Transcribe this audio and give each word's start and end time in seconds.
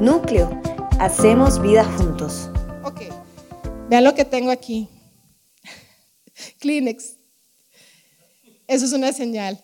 Núcleo, 0.00 0.48
hacemos 1.00 1.60
vida 1.60 1.82
juntos. 1.82 2.48
Ok, 2.84 3.00
vean 3.88 4.04
lo 4.04 4.14
que 4.14 4.24
tengo 4.24 4.52
aquí. 4.52 4.88
Kleenex. 6.60 7.16
Eso 8.68 8.84
es 8.84 8.92
una 8.92 9.12
señal. 9.12 9.60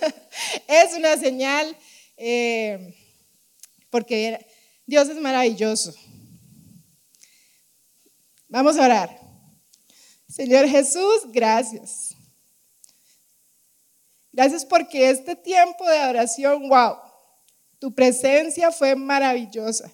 es 0.68 0.94
una 0.94 1.16
señal 1.16 1.74
eh, 2.18 2.94
porque 3.88 4.46
Dios 4.84 5.08
es 5.08 5.16
maravilloso. 5.16 5.94
Vamos 8.48 8.76
a 8.76 8.84
orar. 8.84 9.18
Señor 10.28 10.68
Jesús, 10.68 11.22
gracias. 11.32 12.14
Gracias 14.30 14.66
porque 14.66 15.08
este 15.08 15.36
tiempo 15.36 15.88
de 15.88 15.96
adoración, 15.96 16.68
wow, 16.68 16.96
tu 17.78 17.94
presencia 17.94 18.70
fue 18.70 18.94
maravillosa. 18.94 19.90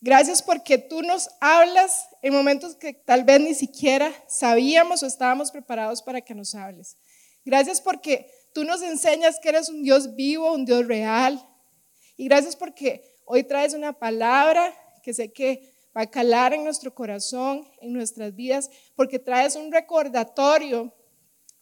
Gracias 0.00 0.42
porque 0.42 0.78
tú 0.78 1.02
nos 1.02 1.28
hablas 1.40 2.06
en 2.22 2.32
momentos 2.32 2.76
que 2.76 2.92
tal 2.92 3.24
vez 3.24 3.40
ni 3.40 3.54
siquiera 3.54 4.12
sabíamos 4.28 5.02
o 5.02 5.06
estábamos 5.06 5.50
preparados 5.50 6.02
para 6.02 6.20
que 6.20 6.34
nos 6.34 6.54
hables. 6.54 6.96
Gracias 7.44 7.80
porque 7.80 8.30
tú 8.52 8.64
nos 8.64 8.82
enseñas 8.82 9.38
que 9.40 9.48
eres 9.48 9.68
un 9.68 9.82
Dios 9.82 10.14
vivo, 10.14 10.52
un 10.52 10.64
Dios 10.64 10.86
real. 10.86 11.44
Y 12.16 12.26
gracias 12.26 12.56
porque 12.56 13.16
hoy 13.24 13.44
traes 13.44 13.74
una 13.74 13.92
palabra 13.92 14.74
que 15.02 15.14
sé 15.14 15.32
que 15.32 15.72
va 15.96 16.02
a 16.02 16.10
calar 16.10 16.52
en 16.52 16.64
nuestro 16.64 16.94
corazón, 16.94 17.66
en 17.80 17.92
nuestras 17.92 18.34
vidas, 18.34 18.70
porque 18.94 19.18
traes 19.18 19.56
un 19.56 19.72
recordatorio 19.72 20.94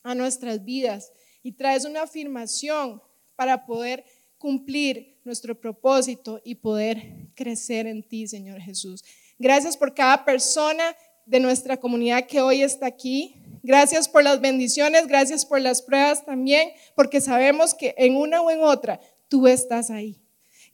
a 0.03 0.15
nuestras 0.15 0.65
vidas 0.65 1.13
y 1.43 1.53
traes 1.53 1.85
una 1.85 2.03
afirmación 2.03 3.03
para 3.37 3.65
poder 3.67 4.05
cumplir 4.45 5.17
nuestro 5.25 5.59
propósito 5.59 6.39
y 6.45 6.57
poder 6.57 7.31
crecer 7.35 7.87
en 7.87 8.03
ti, 8.07 8.29
Señor 8.29 8.61
Jesús. 8.61 9.03
Gracias 9.39 9.75
por 9.75 9.95
cada 9.95 10.23
persona 10.23 10.85
de 11.25 11.41
nuestra 11.41 11.79
comunidad 11.79 12.27
que 12.27 12.43
hoy 12.43 12.61
está 12.61 12.85
aquí. 12.85 13.37
Gracias 13.63 14.07
por 14.07 14.23
las 14.23 14.43
bendiciones, 14.43 15.07
gracias 15.07 15.47
por 15.47 15.63
las 15.63 15.81
pruebas 15.81 16.27
también, 16.27 16.69
porque 16.95 17.23
sabemos 17.23 17.73
que 17.73 17.95
en 17.97 18.19
una 18.19 18.43
o 18.43 18.51
en 18.51 18.61
otra 18.61 19.01
tú 19.31 19.49
estás 19.49 19.89
ahí. 19.89 20.21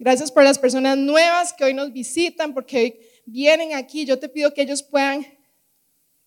Gracias 0.01 0.33
por 0.33 0.43
las 0.43 0.59
personas 0.59 0.99
nuevas 0.99 1.53
que 1.53 1.63
hoy 1.63 1.73
nos 1.73 1.93
visitan, 1.93 2.53
porque 2.53 2.77
hoy 2.77 3.01
vienen 3.25 3.75
aquí. 3.75 4.05
Yo 4.05 4.19
te 4.19 4.29
pido 4.29 4.53
que 4.53 4.63
ellos 4.63 4.83
puedan 4.83 5.25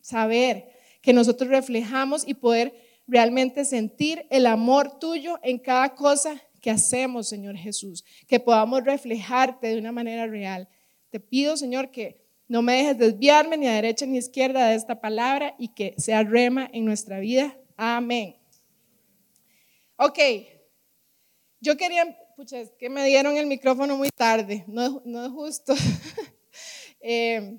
saber 0.01 0.69
que 1.01 1.11
nosotros 1.11 1.49
reflejamos 1.49 2.25
y 2.25 2.35
poder 2.35 2.73
realmente 3.05 3.65
sentir 3.65 4.25
el 4.29 4.45
amor 4.45 4.97
tuyo 4.97 5.41
en 5.43 5.59
cada 5.59 5.93
cosa 5.93 6.41
que 6.63 6.71
hacemos, 6.71 7.27
Señor 7.27 7.57
Jesús, 7.57 8.05
que 8.25 8.39
podamos 8.39 8.85
reflejarte 8.85 9.67
de 9.67 9.77
una 9.77 9.91
manera 9.91 10.27
real. 10.27 10.69
Te 11.09 11.19
pido, 11.19 11.57
Señor, 11.57 11.91
que 11.91 12.23
no 12.47 12.61
me 12.61 12.77
dejes 12.77 12.97
desviarme 12.97 13.57
ni 13.57 13.67
a 13.67 13.73
derecha 13.73 14.05
ni 14.05 14.15
a 14.15 14.19
izquierda 14.19 14.69
de 14.69 14.75
esta 14.75 15.01
palabra 15.01 15.55
y 15.59 15.73
que 15.73 15.93
sea 15.97 16.23
rema 16.23 16.69
en 16.71 16.85
nuestra 16.85 17.19
vida. 17.19 17.57
Amén. 17.75 18.37
Ok, 19.97 20.17
yo 21.59 21.75
quería, 21.75 22.17
pucha, 22.37 22.61
es 22.61 22.71
que 22.79 22.89
me 22.89 23.05
dieron 23.05 23.35
el 23.35 23.45
micrófono 23.45 23.97
muy 23.97 24.09
tarde, 24.09 24.63
no, 24.65 25.01
no 25.03 25.25
es 25.25 25.31
justo. 25.31 25.75
eh, 27.01 27.57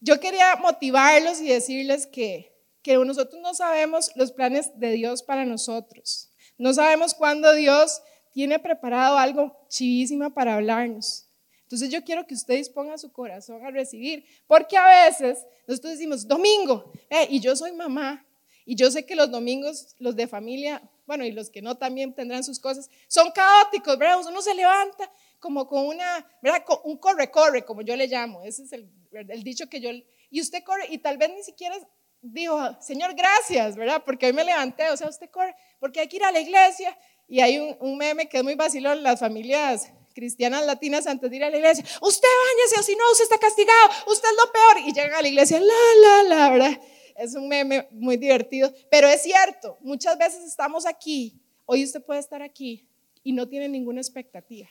yo 0.00 0.18
quería 0.18 0.56
motivarlos 0.56 1.40
y 1.40 1.46
decirles 1.46 2.08
que, 2.08 2.52
que 2.82 2.96
nosotros 2.96 3.40
no 3.40 3.54
sabemos 3.54 4.10
los 4.16 4.32
planes 4.32 4.76
de 4.80 4.90
Dios 4.90 5.22
para 5.22 5.44
nosotros. 5.44 6.28
No 6.58 6.74
sabemos 6.74 7.14
cuándo 7.14 7.54
Dios 7.54 8.02
tiene 8.32 8.58
preparado 8.58 9.16
algo 9.16 9.56
chivísima 9.68 10.30
para 10.30 10.54
hablarnos. 10.54 11.24
Entonces 11.62 11.90
yo 11.90 12.02
quiero 12.02 12.26
que 12.26 12.34
ustedes 12.34 12.68
pongan 12.68 12.98
su 12.98 13.12
corazón 13.12 13.64
a 13.64 13.70
recibir, 13.70 14.24
porque 14.46 14.76
a 14.76 15.06
veces 15.06 15.44
nosotros 15.66 15.92
decimos, 15.92 16.26
domingo, 16.26 16.92
eh, 17.10 17.26
y 17.30 17.40
yo 17.40 17.54
soy 17.54 17.72
mamá, 17.72 18.24
y 18.64 18.74
yo 18.74 18.90
sé 18.90 19.04
que 19.04 19.14
los 19.14 19.30
domingos, 19.30 19.94
los 19.98 20.16
de 20.16 20.26
familia, 20.26 20.82
bueno, 21.06 21.24
y 21.24 21.32
los 21.32 21.50
que 21.50 21.62
no 21.62 21.76
también 21.76 22.14
tendrán 22.14 22.42
sus 22.42 22.58
cosas, 22.58 22.90
son 23.06 23.30
caóticos, 23.32 23.98
¿verdad? 23.98 24.20
Uno 24.26 24.40
se 24.40 24.54
levanta 24.54 25.10
como 25.38 25.66
con 25.66 25.86
una, 25.86 26.26
¿verdad? 26.42 26.64
Un 26.84 26.96
corre-corre, 26.96 27.64
como 27.64 27.82
yo 27.82 27.96
le 27.96 28.06
llamo, 28.08 28.42
ese 28.42 28.62
es 28.62 28.72
el, 28.72 28.90
el 29.12 29.42
dicho 29.42 29.68
que 29.68 29.80
yo, 29.80 29.90
y 30.30 30.40
usted 30.40 30.62
corre, 30.64 30.86
y 30.90 30.98
tal 30.98 31.18
vez 31.18 31.30
ni 31.34 31.42
siquiera 31.42 31.76
dijo, 32.22 32.58
Señor, 32.80 33.14
gracias, 33.14 33.76
¿verdad? 33.76 34.02
Porque 34.04 34.26
hoy 34.26 34.32
me 34.32 34.44
levanté, 34.44 34.90
o 34.90 34.96
sea, 34.96 35.08
usted 35.08 35.30
corre, 35.30 35.54
porque 35.78 36.00
hay 36.00 36.08
que 36.08 36.16
ir 36.16 36.24
a 36.24 36.32
la 36.32 36.40
iglesia. 36.40 36.96
Y 37.26 37.40
hay 37.40 37.58
un, 37.58 37.98
meme 37.98 38.28
que 38.28 38.38
es 38.38 38.44
muy 38.44 38.54
vacilón, 38.54 39.02
las 39.02 39.20
familias 39.20 39.92
cristianas 40.14 40.64
latinas 40.64 41.06
antes 41.06 41.30
de 41.30 41.36
ir 41.36 41.44
a 41.44 41.50
la 41.50 41.58
iglesia, 41.58 41.84
usted 42.00 42.28
bañese 42.44 42.80
o 42.80 42.82
si 42.82 42.96
no, 42.96 43.04
usted 43.12 43.24
está 43.24 43.38
castigado, 43.38 43.88
usted 44.10 44.28
es 44.28 44.36
lo 44.36 44.52
peor. 44.52 44.88
Y 44.88 44.92
llegan 44.92 45.14
a 45.14 45.22
la 45.22 45.28
iglesia, 45.28 45.60
la, 45.60 45.74
la, 46.02 46.22
la, 46.22 46.50
¿verdad? 46.50 46.80
Es 47.16 47.34
un 47.34 47.48
meme 47.48 47.86
muy 47.92 48.16
divertido, 48.16 48.72
pero 48.90 49.08
es 49.08 49.22
cierto, 49.22 49.76
muchas 49.80 50.16
veces 50.16 50.44
estamos 50.44 50.86
aquí, 50.86 51.40
hoy 51.66 51.84
usted 51.84 52.02
puede 52.02 52.20
estar 52.20 52.42
aquí 52.42 52.88
y 53.22 53.32
no 53.32 53.48
tiene 53.48 53.68
ninguna 53.68 54.00
expectativa. 54.00 54.68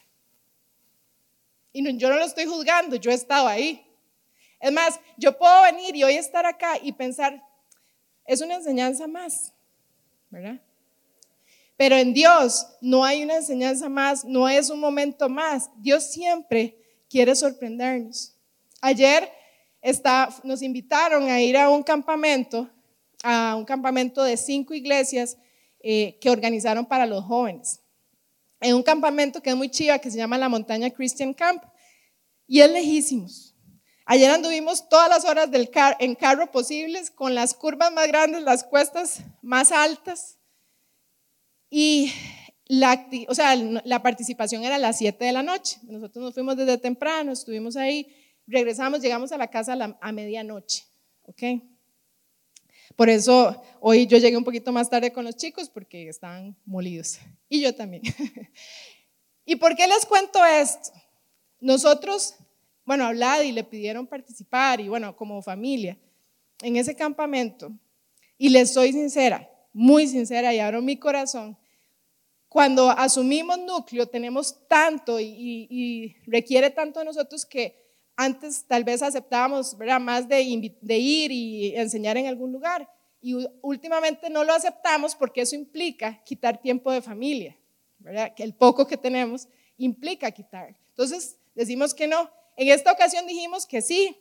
Y 1.72 1.98
yo 1.98 2.10
no 2.10 2.16
lo 2.16 2.26
estoy 2.26 2.46
juzgando, 2.46 2.96
yo 2.96 3.12
he 3.12 3.14
estado 3.14 3.48
ahí. 3.48 3.87
Es 4.60 4.72
más, 4.72 5.00
yo 5.18 5.38
puedo 5.38 5.64
venir 5.64 5.96
y 5.96 6.04
hoy 6.04 6.14
estar 6.16 6.46
acá 6.46 6.78
y 6.82 6.92
pensar, 6.92 7.42
es 8.26 8.42
una 8.42 8.56
enseñanza 8.56 9.08
más, 9.08 9.54
¿verdad? 10.30 10.60
Pero 11.78 11.96
en 11.96 12.12
Dios 12.14 12.68
no 12.82 13.06
hay 13.06 13.24
una 13.24 13.38
enseñanza 13.38 13.88
más, 13.88 14.26
no 14.26 14.50
es 14.50 14.72
un 14.72 14.80
momento 14.80 15.30
más. 15.30 15.70
Dios 15.78 16.06
siempre 16.06 16.76
quiere 17.08 17.36
sorprendernos. 17.36 18.34
Ayer 18.82 19.32
está, 19.82 20.30
nos 20.44 20.64
invitaron 20.64 21.30
a 21.30 21.40
ir 21.40 21.56
a 21.56 21.70
un 21.70 21.84
campamento, 21.84 22.68
a 23.24 23.56
un 23.56 23.64
campamento 23.64 24.24
de 24.24 24.38
cinco 24.38 24.74
iglesias 24.74 25.38
eh, 25.80 26.18
que 26.20 26.32
organizaron 26.32 26.86
para 26.86 27.06
los 27.06 27.24
jóvenes. 27.24 27.80
En 28.60 28.76
un 28.76 28.82
campamento 28.82 29.42
que 29.42 29.52
es 29.52 29.56
muy 29.56 29.70
chiva, 29.70 30.00
que 30.00 30.10
se 30.10 30.18
llama 30.18 30.38
la 30.40 30.50
Montaña 30.50 30.90
Christian 30.90 31.34
Camp. 31.34 31.64
Y 32.48 32.62
es 32.62 32.72
lejísimos. 32.72 33.54
Ayer 34.10 34.32
anduvimos 34.32 34.88
todas 34.88 35.10
las 35.10 35.26
horas 35.26 35.52
del 35.52 35.70
en 36.00 36.16
carro 36.16 36.50
posibles, 36.50 37.12
con 37.12 37.36
las 37.36 37.54
curvas 37.54 37.92
más 37.92 38.08
grandes, 38.08 38.42
las 38.42 38.64
cuestas 38.64 39.20
más 39.42 39.74
altas. 39.74 40.38
Y 41.70 42.14
la, 42.68 43.06
participación 44.02 44.64
era 44.64 44.76
a 44.76 44.80
las 44.80 45.00
7 45.00 45.26
de 45.26 45.34
la 45.34 45.44
noche. 45.44 45.80
Nosotros 45.84 46.24
nos 46.24 46.34
fuimos 46.34 46.56
desde 46.56 46.78
temprano, 46.78 47.34
estuvimos 47.34 47.76
ahí, 47.76 48.08
regresamos, 48.48 49.02
llegamos 49.02 49.34
a 49.34 49.38
la 49.38 49.50
casa 49.50 49.74
a, 49.74 49.98
a 50.00 50.12
medianoche. 50.14 50.86
¿Ok? 51.24 51.44
Por 52.96 53.10
eso 53.10 53.62
hoy 53.82 54.08
yo 54.08 54.18
llegué 54.20 54.38
un 54.38 54.46
poquito 54.46 54.72
más 54.72 54.90
tarde 54.90 55.12
con 55.12 55.26
los 55.26 55.36
chicos 55.36 55.68
porque 55.68 56.08
estaban 56.08 56.56
molidos. 56.64 57.20
Y 57.50 57.60
yo 57.60 57.76
también. 57.76 58.04
¿Y 59.46 59.58
por 59.58 59.76
qué 59.76 59.86
les 59.86 60.06
cuento 60.06 60.46
esto? 60.46 60.94
Nosotros 61.60 62.36
bueno, 62.88 63.04
hablado 63.04 63.44
y 63.44 63.52
le 63.52 63.66
pidieron 63.66 64.08
participar 64.08 64.80
y 64.80 64.88
bueno, 64.88 65.14
como 65.14 65.42
familia, 65.42 65.98
en 66.62 66.78
ese 66.78 66.96
campamento. 66.96 67.70
Y 68.38 68.48
les 68.48 68.74
soy 68.74 68.94
sincera, 68.94 69.52
muy 69.74 70.08
sincera 70.08 70.54
y 70.54 70.60
abro 70.60 70.82
mi 70.82 70.96
corazón. 70.96 71.58
Cuando 72.48 72.90
asumimos 72.90 73.60
núcleo, 73.60 74.08
tenemos 74.08 74.66
tanto 74.70 75.20
y, 75.20 76.16
requiere 76.28 76.70
tanto 76.70 77.00
de 77.00 77.06
nosotros 77.06 77.46
que 77.46 77.76
antes 78.16 78.64
tal 78.66 78.86
vez 78.86 79.02
aceptábamos 79.02 79.78
¿verdad? 79.78 80.00
más 80.00 80.26
de, 80.30 80.74
de 80.80 80.98
ir 80.98 81.32
y 81.34 81.76
enseñar 81.76 82.16
en 82.16 82.28
algún 82.28 82.54
lugar. 82.54 82.90
Y 83.20 83.36
últimamente 83.62 84.30
no 84.30 84.46
lo 84.46 84.54
aceptamos 84.54 85.14
porque 85.14 85.42
eso 85.42 85.58
implica 85.58 86.24
quitar 86.24 86.62
tiempo 86.62 86.90
de 86.94 87.02
familia, 87.02 87.58
¿verdad? 88.00 88.34
Que 88.34 88.44
el 88.44 88.54
poco 88.54 88.88
que 88.88 88.96
tenemos 88.96 89.50
implica 89.76 90.32
quitar. 90.32 90.74
Entonces 90.92 91.38
decimos 91.54 91.94
que 91.94 92.08
no. 92.08 92.32
En 92.58 92.68
esta 92.70 92.92
ocasión 92.92 93.28
dijimos 93.28 93.68
que 93.68 93.84
sí, 93.84 94.18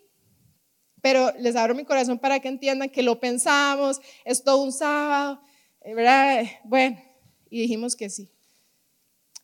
pero 1.00 1.32
les 1.38 1.56
abro 1.56 1.74
mi 1.74 1.84
corazón 1.84 2.18
para 2.18 2.38
que 2.38 2.48
entiendan 2.48 2.90
que 2.90 3.02
lo 3.02 3.18
pensamos, 3.18 4.00
es 4.24 4.44
todo 4.44 4.58
un 4.58 4.72
sábado, 4.72 5.40
eh, 5.80 5.94
¿verdad? 5.94 6.44
Bueno, 6.64 7.02
y 7.48 7.62
dijimos 7.62 7.96
que 7.96 8.10
sí. 8.10 8.30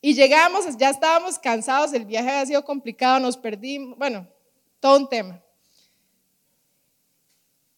Y 0.03 0.15
llegamos, 0.15 0.77
ya 0.77 0.91
estábamos 0.91 1.39
cansados, 1.39 1.95
el 1.95 2.05
viaje 2.05 2.29
había 2.29 2.47
sido 2.47 2.65
complicado, 2.65 3.19
nos 3.19 3.37
perdimos, 3.39 3.97
bueno, 3.97 4.29
todo 4.79 4.99
un 4.99 5.09
tema. 5.09 5.43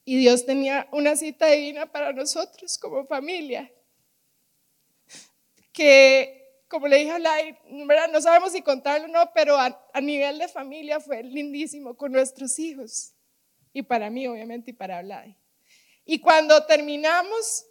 Y 0.05 0.17
Dios 0.17 0.45
tenía 0.45 0.89
una 0.91 1.15
cita 1.15 1.47
divina 1.47 1.87
para 1.87 2.13
nosotros 2.13 2.77
como 2.77 3.07
familia, 3.07 3.71
que 5.73 6.44
como 6.75 6.89
le 6.89 6.97
dije 6.97 7.13
a 7.13 7.21
Lai, 7.21 7.57
no 8.11 8.21
sabemos 8.21 8.51
si 8.51 8.61
contarlo 8.61 9.07
o 9.07 9.09
no, 9.09 9.31
pero 9.33 9.57
a, 9.57 10.01
nivel 10.03 10.41
de 10.41 10.49
familia 10.49 10.99
fue 10.99 11.23
lindísimo 11.23 11.97
con 11.97 12.11
nuestros 12.11 12.59
hijos. 12.59 13.15
Y 13.73 13.83
para 13.83 14.11
mí, 14.11 14.27
obviamente, 14.27 14.73
y 14.73 14.75
para 14.75 15.01
Vlad. 15.01 15.27
Y 16.05 16.19
cuando 16.19 16.67
terminamos, 16.67 17.65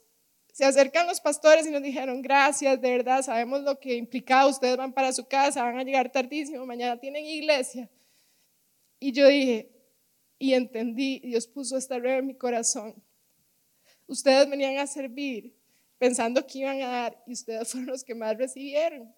se 0.54 0.64
acercan 0.64 1.06
los 1.06 1.20
pastores 1.20 1.68
y 1.68 1.72
nos 1.72 1.84
dijeron, 1.84 2.22
gracias, 2.22 2.80
de 2.80 2.92
verdad, 2.92 3.24
sabemos 3.24 3.64
lo 3.64 3.78
que 3.78 3.96
implicaba, 3.96 4.48
ustedes 4.48 4.78
van 4.78 4.94
para 4.94 5.12
su 5.12 5.28
casa, 5.28 5.64
van 5.64 5.80
a 5.80 5.84
llegar 5.84 6.10
tardísimo, 6.10 6.66
mañana 6.66 6.98
tienen 6.98 7.26
iglesia. 7.26 7.90
Y 9.02 9.12
yo 9.12 9.28
dije, 9.28 9.70
y 10.40 10.54
entendí, 10.54 11.20
Dios 11.20 11.46
puso 11.46 11.76
esta 11.76 12.00
red 12.00 12.20
en 12.20 12.28
mi 12.28 12.36
corazón. 12.36 12.96
Ustedes 14.08 14.50
venían 14.50 14.78
a 14.78 14.88
servir 14.88 15.54
pensando 16.04 16.46
que 16.46 16.60
iban 16.60 16.82
a 16.82 16.88
dar 16.88 17.24
y 17.26 17.32
ustedes 17.32 17.66
fueron 17.72 17.88
los 17.88 18.04
que 18.04 18.14
más 18.14 18.38
recibieron. 18.38 19.16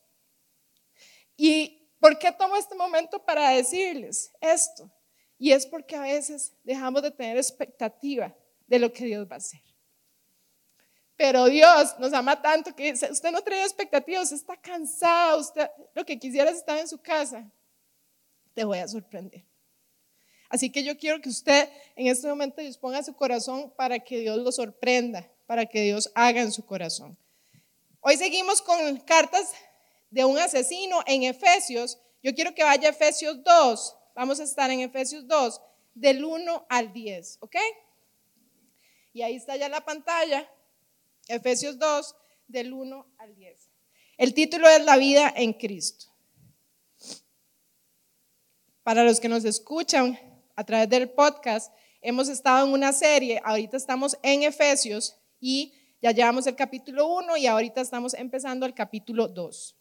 ¿Y 1.35 1.89
por 1.99 2.19
qué 2.19 2.31
tomo 2.31 2.55
este 2.55 2.75
momento 2.75 3.25
para 3.25 3.49
decirles 3.49 4.31
esto? 4.39 4.91
Y 5.39 5.51
es 5.51 5.65
porque 5.65 5.95
a 5.95 6.01
veces 6.01 6.53
dejamos 6.63 7.01
de 7.01 7.09
tener 7.09 7.37
expectativa 7.37 8.35
de 8.67 8.77
lo 8.77 8.93
que 8.93 9.05
Dios 9.05 9.27
va 9.27 9.33
a 9.33 9.37
hacer. 9.37 9.61
Pero 11.15 11.45
Dios 11.45 11.95
nos 11.97 12.13
ama 12.13 12.39
tanto 12.39 12.75
que 12.75 12.91
usted 12.91 13.31
no 13.31 13.41
trae 13.41 13.63
expectativas, 13.63 14.31
está 14.31 14.55
cansado, 14.55 15.39
usted 15.39 15.67
lo 15.95 16.05
que 16.05 16.19
quisiera 16.19 16.51
es 16.51 16.57
estar 16.57 16.77
en 16.77 16.87
su 16.87 16.99
casa. 16.99 17.51
Te 18.53 18.63
voy 18.63 18.77
a 18.77 18.87
sorprender. 18.87 19.43
Así 20.49 20.71
que 20.71 20.83
yo 20.83 20.95
quiero 20.99 21.19
que 21.19 21.29
usted 21.29 21.67
en 21.95 22.05
este 22.05 22.27
momento 22.27 22.61
disponga 22.61 23.01
su 23.01 23.15
corazón 23.15 23.73
para 23.75 23.97
que 23.97 24.19
Dios 24.19 24.37
lo 24.37 24.51
sorprenda, 24.51 25.27
para 25.45 25.65
que 25.65 25.81
Dios 25.81 26.12
haga 26.15 26.42
en 26.42 26.51
su 26.51 26.65
corazón. 26.65 27.18
Hoy 28.01 28.18
seguimos 28.18 28.62
con 28.62 28.97
cartas 28.97 29.51
de 30.09 30.25
un 30.25 30.38
asesino 30.38 31.01
en 31.06 31.24
Efesios. 31.24 32.00
Yo 32.24 32.33
quiero 32.33 32.53
que 32.53 32.63
vaya 32.63 32.89
a 32.89 32.92
Efesios 32.92 33.44
2. 33.44 33.97
Vamos 34.15 34.39
a 34.39 34.44
estar 34.44 34.69
en 34.71 34.80
Efesios 34.80 35.27
2, 35.27 35.62
del 35.94 36.24
1 36.24 36.65
al 36.69 36.94
10, 36.94 37.38
¿ok? 37.42 37.56
Y 39.13 39.21
ahí 39.21 39.36
está 39.36 39.56
ya 39.56 39.69
la 39.69 39.83
pantalla. 39.83 40.50
Efesios 41.27 41.77
2, 41.80 42.15
del 42.47 42.74
1 42.74 43.07
al 43.18 43.36
10. 43.36 43.69
El 44.18 44.33
título 44.33 44.69
es 44.69 44.83
La 44.86 44.97
vida 44.97 45.33
en 45.36 45.53
Cristo. 45.53 46.06
Para 48.83 49.03
los 49.03 49.19
que 49.19 49.27
nos 49.27 49.44
escuchan 49.44 50.19
a 50.56 50.63
través 50.63 50.89
del 50.89 51.09
podcast, 51.09 51.74
hemos 52.01 52.30
estado 52.30 52.68
en 52.68 52.74
una 52.74 52.94
serie, 52.94 53.42
ahorita 53.44 53.75
estamos 53.75 54.18
en 54.21 54.44
Efesios 54.44 55.18
y 55.47 55.74
ya 56.01 56.09
llevamos 56.12 56.47
el 56.47 56.56
capítulo 56.56 57.06
1 57.06 57.38
y 57.38 57.45
ahorita 57.45 57.80
estamos 57.80 58.15
empezando 58.15 58.65
el 58.65 58.74
capítulo 58.74 59.27
2. 59.27 59.75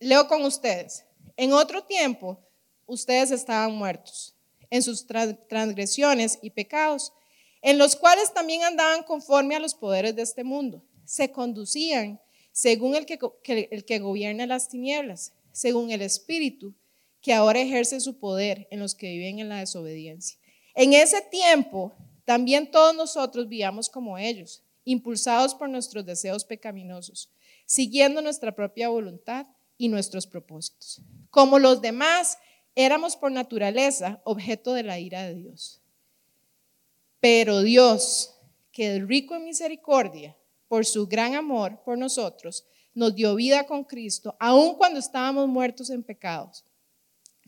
Leo 0.00 0.26
con 0.26 0.42
ustedes. 0.46 1.04
En 1.36 1.52
otro 1.52 1.84
tiempo, 1.84 2.40
ustedes 2.86 3.30
estaban 3.30 3.76
muertos 3.76 4.34
en 4.70 4.82
sus 4.82 5.06
transgresiones 5.06 6.38
y 6.40 6.48
pecados 6.48 7.12
en 7.60 7.76
los 7.76 7.94
cuales 7.94 8.32
también 8.32 8.62
andaban 8.62 9.02
conforme 9.02 9.54
a 9.54 9.60
los 9.60 9.74
poderes 9.74 10.16
de 10.16 10.22
este 10.22 10.44
mundo. 10.44 10.82
Se 11.04 11.30
conducían 11.30 12.18
según 12.52 12.94
el 12.96 13.04
que, 13.04 13.18
el 13.70 13.84
que 13.84 13.98
gobierna 13.98 14.46
las 14.46 14.70
tinieblas, 14.70 15.34
según 15.52 15.90
el 15.90 16.00
Espíritu 16.00 16.74
que 17.20 17.34
ahora 17.34 17.60
ejerce 17.60 18.00
su 18.00 18.18
poder 18.18 18.66
en 18.70 18.80
los 18.80 18.94
que 18.94 19.10
viven 19.10 19.40
en 19.40 19.50
la 19.50 19.58
desobediencia. 19.58 20.38
En 20.74 20.94
ese 20.94 21.20
tiempo, 21.20 21.92
también 22.32 22.70
todos 22.70 22.96
nosotros 22.96 23.46
vivíamos 23.46 23.90
como 23.90 24.16
ellos, 24.16 24.62
impulsados 24.84 25.54
por 25.54 25.68
nuestros 25.68 26.06
deseos 26.06 26.46
pecaminosos, 26.46 27.30
siguiendo 27.66 28.22
nuestra 28.22 28.54
propia 28.54 28.88
voluntad 28.88 29.46
y 29.76 29.88
nuestros 29.88 30.26
propósitos. 30.26 31.02
Como 31.28 31.58
los 31.58 31.82
demás, 31.82 32.38
éramos 32.74 33.16
por 33.16 33.30
naturaleza 33.30 34.22
objeto 34.24 34.72
de 34.72 34.82
la 34.82 34.98
ira 34.98 35.24
de 35.24 35.34
Dios. 35.34 35.82
Pero 37.20 37.60
Dios, 37.60 38.34
que 38.72 38.96
es 38.96 39.06
rico 39.06 39.34
en 39.34 39.44
misericordia, 39.44 40.34
por 40.68 40.86
su 40.86 41.06
gran 41.06 41.34
amor 41.34 41.82
por 41.84 41.98
nosotros, 41.98 42.64
nos 42.94 43.14
dio 43.14 43.34
vida 43.34 43.66
con 43.66 43.84
Cristo, 43.84 44.34
aun 44.40 44.76
cuando 44.76 45.00
estábamos 45.00 45.48
muertos 45.48 45.90
en 45.90 46.02
pecados. 46.02 46.64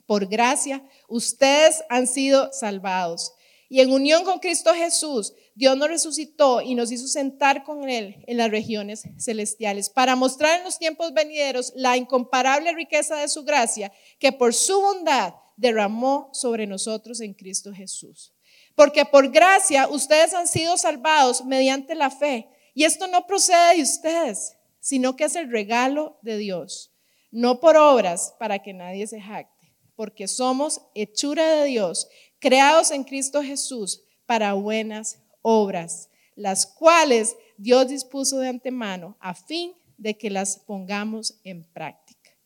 Por 0.04 0.26
gracia, 0.26 0.86
ustedes 1.08 1.82
han 1.88 2.06
sido 2.06 2.52
salvados. 2.52 3.32
Y 3.74 3.80
en 3.80 3.90
unión 3.90 4.22
con 4.22 4.38
Cristo 4.38 4.72
Jesús, 4.72 5.34
Dios 5.56 5.76
nos 5.76 5.88
resucitó 5.88 6.60
y 6.60 6.76
nos 6.76 6.92
hizo 6.92 7.08
sentar 7.08 7.64
con 7.64 7.90
Él 7.90 8.22
en 8.28 8.36
las 8.36 8.48
regiones 8.48 9.02
celestiales 9.18 9.90
para 9.90 10.14
mostrar 10.14 10.58
en 10.58 10.64
los 10.64 10.78
tiempos 10.78 11.12
venideros 11.12 11.72
la 11.74 11.96
incomparable 11.96 12.72
riqueza 12.72 13.16
de 13.16 13.26
su 13.26 13.42
gracia 13.42 13.90
que 14.20 14.30
por 14.30 14.54
su 14.54 14.80
bondad 14.80 15.34
derramó 15.56 16.30
sobre 16.32 16.68
nosotros 16.68 17.20
en 17.20 17.34
Cristo 17.34 17.72
Jesús. 17.74 18.32
Porque 18.76 19.04
por 19.06 19.32
gracia 19.32 19.88
ustedes 19.88 20.34
han 20.34 20.46
sido 20.46 20.76
salvados 20.76 21.44
mediante 21.44 21.96
la 21.96 22.10
fe. 22.10 22.46
Y 22.74 22.84
esto 22.84 23.08
no 23.08 23.26
procede 23.26 23.74
de 23.74 23.82
ustedes, 23.82 24.56
sino 24.78 25.16
que 25.16 25.24
es 25.24 25.34
el 25.34 25.50
regalo 25.50 26.20
de 26.22 26.38
Dios. 26.38 26.92
No 27.32 27.58
por 27.58 27.76
obras 27.76 28.36
para 28.38 28.60
que 28.60 28.72
nadie 28.72 29.08
se 29.08 29.20
jacte, 29.20 29.74
porque 29.96 30.28
somos 30.28 30.80
hechura 30.94 31.56
de 31.56 31.64
Dios, 31.64 32.06
creados 32.44 32.90
en 32.90 33.04
Cristo 33.04 33.42
Jesús 33.42 34.02
para 34.26 34.52
buenas 34.52 35.18
obras, 35.40 36.10
las 36.36 36.66
cuales 36.66 37.38
Dios 37.56 37.88
dispuso 37.88 38.38
de 38.38 38.48
antemano 38.48 39.16
a 39.18 39.32
fin 39.32 39.72
de 39.96 40.18
que 40.18 40.28
las 40.28 40.58
pongamos 40.58 41.40
en 41.42 41.64
práctica. 41.64 42.36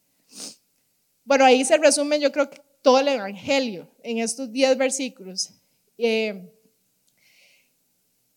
Bueno, 1.25 1.45
ahí 1.45 1.65
se 1.65 1.77
resume 1.79 2.21
yo 2.21 2.31
creo 2.31 2.49
que 2.49 2.63
todo 2.81 3.01
el 3.01 3.09
Evangelio 3.09 3.91
en 4.05 4.19
estos 4.19 4.53
10 4.53 4.79
versículos. 4.79 5.51
Eh, 5.99 6.49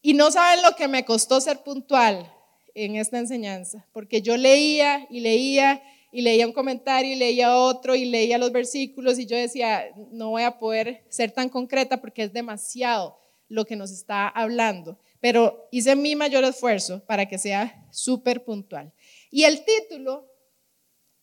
y 0.01 0.15
no 0.15 0.31
saben 0.31 0.63
lo 0.63 0.75
que 0.75 0.87
me 0.87 1.05
costó 1.05 1.39
ser 1.41 1.59
puntual 1.59 2.33
en 2.73 2.95
esta 2.95 3.19
enseñanza, 3.19 3.85
porque 3.93 4.23
yo 4.23 4.35
leía 4.35 5.05
y 5.11 5.19
leía 5.19 5.83
y 6.11 6.21
leía 6.21 6.45
un 6.45 6.53
comentario 6.53 7.11
y 7.11 7.15
leía 7.15 7.55
otro 7.55 7.95
y 7.95 8.05
leía 8.05 8.37
los 8.37 8.51
versículos 8.51 9.17
y 9.17 9.25
yo 9.25 9.37
decía, 9.37 9.85
no 10.11 10.31
voy 10.31 10.43
a 10.43 10.59
poder 10.59 11.05
ser 11.09 11.31
tan 11.31 11.49
concreta 11.49 12.01
porque 12.01 12.23
es 12.23 12.33
demasiado 12.33 13.17
lo 13.47 13.65
que 13.65 13.75
nos 13.75 13.91
está 13.91 14.27
hablando, 14.27 14.97
pero 15.19 15.67
hice 15.71 15.95
mi 15.95 16.15
mayor 16.15 16.43
esfuerzo 16.43 17.03
para 17.05 17.27
que 17.27 17.37
sea 17.37 17.85
súper 17.91 18.43
puntual. 18.43 18.93
Y 19.29 19.43
el 19.43 19.63
título 19.65 20.27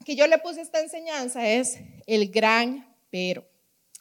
que 0.05 0.17
yo 0.17 0.27
le 0.27 0.39
puse 0.39 0.61
a 0.61 0.63
esta 0.63 0.81
enseñanza 0.81 1.49
es 1.49 1.79
El 2.07 2.31
gran 2.31 2.97
pero. 3.11 3.49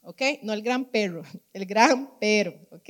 ¿ok? 0.08 0.22
No 0.42 0.54
el 0.54 0.62
gran 0.62 0.86
perro, 0.86 1.24
el 1.54 1.66
gran 1.66 2.18
pero, 2.20 2.54
¿ok? 2.72 2.90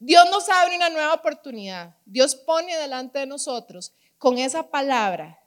Dios 0.00 0.28
nos 0.30 0.48
abre 0.48 0.76
una 0.76 0.90
nueva 0.90 1.14
oportunidad. 1.14 1.96
Dios 2.04 2.34
pone 2.34 2.76
delante 2.76 3.20
de 3.20 3.26
nosotros 3.26 3.94
con 4.18 4.38
esa 4.38 4.68
palabra, 4.68 5.37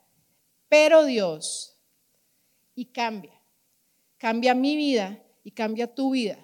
pero 0.72 1.04
Dios, 1.04 1.76
y 2.74 2.86
cambia. 2.86 3.38
Cambia 4.18 4.56
mi 4.56 4.78
vida 4.78 5.22
y 5.44 5.52
cambia 5.52 5.94
tu 5.94 6.12
vida. 6.12 6.38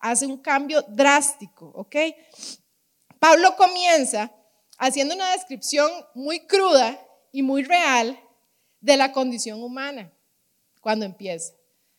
Hace 0.00 0.24
un 0.24 0.38
cambio 0.38 0.80
drástico, 0.88 1.70
¿ok? 1.74 1.96
Pablo 3.18 3.54
comienza 3.58 4.32
haciendo 4.78 5.14
una 5.14 5.32
descripción 5.32 5.90
muy 6.14 6.46
cruda 6.46 6.98
y 7.30 7.42
muy 7.42 7.62
real 7.62 8.18
de 8.80 8.96
la 8.96 9.12
condición 9.12 9.62
humana 9.62 10.10
cuando 10.80 11.04
empieza, 11.04 11.52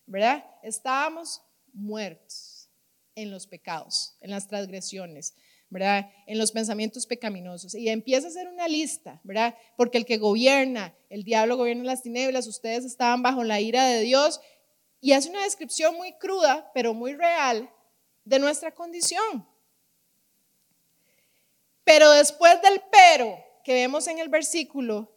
¿verdad? 0.07 0.43
Estábamos 0.63 1.39
muertos 1.71 2.67
en 3.13 3.29
los 3.29 3.45
pecados, 3.45 4.15
en 4.21 4.31
las 4.31 4.47
transgresiones, 4.47 5.35
¿verdad? 5.69 6.09
En 6.25 6.37
los 6.37 6.51
pensamientos 6.51 7.05
pecaminosos. 7.05 7.75
Y 7.75 7.89
empieza 7.89 8.27
a 8.27 8.29
hacer 8.29 8.47
una 8.47 8.67
lista, 8.67 9.19
¿verdad? 9.23 9.55
Porque 9.77 9.97
el 9.97 10.05
que 10.05 10.17
gobierna, 10.17 10.95
el 11.09 11.23
diablo 11.23 11.57
gobierna 11.57 11.83
las 11.83 12.01
tinieblas, 12.01 12.47
ustedes 12.47 12.85
estaban 12.85 13.21
bajo 13.21 13.43
la 13.43 13.59
ira 13.59 13.85
de 13.85 14.01
Dios. 14.01 14.41
Y 15.01 15.13
hace 15.13 15.29
una 15.29 15.43
descripción 15.43 15.95
muy 15.95 16.13
cruda, 16.13 16.71
pero 16.73 16.93
muy 16.93 17.13
real, 17.13 17.69
de 18.25 18.39
nuestra 18.39 18.73
condición. 18.73 19.47
Pero 21.83 22.11
después 22.11 22.61
del 22.61 22.81
pero 22.91 23.37
que 23.63 23.73
vemos 23.73 24.07
en 24.07 24.19
el 24.19 24.29
versículo, 24.29 25.11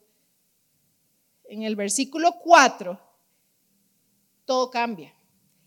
en 1.45 1.63
el 1.63 1.77
versículo 1.77 2.39
4, 2.43 3.01
todo 4.45 4.71
cambia. 4.71 5.15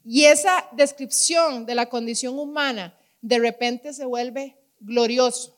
Y 0.04 0.26
esa 0.26 0.68
descripción 0.72 1.66
de 1.66 1.76
la 1.76 1.88
condición 1.88 2.38
humana 2.38 2.98
de 3.22 3.40
repente 3.40 3.92
se 3.94 4.06
vuelve 4.06 4.56
glorioso. 4.86 5.58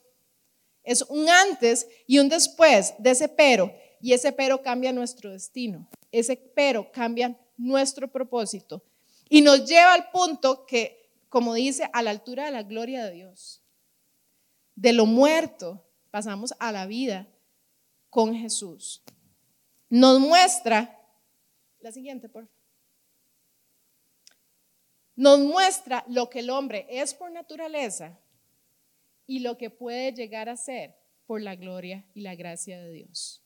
Es 0.82 1.02
un 1.02 1.28
antes 1.28 1.86
y 2.06 2.18
un 2.18 2.28
después 2.28 2.94
de 2.98 3.10
ese 3.10 3.28
pero, 3.28 3.72
y 4.00 4.12
ese 4.12 4.32
pero 4.32 4.62
cambia 4.62 4.92
nuestro 4.92 5.32
destino. 5.32 5.88
Ese 6.10 6.36
pero 6.36 6.90
cambia 6.90 7.38
nuestro 7.56 8.08
propósito 8.08 8.82
y 9.28 9.42
nos 9.42 9.68
lleva 9.68 9.92
al 9.92 10.10
punto 10.10 10.64
que, 10.64 11.10
como 11.28 11.54
dice, 11.54 11.88
a 11.92 12.02
la 12.02 12.10
altura 12.10 12.46
de 12.46 12.52
la 12.52 12.62
gloria 12.62 13.04
de 13.04 13.12
Dios. 13.12 13.62
De 14.74 14.92
lo 14.92 15.06
muerto 15.06 15.84
pasamos 16.10 16.54
a 16.58 16.72
la 16.72 16.86
vida 16.86 17.28
con 18.08 18.34
Jesús. 18.34 19.02
Nos 19.90 20.20
muestra, 20.20 20.98
la 21.80 21.92
siguiente, 21.92 22.28
por 22.28 22.46
favor 22.46 22.58
nos 25.18 25.40
muestra 25.40 26.04
lo 26.06 26.30
que 26.30 26.38
el 26.38 26.48
hombre 26.48 26.86
es 26.88 27.12
por 27.12 27.32
naturaleza 27.32 28.16
y 29.28 29.40
lo 29.40 29.56
que 29.56 29.70
puede 29.70 30.12
llegar 30.12 30.48
a 30.48 30.56
ser 30.56 30.96
por 31.26 31.40
la 31.42 31.54
gloria 31.54 32.04
y 32.14 32.22
la 32.22 32.34
gracia 32.34 32.80
de 32.80 32.90
Dios. 32.90 33.44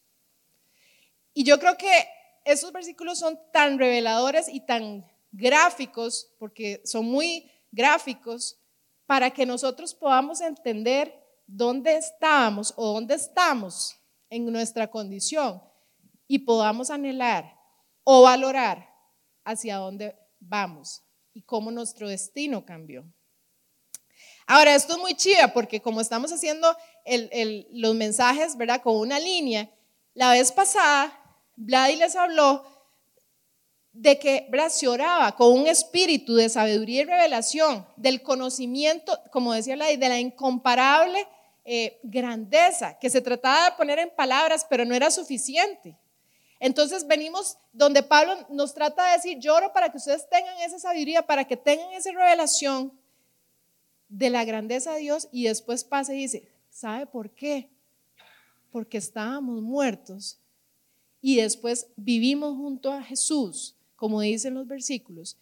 Y 1.34 1.44
yo 1.44 1.58
creo 1.58 1.76
que 1.76 1.90
esos 2.44 2.72
versículos 2.72 3.18
son 3.18 3.38
tan 3.52 3.78
reveladores 3.78 4.48
y 4.48 4.60
tan 4.60 5.04
gráficos, 5.32 6.32
porque 6.38 6.80
son 6.84 7.06
muy 7.06 7.50
gráficos, 7.72 8.58
para 9.06 9.30
que 9.30 9.44
nosotros 9.44 9.94
podamos 9.94 10.40
entender 10.40 11.12
dónde 11.46 11.96
estábamos 11.96 12.72
o 12.76 12.94
dónde 12.94 13.14
estamos 13.14 13.96
en 14.30 14.46
nuestra 14.46 14.88
condición 14.88 15.60
y 16.28 16.38
podamos 16.38 16.90
anhelar 16.90 17.58
o 18.04 18.22
valorar 18.22 18.88
hacia 19.44 19.76
dónde 19.76 20.16
vamos 20.38 21.02
y 21.34 21.42
cómo 21.42 21.70
nuestro 21.70 22.08
destino 22.08 22.64
cambió. 22.64 23.04
Ahora, 24.54 24.74
esto 24.74 24.92
es 24.92 24.98
muy 24.98 25.14
chiva 25.14 25.48
porque 25.48 25.80
como 25.80 26.02
estamos 26.02 26.30
haciendo 26.30 26.76
los 27.70 27.94
mensajes, 27.94 28.54
¿verdad? 28.54 28.82
Con 28.82 28.96
una 28.96 29.18
línea, 29.18 29.70
la 30.12 30.32
vez 30.32 30.52
pasada, 30.52 31.10
Vladi 31.56 31.96
les 31.96 32.14
habló 32.16 32.62
de 33.92 34.18
que 34.18 34.46
¿verdad? 34.50 34.68
se 34.68 34.88
oraba 34.88 35.34
con 35.36 35.58
un 35.58 35.66
espíritu 35.66 36.34
de 36.34 36.50
sabiduría 36.50 37.00
y 37.00 37.04
revelación, 37.06 37.86
del 37.96 38.22
conocimiento, 38.22 39.18
como 39.30 39.54
decía 39.54 39.74
Vladi, 39.74 39.96
de 39.96 40.08
la 40.10 40.20
incomparable 40.20 41.26
eh, 41.64 41.98
grandeza, 42.02 42.98
que 42.98 43.08
se 43.08 43.22
trataba 43.22 43.70
de 43.70 43.76
poner 43.76 44.00
en 44.00 44.10
palabras, 44.10 44.66
pero 44.68 44.84
no 44.84 44.94
era 44.94 45.10
suficiente. 45.10 45.96
Entonces 46.60 47.06
venimos 47.06 47.56
donde 47.72 48.02
Pablo 48.02 48.36
nos 48.50 48.74
trata 48.74 49.06
de 49.06 49.12
decir, 49.12 49.38
lloro 49.38 49.72
para 49.72 49.88
que 49.88 49.96
ustedes 49.96 50.28
tengan 50.28 50.58
esa 50.58 50.78
sabiduría, 50.78 51.26
para 51.26 51.46
que 51.46 51.56
tengan 51.56 51.90
esa 51.92 52.10
revelación 52.12 52.92
de 54.12 54.28
la 54.28 54.44
grandeza 54.44 54.92
de 54.92 55.00
Dios 55.00 55.28
y 55.32 55.44
después 55.44 55.84
pasa 55.84 56.12
y 56.12 56.18
dice, 56.18 56.46
¿sabe 56.68 57.06
por 57.06 57.30
qué? 57.30 57.70
Porque 58.70 58.98
estábamos 58.98 59.62
muertos 59.62 60.38
y 61.22 61.36
después 61.36 61.86
vivimos 61.96 62.56
junto 62.56 62.92
a 62.92 63.02
Jesús, 63.02 63.74
como 63.96 64.20
dicen 64.20 64.52
los 64.52 64.66
versículos. 64.66 65.38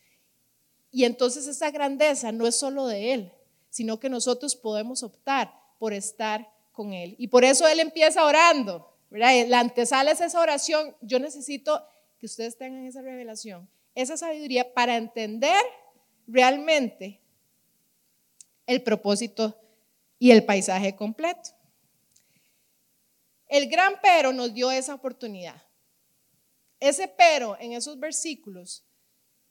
Y 0.92 1.04
entonces 1.04 1.48
esa 1.48 1.70
grandeza 1.72 2.30
no 2.30 2.46
es 2.46 2.54
solo 2.54 2.86
de 2.86 3.12
Él, 3.12 3.32
sino 3.70 3.98
que 3.98 4.08
nosotros 4.08 4.54
podemos 4.54 5.02
optar 5.02 5.52
por 5.80 5.92
estar 5.92 6.48
con 6.70 6.92
Él. 6.92 7.16
Y 7.18 7.26
por 7.26 7.44
eso 7.44 7.66
Él 7.66 7.80
empieza 7.80 8.24
orando, 8.24 8.88
la 9.10 9.58
antesala 9.58 10.12
es 10.12 10.20
esa 10.20 10.40
oración. 10.40 10.94
Yo 11.00 11.18
necesito 11.18 11.84
que 12.20 12.26
ustedes 12.26 12.56
tengan 12.56 12.86
esa 12.86 13.02
revelación, 13.02 13.68
esa 13.96 14.16
sabiduría 14.16 14.72
para 14.72 14.96
entender 14.96 15.60
realmente 16.28 17.20
el 18.70 18.84
propósito 18.84 19.60
y 20.20 20.30
el 20.30 20.44
paisaje 20.44 20.94
completo. 20.94 21.50
El 23.48 23.68
gran 23.68 23.94
pero 24.00 24.32
nos 24.32 24.54
dio 24.54 24.70
esa 24.70 24.94
oportunidad. 24.94 25.60
Ese 26.78 27.08
pero 27.08 27.58
en 27.58 27.72
esos 27.72 27.98
versículos, 27.98 28.84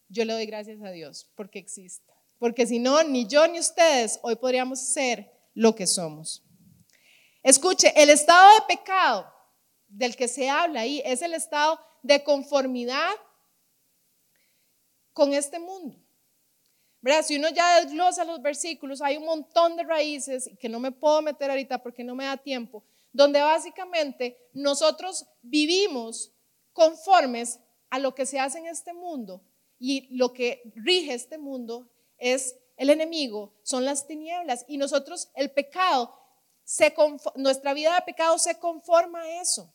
yo 0.08 0.24
le 0.24 0.32
doy 0.32 0.46
gracias 0.46 0.82
a 0.82 0.92
Dios 0.92 1.30
porque 1.36 1.60
exista. 1.60 2.14
Porque 2.38 2.66
si 2.66 2.80
no, 2.80 3.04
ni 3.04 3.28
yo 3.28 3.46
ni 3.50 3.60
ustedes 3.60 4.22
hoy 4.22 4.38
podríamos 4.38 4.80
ser 4.80 5.30
lo 5.54 5.76
que 5.76 5.86
somos. 5.86 6.42
Escuche, 7.44 7.92
el 8.02 8.10
estado 8.10 8.56
de 8.56 8.74
pecado 8.74 9.30
del 9.90 10.16
que 10.16 10.30
se 10.30 10.50
habla 10.50 10.80
ahí 10.80 11.02
es 11.04 11.22
el 11.22 11.34
estado 11.34 11.78
de 12.04 12.24
conformidad 12.24 13.12
con 15.12 15.34
este 15.34 15.60
mundo. 15.60 16.00
¿Verdad? 17.02 17.24
Si 17.24 17.38
uno 17.38 17.50
ya 17.50 17.82
desglosa 17.82 18.26
los 18.26 18.42
versículos, 18.42 19.02
hay 19.02 19.18
un 19.18 19.26
montón 19.26 19.76
de 19.78 19.84
raíces 19.84 20.50
que 20.60 20.68
no 20.68 20.80
me 20.80 20.92
puedo 20.92 21.22
meter 21.22 21.50
ahorita 21.50 21.82
porque 21.82 22.04
no 22.04 22.16
me 22.16 22.26
da 22.26 22.36
tiempo, 22.36 22.84
donde 23.14 23.42
básicamente 23.42 24.38
nosotros 24.54 25.26
vivimos 25.42 26.34
conformes 26.74 27.60
a 27.90 28.00
lo 28.00 28.14
que 28.14 28.26
se 28.26 28.40
hace 28.40 28.60
en 28.60 28.68
este 28.68 28.94
mundo 28.94 29.42
y 29.80 30.14
lo 30.16 30.34
que 30.34 30.62
rige 30.76 31.14
este 31.14 31.38
mundo 31.38 31.90
es 32.18 32.56
el 32.76 32.90
enemigo, 32.90 33.54
son 33.64 33.86
las 33.86 34.06
tinieblas 34.06 34.66
y 34.68 34.78
nosotros 34.78 35.30
el 35.36 35.52
pecado, 35.52 36.18
se 36.64 36.94
nuestra 37.36 37.74
vida 37.74 37.96
de 37.96 38.02
pecado 38.02 38.38
se 38.38 38.60
conforma 38.60 39.22
a 39.22 39.42
eso 39.42 39.74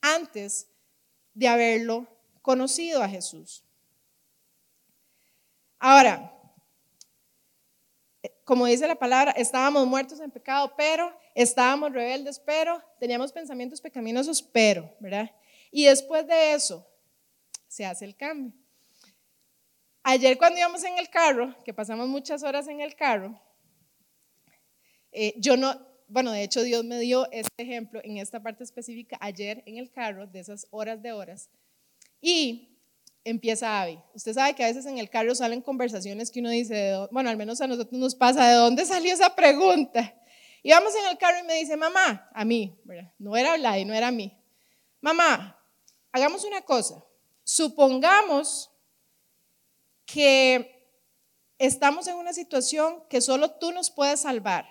antes 0.00 0.68
de 1.32 1.48
haberlo 1.48 2.06
conocido 2.42 3.02
a 3.02 3.08
Jesús. 3.08 3.64
Ahora, 5.78 6.33
como 8.44 8.66
dice 8.66 8.86
la 8.86 8.94
palabra, 8.94 9.32
estábamos 9.32 9.86
muertos 9.86 10.20
en 10.20 10.30
pecado, 10.30 10.74
pero 10.76 11.16
estábamos 11.34 11.92
rebeldes, 11.92 12.38
pero 12.38 12.82
teníamos 13.00 13.32
pensamientos 13.32 13.80
pecaminosos, 13.80 14.42
pero, 14.42 14.94
¿verdad? 15.00 15.30
Y 15.70 15.86
después 15.86 16.26
de 16.26 16.54
eso, 16.54 16.86
se 17.66 17.84
hace 17.84 18.04
el 18.04 18.14
cambio. 18.14 18.52
Ayer 20.02 20.36
cuando 20.36 20.58
íbamos 20.58 20.84
en 20.84 20.98
el 20.98 21.08
carro, 21.08 21.56
que 21.64 21.72
pasamos 21.72 22.06
muchas 22.06 22.42
horas 22.42 22.68
en 22.68 22.80
el 22.80 22.94
carro, 22.94 23.40
eh, 25.10 25.34
yo 25.38 25.56
no, 25.56 25.74
bueno, 26.06 26.30
de 26.32 26.42
hecho 26.42 26.62
Dios 26.62 26.84
me 26.84 26.98
dio 26.98 27.30
este 27.32 27.62
ejemplo 27.62 28.00
en 28.04 28.18
esta 28.18 28.42
parte 28.42 28.64
específica 28.64 29.16
ayer 29.20 29.62
en 29.64 29.78
el 29.78 29.90
carro, 29.90 30.26
de 30.26 30.40
esas 30.40 30.66
horas 30.70 31.00
de 31.02 31.12
horas, 31.12 31.48
y 32.20 32.73
empieza 33.24 33.80
Abby. 33.82 33.98
Usted 34.14 34.34
sabe 34.34 34.54
que 34.54 34.62
a 34.62 34.68
veces 34.68 34.86
en 34.86 34.98
el 34.98 35.08
carro 35.08 35.34
salen 35.34 35.62
conversaciones 35.62 36.30
que 36.30 36.40
uno 36.40 36.50
dice, 36.50 36.94
bueno, 37.10 37.30
al 37.30 37.36
menos 37.36 37.60
a 37.60 37.66
nosotros 37.66 37.98
nos 37.98 38.14
pasa, 38.14 38.46
¿de 38.46 38.54
dónde 38.54 38.84
salió 38.86 39.12
esa 39.12 39.34
pregunta? 39.34 40.14
Y 40.62 40.70
vamos 40.70 40.94
en 40.94 41.10
el 41.10 41.18
carro 41.18 41.38
y 41.40 41.46
me 41.46 41.54
dice, 41.54 41.76
mamá, 41.76 42.30
a 42.32 42.44
mí, 42.44 42.78
no 43.18 43.36
era 43.36 43.78
y 43.78 43.84
no 43.84 43.94
era 43.94 44.08
a 44.08 44.12
mí, 44.12 44.32
mamá, 45.00 45.58
hagamos 46.12 46.44
una 46.44 46.62
cosa, 46.62 47.02
supongamos 47.42 48.70
que 50.06 50.88
estamos 51.58 52.06
en 52.06 52.16
una 52.16 52.32
situación 52.32 53.02
que 53.08 53.20
solo 53.20 53.50
tú 53.50 53.72
nos 53.72 53.90
puedes 53.90 54.20
salvar. 54.20 54.66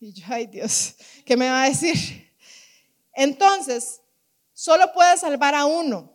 Y 0.00 0.12
yo, 0.12 0.26
ay 0.28 0.46
Dios, 0.46 0.96
¿qué 1.24 1.36
me 1.36 1.48
va 1.48 1.64
a 1.64 1.68
decir? 1.68 2.32
Entonces, 3.14 4.02
solo 4.52 4.92
puede 4.92 5.16
salvar 5.16 5.54
a 5.54 5.64
uno 5.64 6.12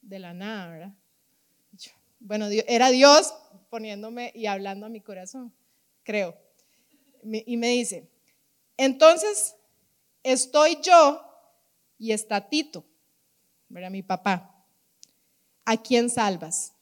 de 0.00 0.18
la 0.18 0.32
nada, 0.32 0.68
¿verdad? 0.68 0.94
Bueno, 2.20 2.46
era 2.68 2.90
Dios 2.90 3.34
poniéndome 3.70 4.30
y 4.34 4.46
hablando 4.46 4.86
a 4.86 4.90
mi 4.90 5.00
corazón, 5.00 5.54
creo. 6.04 6.36
Y 7.22 7.56
me 7.56 7.68
dice, 7.68 8.08
entonces 8.76 9.56
estoy 10.22 10.78
yo 10.82 11.22
y 11.98 12.12
está 12.12 12.48
Tito, 12.48 12.84
¿verdad? 13.68 13.90
Mi 13.90 14.02
papá. 14.02 14.46
¿A 15.64 15.76
quién 15.76 16.08
salvas? 16.08 16.72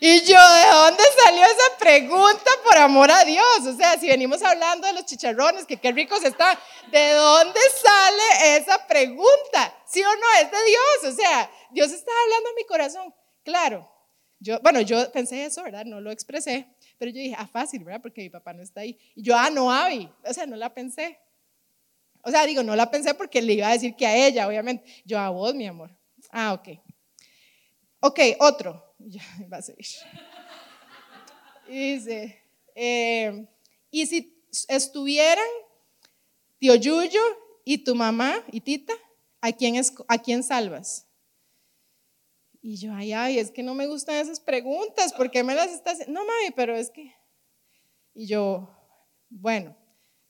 Y 0.00 0.20
yo, 0.20 0.36
¿de 0.36 0.66
dónde 0.70 1.02
salió 1.24 1.44
esa 1.44 1.78
pregunta 1.78 2.50
por 2.64 2.76
amor 2.78 3.10
a 3.10 3.24
Dios? 3.24 3.66
O 3.66 3.76
sea, 3.76 3.98
si 3.98 4.08
venimos 4.08 4.42
hablando 4.42 4.86
de 4.86 4.92
los 4.92 5.06
chicharrones, 5.06 5.64
que 5.66 5.78
qué 5.78 5.92
ricos 5.92 6.22
están, 6.24 6.58
¿de 6.90 7.12
dónde 7.12 7.60
sale 7.82 8.56
esa 8.56 8.86
pregunta? 8.86 9.74
¿Sí 9.86 10.02
o 10.02 10.16
no? 10.16 10.26
Es 10.42 10.50
de 10.50 10.64
Dios. 10.64 11.12
O 11.12 11.16
sea, 11.16 11.50
Dios 11.70 11.90
está 11.90 12.12
hablando 12.24 12.48
en 12.50 12.54
mi 12.56 12.64
corazón. 12.64 13.14
Claro, 13.44 13.90
yo, 14.40 14.60
bueno, 14.60 14.80
yo 14.80 15.10
pensé 15.12 15.44
eso, 15.44 15.62
¿verdad? 15.62 15.84
No 15.84 16.00
lo 16.00 16.10
expresé, 16.10 16.68
pero 16.96 17.10
yo 17.10 17.20
dije, 17.20 17.34
ah, 17.38 17.46
fácil, 17.46 17.82
¿verdad? 17.84 18.00
Porque 18.00 18.22
mi 18.22 18.30
papá 18.30 18.52
no 18.52 18.62
está 18.62 18.82
ahí. 18.82 18.98
Y 19.14 19.22
yo, 19.22 19.36
ah, 19.36 19.50
no, 19.50 19.72
Abby. 19.72 20.08
O 20.24 20.32
sea, 20.32 20.46
no 20.46 20.56
la 20.56 20.72
pensé. 20.72 21.18
O 22.22 22.30
sea, 22.30 22.46
digo, 22.46 22.62
no 22.62 22.76
la 22.76 22.90
pensé 22.90 23.14
porque 23.14 23.42
le 23.42 23.54
iba 23.54 23.68
a 23.68 23.72
decir 23.72 23.94
que 23.96 24.06
a 24.06 24.26
ella, 24.26 24.46
obviamente. 24.46 24.84
Yo, 25.04 25.18
a 25.18 25.30
vos, 25.30 25.54
mi 25.54 25.66
amor. 25.66 25.90
Ah, 26.30 26.52
ok. 26.52 26.68
Ok, 28.00 28.20
otro. 28.40 28.94
Va 29.52 29.58
a 29.58 29.62
seguir. 29.62 29.86
Y 31.68 31.94
dice, 31.94 32.42
eh, 32.74 33.46
y 33.90 34.06
si 34.06 34.42
estuvieran 34.68 35.44
tío 36.58 36.74
Yuyo 36.74 37.20
y 37.64 37.78
tu 37.78 37.94
mamá 37.94 38.42
y 38.50 38.60
Tita, 38.60 38.94
¿a 39.40 39.52
quién, 39.52 39.80
¿a 40.08 40.18
quién 40.18 40.42
salvas? 40.42 41.07
Y 42.60 42.76
yo, 42.76 42.92
ay, 42.92 43.12
ay, 43.12 43.38
es 43.38 43.50
que 43.50 43.62
no 43.62 43.74
me 43.74 43.86
gustan 43.86 44.16
esas 44.16 44.40
preguntas, 44.40 45.12
¿por 45.12 45.30
qué 45.30 45.44
me 45.44 45.54
las 45.54 45.72
estás? 45.72 46.08
No, 46.08 46.20
mami, 46.24 46.50
pero 46.56 46.76
es 46.76 46.90
que... 46.90 47.14
Y 48.14 48.26
yo, 48.26 48.68
bueno, 49.28 49.76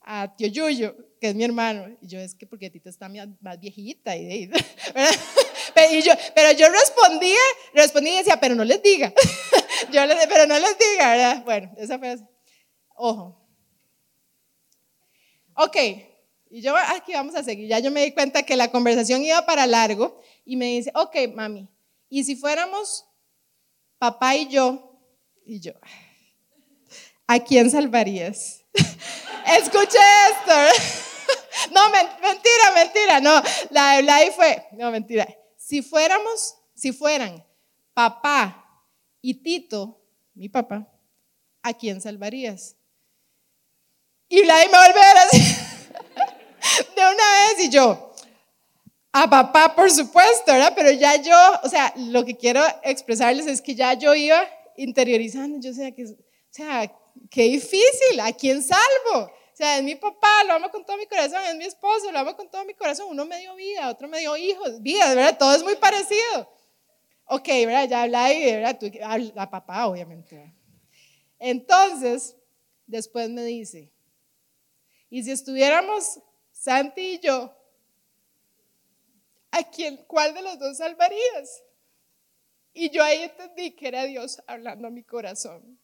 a 0.02 0.34
tío 0.36 0.48
Yuyo, 0.48 0.94
que 1.20 1.28
es 1.28 1.34
mi 1.34 1.44
hermano, 1.44 1.96
y 2.00 2.06
yo, 2.06 2.18
es 2.18 2.34
que 2.34 2.46
porque 2.46 2.70
Tita 2.70 2.90
está 2.90 3.08
más 3.08 3.58
viejita, 3.58 4.16
y, 4.16 4.48
pero, 5.74 6.00
yo, 6.00 6.12
pero 6.34 6.52
yo 6.52 6.68
respondía, 6.68 7.38
respondía 7.74 8.14
y 8.14 8.18
decía, 8.18 8.38
pero 8.40 8.54
no 8.54 8.64
les 8.64 8.82
diga, 8.82 9.12
yo 9.92 10.06
les, 10.06 10.26
pero 10.26 10.46
no 10.46 10.58
les 10.58 10.78
diga, 10.78 11.10
¿verdad? 11.10 11.44
Bueno, 11.44 11.72
esa 11.76 11.98
fue, 11.98 12.16
ojo. 12.94 13.38
Ok, 15.54 15.76
y 16.50 16.60
yo, 16.60 16.74
aquí 16.76 17.12
vamos 17.14 17.34
a 17.34 17.42
seguir, 17.42 17.68
ya 17.68 17.78
yo 17.78 17.90
me 17.90 18.04
di 18.04 18.12
cuenta 18.12 18.44
que 18.44 18.54
la 18.54 18.70
conversación 18.70 19.22
iba 19.22 19.44
para 19.44 19.66
largo, 19.66 20.20
y 20.44 20.56
me 20.56 20.66
dice, 20.66 20.92
ok, 20.94 21.16
mami, 21.34 21.68
y 22.08 22.24
si 22.24 22.36
fuéramos 22.36 23.06
papá 23.98 24.36
y 24.36 24.48
yo, 24.48 25.00
y 25.44 25.60
yo, 25.60 25.72
¿a 27.26 27.38
quién 27.40 27.70
salvarías? 27.70 28.64
Escuche 29.46 29.98
esto. 30.30 31.04
No, 31.72 31.90
mentira, 31.90 32.70
mentira, 32.74 33.20
no. 33.20 33.42
La 33.70 33.96
de 33.96 34.02
Vladi 34.02 34.30
fue, 34.30 34.64
no, 34.72 34.90
mentira. 34.90 35.28
Si 35.56 35.82
fuéramos, 35.82 36.56
si 36.74 36.92
fueran 36.92 37.44
papá 37.92 38.86
y 39.20 39.42
Tito, 39.42 40.00
mi 40.34 40.48
papá, 40.48 40.88
¿a 41.62 41.74
quién 41.74 42.00
salvarías? 42.00 42.76
Y 44.28 44.42
Vladi 44.42 44.68
me 44.68 44.78
vuelve 44.78 45.00
a 45.00 45.14
ver 45.14 45.30
de 46.96 47.02
una 47.02 47.10
vez, 47.12 47.64
y 47.64 47.70
yo, 47.70 48.07
a 49.12 49.28
papá, 49.28 49.74
por 49.74 49.90
supuesto, 49.90 50.52
¿verdad? 50.52 50.72
Pero 50.76 50.90
ya 50.92 51.16
yo, 51.16 51.36
o 51.62 51.68
sea, 51.68 51.92
lo 51.96 52.24
que 52.24 52.36
quiero 52.36 52.62
expresarles 52.82 53.46
es 53.46 53.62
que 53.62 53.74
ya 53.74 53.94
yo 53.94 54.14
iba 54.14 54.42
interiorizando, 54.76 55.58
yo 55.60 55.72
sé 55.72 55.94
que, 55.94 56.04
o 56.04 56.16
sea, 56.50 56.92
qué 57.30 57.42
difícil, 57.44 58.20
¿a 58.20 58.32
quién 58.32 58.62
salvo? 58.62 59.30
O 59.30 59.56
sea, 59.58 59.78
es 59.78 59.82
mi 59.82 59.96
papá, 59.96 60.44
lo 60.46 60.52
amo 60.52 60.70
con 60.70 60.84
todo 60.84 60.96
mi 60.96 61.06
corazón, 61.06 61.42
es 61.48 61.56
mi 61.56 61.64
esposo, 61.64 62.12
lo 62.12 62.18
amo 62.18 62.36
con 62.36 62.48
todo 62.48 62.64
mi 62.64 62.74
corazón, 62.74 63.08
uno 63.10 63.24
me 63.24 63.40
dio 63.40 63.56
vida, 63.56 63.88
otro 63.88 64.06
me 64.06 64.20
dio 64.20 64.36
hijos, 64.36 64.80
vida, 64.82 65.14
¿verdad? 65.14 65.36
Todo 65.36 65.54
es 65.54 65.64
muy 65.64 65.74
parecido. 65.76 66.48
Ok, 67.24 67.48
¿verdad? 67.66 67.88
Ya 67.88 68.02
habla 68.02 68.24
ahí, 68.26 68.44
¿verdad? 68.44 68.78
Tú, 68.78 68.90
a 69.36 69.50
papá, 69.50 69.86
obviamente. 69.88 70.54
Entonces, 71.40 72.36
después 72.86 73.28
me 73.30 73.42
dice, 73.44 73.92
y 75.10 75.24
si 75.24 75.32
estuviéramos 75.32 76.20
Santi 76.52 77.14
y 77.14 77.18
yo, 77.18 77.57
¿a 79.50 79.62
quién, 79.70 79.96
cuál 80.06 80.34
de 80.34 80.42
los 80.42 80.58
dos 80.58 80.76
salvarías? 80.78 81.62
Y 82.72 82.90
yo 82.90 83.02
ahí 83.02 83.22
entendí 83.22 83.74
que 83.74 83.88
era 83.88 84.04
Dios 84.04 84.40
hablando 84.46 84.88
a 84.88 84.90
mi 84.90 85.02
corazón. 85.02 85.80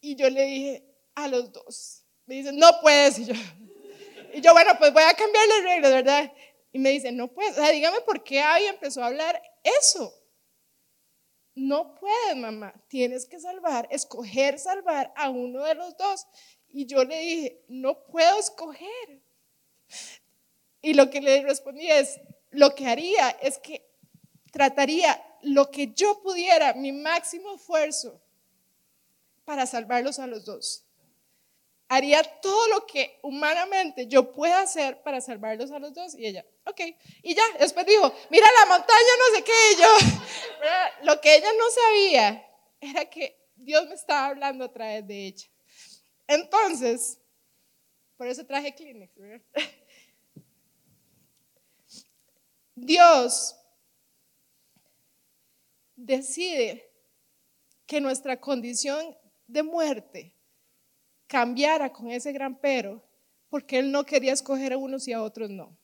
Y 0.00 0.16
yo 0.16 0.30
le 0.30 0.44
dije, 0.44 0.96
a 1.14 1.28
los 1.28 1.52
dos. 1.52 2.04
Me 2.26 2.36
dice, 2.36 2.52
no 2.52 2.80
puedes. 2.80 3.18
Y 3.18 3.26
yo, 3.26 3.34
yo, 4.40 4.52
bueno, 4.52 4.72
pues 4.78 4.92
voy 4.92 5.02
a 5.02 5.14
cambiar 5.14 5.46
las 5.48 5.62
reglas, 5.62 5.92
¿verdad? 5.92 6.32
Y 6.72 6.78
me 6.78 6.90
dice, 6.90 7.10
no 7.10 7.28
puedes. 7.28 7.52
O 7.52 7.54
sea, 7.56 7.70
dígame 7.70 8.00
por 8.02 8.22
qué 8.22 8.40
Abby 8.40 8.66
empezó 8.66 9.02
a 9.02 9.06
hablar 9.06 9.42
eso. 9.62 10.12
No 11.54 11.94
puedes, 11.94 12.36
mamá. 12.36 12.74
Tienes 12.88 13.26
que 13.26 13.40
salvar, 13.40 13.88
escoger 13.90 14.58
salvar 14.58 15.12
a 15.16 15.30
uno 15.30 15.64
de 15.64 15.74
los 15.74 15.96
dos. 15.96 16.26
Y 16.68 16.86
yo 16.86 17.04
le 17.04 17.18
dije, 17.18 17.64
no 17.68 18.04
puedo 18.06 18.38
escoger. 18.38 19.22
Y 20.86 20.94
lo 20.94 21.10
que 21.10 21.20
le 21.20 21.42
respondí 21.42 21.90
es, 21.90 22.20
lo 22.52 22.72
que 22.76 22.86
haría 22.86 23.30
es 23.42 23.58
que 23.58 23.90
trataría 24.52 25.20
lo 25.42 25.68
que 25.68 25.92
yo 25.92 26.22
pudiera, 26.22 26.74
mi 26.74 26.92
máximo 26.92 27.56
esfuerzo, 27.56 28.22
para 29.44 29.66
salvarlos 29.66 30.20
a 30.20 30.28
los 30.28 30.44
dos. 30.44 30.84
Haría 31.88 32.22
todo 32.22 32.68
lo 32.68 32.86
que 32.86 33.18
humanamente 33.22 34.06
yo 34.06 34.30
pueda 34.30 34.60
hacer 34.60 35.02
para 35.02 35.20
salvarlos 35.20 35.72
a 35.72 35.80
los 35.80 35.92
dos. 35.92 36.14
Y 36.14 36.24
ella, 36.24 36.46
ok. 36.64 36.80
Y 37.20 37.34
ya, 37.34 37.42
después 37.58 37.84
dijo, 37.84 38.14
mira 38.30 38.46
la 38.60 38.66
montaña, 38.66 39.12
no 39.18 39.36
sé 39.36 39.42
qué. 39.42 39.52
Y 39.72 39.80
yo, 39.80 39.88
lo 41.02 41.20
que 41.20 41.34
ella 41.34 41.50
no 41.58 41.64
sabía 41.68 42.48
era 42.80 43.10
que 43.10 43.36
Dios 43.56 43.88
me 43.88 43.96
estaba 43.96 44.26
hablando 44.26 44.64
a 44.64 44.72
través 44.72 45.04
de 45.04 45.26
ella. 45.26 45.48
Entonces, 46.28 47.18
por 48.16 48.28
eso 48.28 48.46
traje 48.46 48.72
Kleenex. 48.72 49.12
Dios 52.76 53.56
decide 55.96 56.92
que 57.86 58.00
nuestra 58.02 58.38
condición 58.38 59.16
de 59.46 59.62
muerte 59.62 60.34
cambiara 61.26 61.90
con 61.90 62.10
ese 62.10 62.32
gran 62.32 62.60
pero, 62.60 63.02
porque 63.48 63.78
Él 63.78 63.90
no 63.90 64.04
quería 64.04 64.34
escoger 64.34 64.74
a 64.74 64.76
unos 64.76 65.08
y 65.08 65.14
a 65.14 65.22
otros 65.22 65.48
no. 65.48 65.76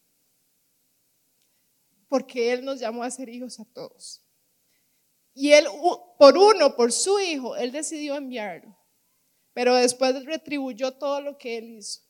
Porque 2.09 2.53
Él 2.53 2.65
nos 2.65 2.79
llamó 2.79 3.03
a 3.03 3.11
ser 3.11 3.31
hijos 3.31 3.59
a 3.59 3.65
todos. 3.65 4.23
Y 5.33 5.53
Él, 5.53 5.65
por 6.19 6.37
uno, 6.37 6.77
por 6.77 6.93
su 6.93 7.19
hijo, 7.21 7.57
Él 7.57 7.73
decidió 7.73 8.17
enviarlo. 8.17 8.77
Pero 9.55 9.75
después 9.77 10.23
retribuyó 10.27 10.93
todo 10.93 11.23
lo 11.23 11.39
que 11.39 11.57
Él 11.57 11.79
hizo. 11.79 12.03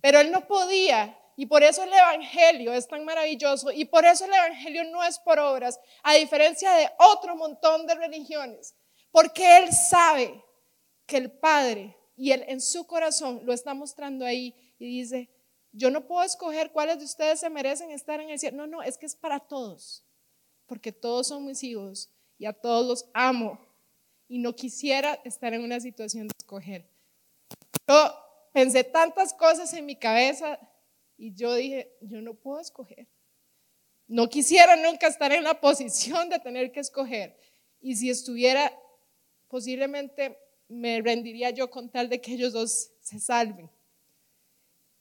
Pero 0.00 0.20
Él 0.20 0.30
no 0.30 0.46
podía 0.46 1.18
y 1.36 1.46
por 1.46 1.62
eso 1.62 1.82
el 1.82 1.92
Evangelio 1.92 2.72
es 2.72 2.86
tan 2.86 3.04
maravilloso 3.04 3.70
y 3.70 3.84
por 3.84 4.04
eso 4.04 4.24
el 4.24 4.32
Evangelio 4.32 4.84
no 4.84 5.02
es 5.04 5.18
por 5.18 5.38
obras, 5.38 5.80
a 6.02 6.14
diferencia 6.14 6.72
de 6.72 6.90
otro 6.98 7.36
montón 7.36 7.86
de 7.86 7.94
religiones, 7.94 8.74
porque 9.10 9.58
Él 9.58 9.72
sabe 9.72 10.42
que 11.06 11.16
el 11.16 11.30
Padre 11.30 11.96
y 12.16 12.32
Él 12.32 12.44
en 12.48 12.60
su 12.60 12.86
corazón 12.86 13.40
lo 13.44 13.52
está 13.52 13.74
mostrando 13.74 14.24
ahí 14.24 14.54
y 14.78 14.86
dice, 14.86 15.28
yo 15.72 15.90
no 15.90 16.06
puedo 16.06 16.22
escoger 16.24 16.72
cuáles 16.72 16.98
de 16.98 17.04
ustedes 17.04 17.40
se 17.40 17.50
merecen 17.50 17.90
estar 17.90 18.20
en 18.20 18.30
el 18.30 18.38
cielo. 18.38 18.56
No, 18.56 18.66
no, 18.66 18.82
es 18.82 18.98
que 18.98 19.06
es 19.06 19.14
para 19.14 19.38
todos, 19.38 20.04
porque 20.66 20.92
todos 20.92 21.28
son 21.28 21.46
mis 21.46 21.62
hijos 21.62 22.10
y 22.38 22.46
a 22.46 22.52
todos 22.52 22.86
los 22.86 23.06
amo 23.14 23.58
y 24.28 24.38
no 24.38 24.54
quisiera 24.54 25.20
estar 25.24 25.54
en 25.54 25.62
una 25.62 25.80
situación 25.80 26.28
de 26.28 26.34
escoger. 26.38 26.88
Yo 27.88 28.14
pensé 28.52 28.84
tantas 28.84 29.32
cosas 29.34 29.72
en 29.74 29.86
mi 29.86 29.96
cabeza 29.96 30.58
y 31.20 31.34
yo 31.34 31.54
dije, 31.54 31.92
yo 32.00 32.22
no 32.22 32.32
puedo 32.32 32.60
escoger. 32.60 33.06
No 34.08 34.30
quisiera 34.30 34.74
nunca 34.76 35.06
estar 35.06 35.30
en 35.32 35.44
la 35.44 35.60
posición 35.60 36.30
de 36.30 36.38
tener 36.38 36.72
que 36.72 36.80
escoger. 36.80 37.36
Y 37.78 37.94
si 37.94 38.08
estuviera, 38.08 38.72
posiblemente 39.46 40.38
me 40.66 41.02
rendiría 41.02 41.50
yo 41.50 41.70
con 41.70 41.90
tal 41.90 42.08
de 42.08 42.22
que 42.22 42.32
ellos 42.32 42.54
dos 42.54 42.90
se 43.02 43.20
salven. 43.20 43.68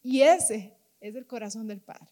Y 0.03 0.21
ese 0.21 0.75
es 0.99 1.15
el 1.15 1.25
corazón 1.25 1.67
del 1.67 1.79
Padre. 1.79 2.09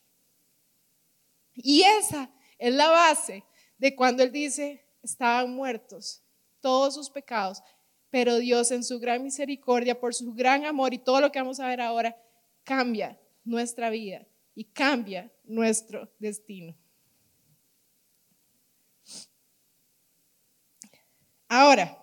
Y 1.54 1.84
esa 1.84 2.32
es 2.58 2.74
la 2.74 2.90
base 2.90 3.44
de 3.78 3.94
cuando 3.94 4.24
Él 4.24 4.32
dice, 4.32 4.86
estaban 5.04 5.54
muertos 5.54 6.24
todos 6.62 6.96
sus 6.96 7.10
pecados, 7.10 7.62
pero 8.10 8.38
Dios 8.38 8.72
en 8.72 8.86
su 8.86 9.02
gran 9.02 9.22
misericordia, 9.22 10.00
por 10.00 10.16
su 10.16 10.34
gran 10.34 10.64
amor 10.64 10.94
y 10.94 10.98
todo 10.98 11.20
lo 11.20 11.30
que 11.30 11.40
vamos 11.40 11.60
a 11.60 11.68
ver 11.68 11.82
ahora, 11.82 12.16
cambia 12.64 13.20
nuestra 13.48 13.90
vida 13.90 14.26
y 14.56 14.66
cambia 14.66 15.32
nuestro 15.46 16.12
destino. 16.20 16.76
Ahora, 21.48 21.98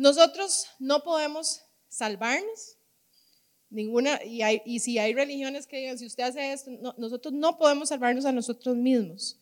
Nosotros 0.00 0.64
no 0.78 1.04
podemos 1.04 1.60
salvarnos. 1.90 2.78
Ninguna, 3.68 4.18
y, 4.24 4.78
si 4.78 4.96
hay 4.96 5.12
religiones 5.12 5.66
que 5.66 5.76
digan, 5.76 5.98
si 5.98 6.06
usted 6.06 6.24
hace 6.24 6.54
esto, 6.54 6.70
nosotros 6.96 7.34
no 7.34 7.58
podemos 7.58 7.90
salvarnos 7.90 8.24
a 8.24 8.32
nosotros 8.32 8.74
mismos. 8.76 9.38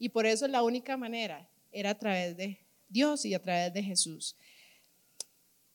Y 0.00 0.08
por 0.08 0.26
eso 0.26 0.48
la 0.48 0.64
única 0.64 0.96
manera 0.96 1.48
era 1.70 1.90
a 1.90 1.94
través 1.96 2.36
de 2.36 2.58
Dios 2.88 3.24
y 3.24 3.34
a 3.34 3.40
través 3.40 3.72
de 3.72 3.84
Jesús. 3.84 4.34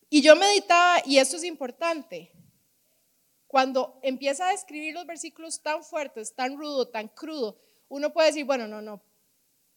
Y 0.09 0.21
yo 0.21 0.35
meditaba, 0.35 1.01
y 1.05 1.17
esto 1.17 1.37
es 1.37 1.43
importante, 1.43 2.31
cuando 3.47 3.99
empieza 4.03 4.47
a 4.47 4.51
describir 4.51 4.93
los 4.93 5.05
versículos 5.05 5.61
tan 5.61 5.83
fuertes, 5.83 6.35
tan 6.35 6.57
rudo, 6.57 6.87
tan 6.87 7.07
crudo, 7.07 7.59
uno 7.87 8.11
puede 8.11 8.27
decir, 8.27 8.45
bueno, 8.45 8.67
no, 8.67 8.81
no, 8.81 9.01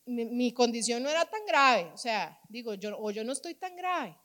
mi, 0.06 0.24
mi 0.24 0.52
condición 0.52 1.02
no 1.02 1.08
era 1.08 1.24
tan 1.24 1.44
grave, 1.46 1.90
o 1.92 1.96
sea, 1.96 2.40
digo, 2.48 2.74
yo, 2.74 2.98
o 2.98 3.10
yo 3.10 3.24
no 3.24 3.32
estoy 3.32 3.54
tan 3.54 3.76
grave 3.76 4.16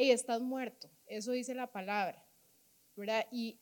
hey, 0.00 0.10
estás 0.10 0.40
muerto. 0.40 0.90
Eso 1.06 1.32
dice 1.32 1.54
la 1.54 1.70
palabra, 1.70 2.24
¿verdad? 2.96 3.26
Y, 3.30 3.58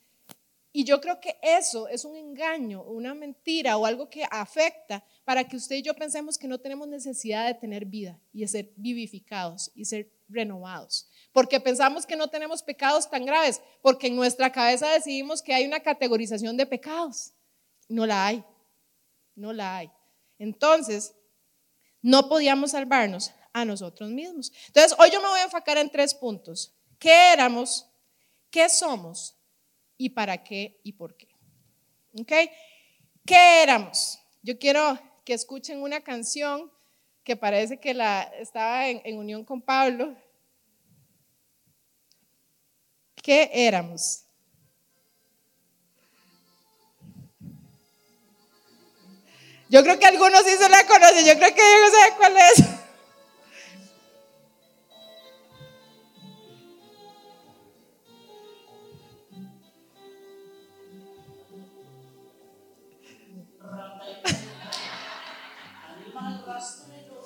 y 0.72 0.84
yo 0.84 1.00
creo 1.00 1.20
que 1.20 1.36
eso 1.42 1.88
es 1.88 2.04
un 2.04 2.16
engaño, 2.16 2.82
una 2.84 3.14
mentira 3.14 3.76
o 3.76 3.86
algo 3.86 4.08
que 4.08 4.24
afecta 4.30 5.04
para 5.24 5.44
que 5.44 5.56
usted 5.56 5.76
y 5.76 5.82
yo 5.82 5.94
pensemos 5.94 6.38
que 6.38 6.46
no 6.46 6.58
tenemos 6.58 6.86
necesidad 6.86 7.46
de 7.46 7.54
tener 7.54 7.84
vida 7.86 8.20
y 8.32 8.42
de 8.42 8.48
ser 8.48 8.72
vivificados 8.76 9.72
y 9.74 9.84
ser 9.84 10.12
renovados. 10.28 11.07
Porque 11.32 11.60
pensamos 11.60 12.06
que 12.06 12.16
no 12.16 12.28
tenemos 12.28 12.62
pecados 12.62 13.08
tan 13.08 13.24
graves, 13.24 13.60
porque 13.82 14.08
en 14.08 14.16
nuestra 14.16 14.50
cabeza 14.50 14.88
decidimos 14.88 15.42
que 15.42 15.54
hay 15.54 15.66
una 15.66 15.80
categorización 15.80 16.56
de 16.56 16.66
pecados. 16.66 17.32
No 17.88 18.06
la 18.06 18.26
hay, 18.26 18.44
no 19.34 19.52
la 19.52 19.76
hay. 19.76 19.90
Entonces, 20.38 21.14
no 22.02 22.28
podíamos 22.28 22.72
salvarnos 22.72 23.32
a 23.52 23.64
nosotros 23.64 24.10
mismos. 24.10 24.52
Entonces, 24.68 24.96
hoy 24.98 25.10
yo 25.10 25.20
me 25.20 25.28
voy 25.28 25.40
a 25.40 25.44
enfocar 25.44 25.78
en 25.78 25.90
tres 25.90 26.14
puntos. 26.14 26.74
¿Qué 26.98 27.32
éramos? 27.32 27.86
¿Qué 28.50 28.68
somos? 28.68 29.36
¿Y 29.96 30.10
para 30.10 30.42
qué 30.42 30.80
y 30.82 30.92
por 30.92 31.16
qué? 31.16 31.28
¿Ok? 32.20 32.32
¿Qué 33.26 33.62
éramos? 33.62 34.18
Yo 34.42 34.58
quiero 34.58 34.98
que 35.24 35.34
escuchen 35.34 35.82
una 35.82 36.00
canción 36.00 36.70
que 37.24 37.36
parece 37.36 37.78
que 37.78 37.92
la, 37.92 38.22
estaba 38.22 38.88
en, 38.88 39.02
en 39.04 39.18
unión 39.18 39.44
con 39.44 39.60
Pablo 39.60 40.16
que 43.28 43.50
éramos. 43.52 44.24
Yo 49.68 49.82
creo 49.82 49.98
que 49.98 50.06
algunos 50.06 50.44
sí 50.44 50.56
se 50.56 50.66
la 50.70 50.86
conocen, 50.86 51.26
yo 51.26 51.34
creo 51.34 51.54
que 51.54 51.62
Diego 51.62 51.90
sabe 51.90 52.16
cuál 52.16 52.36
es. 52.38 52.64
Animal 65.84 66.44
rastrero, 66.46 67.22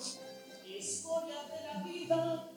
historia 0.67 1.45
de 1.45 1.62
la 1.65 1.83
vida 1.85 2.52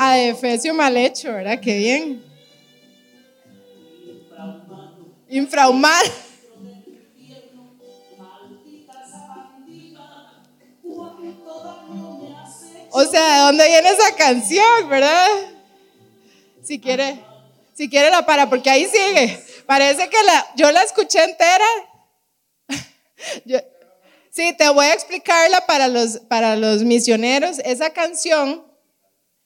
a 0.00 0.16
Efesio 0.16 0.72
mal 0.74 0.96
hecho, 0.96 1.32
¿verdad? 1.32 1.58
Qué 1.60 1.76
bien. 1.76 2.24
Infrahumano. 5.28 6.08
O 12.90 13.04
sea, 13.04 13.34
¿de 13.34 13.40
dónde 13.42 13.66
viene 13.66 13.90
esa 13.90 14.14
canción, 14.14 14.88
verdad? 14.88 15.26
Si 16.62 16.80
quiere, 16.80 17.20
si 17.74 17.90
quiere 17.90 18.10
la 18.10 18.24
para, 18.24 18.48
porque 18.48 18.70
ahí 18.70 18.86
sigue. 18.86 19.44
Parece 19.66 20.08
que 20.08 20.22
la, 20.22 20.46
yo 20.54 20.70
la 20.70 20.82
escuché 20.84 21.24
entera. 21.24 21.66
sí, 24.30 24.56
te 24.56 24.68
voy 24.68 24.86
a 24.86 24.94
explicarla 24.94 25.66
para 25.66 25.88
los, 25.88 26.20
para 26.28 26.54
los 26.54 26.84
misioneros. 26.84 27.58
Esa 27.58 27.90
canción 27.90 28.67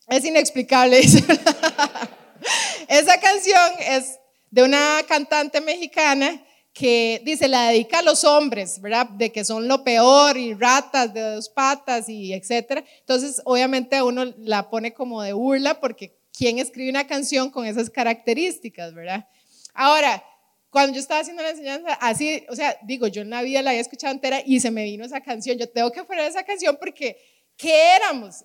es 0.09 0.25
inexplicable. 0.25 1.01
Esa 2.89 3.21
canción 3.21 3.71
es 3.81 4.19
de 4.51 4.63
una 4.63 5.01
cantante 5.09 5.61
mexicana 5.61 6.43
que 6.73 7.21
dice, 7.25 7.49
la 7.49 7.69
dedica 7.69 7.99
a 7.99 8.03
los 8.03 8.25
hombres, 8.25 8.81
¿verdad? 8.81 9.09
De 9.11 9.31
que 9.31 9.45
son 9.45 9.69
lo 9.69 9.85
peor 9.85 10.37
y 10.39 10.55
ratas 10.55 11.13
de 11.13 11.21
dos 11.21 11.49
patas 11.49 12.09
y 12.09 12.33
etcétera. 12.33 12.83
Entonces, 13.01 13.43
obviamente 13.45 14.03
uno 14.03 14.25
la 14.39 14.71
pone 14.71 14.95
como 14.95 15.23
de 15.23 15.35
burla 15.35 15.81
porque 15.81 16.17
¿quién 16.37 16.59
escribe 16.59 16.91
una 16.91 17.07
canción 17.07 17.51
con 17.51 17.67
esas 17.67 17.91
características, 17.91 18.95
verdad? 18.95 19.29
Ahora, 19.75 20.25
cuando 20.71 20.95
yo 20.95 21.01
estaba 21.01 21.21
haciendo 21.21 21.43
la 21.43 21.51
enseñanza, 21.51 21.93
así, 22.01 22.47
o 22.49 22.57
sea, 22.57 22.79
digo, 22.83 23.07
yo 23.07 23.21
en 23.21 23.29
la 23.29 23.43
vida 23.43 23.61
la 23.61 23.71
había 23.71 23.83
escuchado 23.83 24.15
entera 24.15 24.43
y 24.45 24.59
se 24.61 24.71
me 24.71 24.85
vino 24.85 25.05
esa 25.05 25.21
canción. 25.21 25.59
Yo 25.59 25.69
tengo 25.69 25.93
que 25.93 26.03
poner 26.05 26.25
esa 26.25 26.45
canción 26.45 26.79
porque, 26.81 27.19
¿qué 27.57 27.97
éramos? 27.97 28.45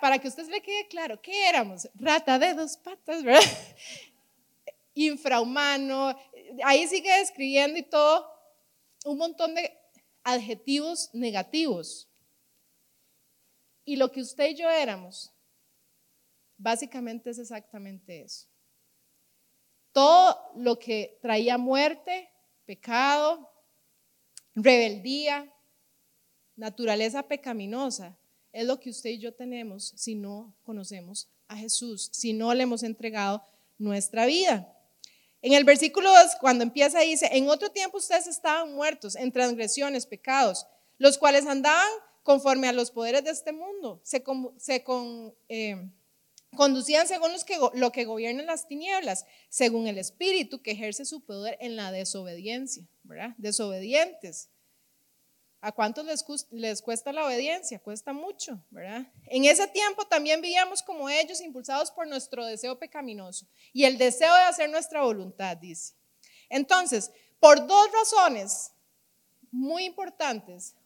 Para 0.00 0.18
que 0.18 0.28
a 0.28 0.30
usted 0.30 0.48
le 0.48 0.62
quede 0.62 0.86
claro, 0.88 1.20
¿qué 1.20 1.48
éramos? 1.48 1.88
Rata 1.94 2.38
de 2.38 2.54
dos 2.54 2.76
patas, 2.76 3.22
¿verdad? 3.22 3.42
Infrahumano, 4.94 6.16
ahí 6.64 6.86
sigue 6.86 7.12
describiendo 7.18 7.78
y 7.78 7.82
todo 7.82 8.30
un 9.04 9.18
montón 9.18 9.54
de 9.54 9.76
adjetivos 10.22 11.10
negativos. 11.12 12.08
Y 13.84 13.96
lo 13.96 14.10
que 14.10 14.20
usted 14.20 14.50
y 14.50 14.56
yo 14.56 14.68
éramos, 14.68 15.32
básicamente 16.56 17.30
es 17.30 17.38
exactamente 17.38 18.22
eso. 18.22 18.48
Todo 19.92 20.36
lo 20.56 20.78
que 20.78 21.18
traía 21.22 21.56
muerte, 21.56 22.28
pecado, 22.64 23.48
rebeldía, 24.54 25.52
naturaleza 26.56 27.22
pecaminosa, 27.22 28.18
es 28.56 28.64
lo 28.64 28.80
que 28.80 28.88
usted 28.88 29.10
y 29.10 29.18
yo 29.18 29.34
tenemos 29.34 29.92
si 29.96 30.14
no 30.14 30.54
conocemos 30.62 31.28
a 31.46 31.56
Jesús, 31.56 32.08
si 32.12 32.32
no 32.32 32.54
le 32.54 32.62
hemos 32.62 32.82
entregado 32.82 33.44
nuestra 33.76 34.24
vida. 34.24 34.72
En 35.42 35.52
el 35.52 35.64
versículo 35.64 36.10
2, 36.10 36.36
cuando 36.40 36.64
empieza, 36.64 37.00
dice, 37.00 37.28
en 37.32 37.50
otro 37.50 37.70
tiempo 37.70 37.98
ustedes 37.98 38.26
estaban 38.26 38.74
muertos 38.74 39.14
en 39.14 39.30
transgresiones, 39.30 40.06
pecados, 40.06 40.66
los 40.96 41.18
cuales 41.18 41.44
andaban 41.44 41.86
conforme 42.22 42.66
a 42.66 42.72
los 42.72 42.90
poderes 42.90 43.22
de 43.24 43.30
este 43.30 43.52
mundo, 43.52 44.00
se, 44.02 44.24
eh, 45.48 45.90
conducían 46.56 47.06
según 47.06 47.32
los 47.32 47.44
que, 47.44 47.58
lo 47.74 47.92
que 47.92 48.06
gobiernan 48.06 48.46
las 48.46 48.66
tinieblas, 48.66 49.26
según 49.50 49.86
el 49.86 49.98
Espíritu 49.98 50.62
que 50.62 50.70
ejerce 50.70 51.04
su 51.04 51.20
poder 51.20 51.58
en 51.60 51.76
la 51.76 51.92
desobediencia, 51.92 52.88
¿verdad? 53.04 53.34
Desobedientes. 53.36 54.48
¿A 55.66 55.72
cuántos 55.72 56.06
les, 56.52 56.80
cuesta 56.80 57.12
la 57.12 57.26
obediencia? 57.26 57.80
Cuesta 57.80 58.12
mucho, 58.12 58.64
¿verdad? 58.70 59.04
En 59.24 59.46
ese 59.46 59.66
tiempo 59.66 60.04
también 60.04 60.40
vivíamos 60.40 60.80
como 60.80 61.08
ellos, 61.08 61.40
impulsados 61.40 61.90
por 61.90 62.06
nuestro 62.06 62.46
deseo 62.46 62.78
pecaminoso 62.78 63.48
y 63.72 63.82
el 63.82 63.98
deseo 63.98 64.32
de 64.32 64.42
hacer 64.42 64.70
nuestra 64.70 65.02
voluntad, 65.02 65.56
dice. 65.56 65.94
Entonces, 66.48 67.10
por 67.40 67.66
dos 67.66 67.90
razones 67.90 68.74
muy 69.50 69.86
importantes, 69.86 70.76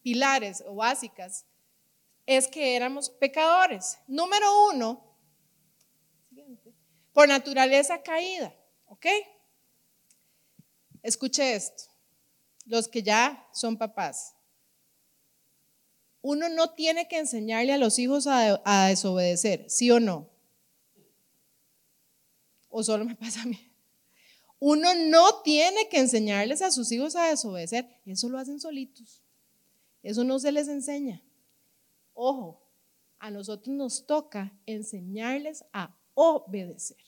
pilares 0.00 0.64
o 0.66 0.74
básicas, 0.74 1.44
es 2.24 2.48
que 2.48 2.76
éramos 2.76 3.10
pecadores. 3.10 3.98
Número 4.06 4.70
uno, 4.70 5.04
por 7.12 7.28
naturaleza 7.28 8.02
caída, 8.02 8.54
¿ok? 8.86 9.04
Escuche 11.02 11.56
esto 11.56 11.89
los 12.66 12.88
que 12.88 13.02
ya 13.02 13.48
son 13.52 13.76
papás. 13.76 14.34
Uno 16.22 16.48
no 16.48 16.74
tiene 16.74 17.08
que 17.08 17.18
enseñarle 17.18 17.72
a 17.72 17.78
los 17.78 17.98
hijos 17.98 18.26
a, 18.26 18.86
desobedecer, 18.88 19.68
¿sí 19.68 19.90
o 19.90 20.00
no? 20.00 20.28
¿O 22.68 22.82
solo 22.82 23.04
me 23.04 23.16
pasa 23.16 23.42
a 23.42 23.46
mí? 23.46 23.72
Uno 24.58 24.92
no 24.94 25.40
tiene 25.42 25.88
que 25.88 25.98
enseñarles 25.98 26.60
a 26.60 26.70
sus 26.70 26.92
hijos 26.92 27.16
a 27.16 27.24
desobedecer, 27.24 27.88
eso 28.04 28.28
lo 28.28 28.38
hacen 28.38 28.60
solitos. 28.60 29.22
Eso 30.02 30.24
no 30.24 30.38
se 30.38 30.52
les 30.52 30.68
enseña. 30.68 31.22
Ojo, 32.14 32.62
a 33.18 33.30
nosotros 33.30 33.74
nos 33.74 34.06
toca 34.06 34.52
enseñarles 34.66 35.64
a 35.72 35.96
obedecer. 36.14 36.98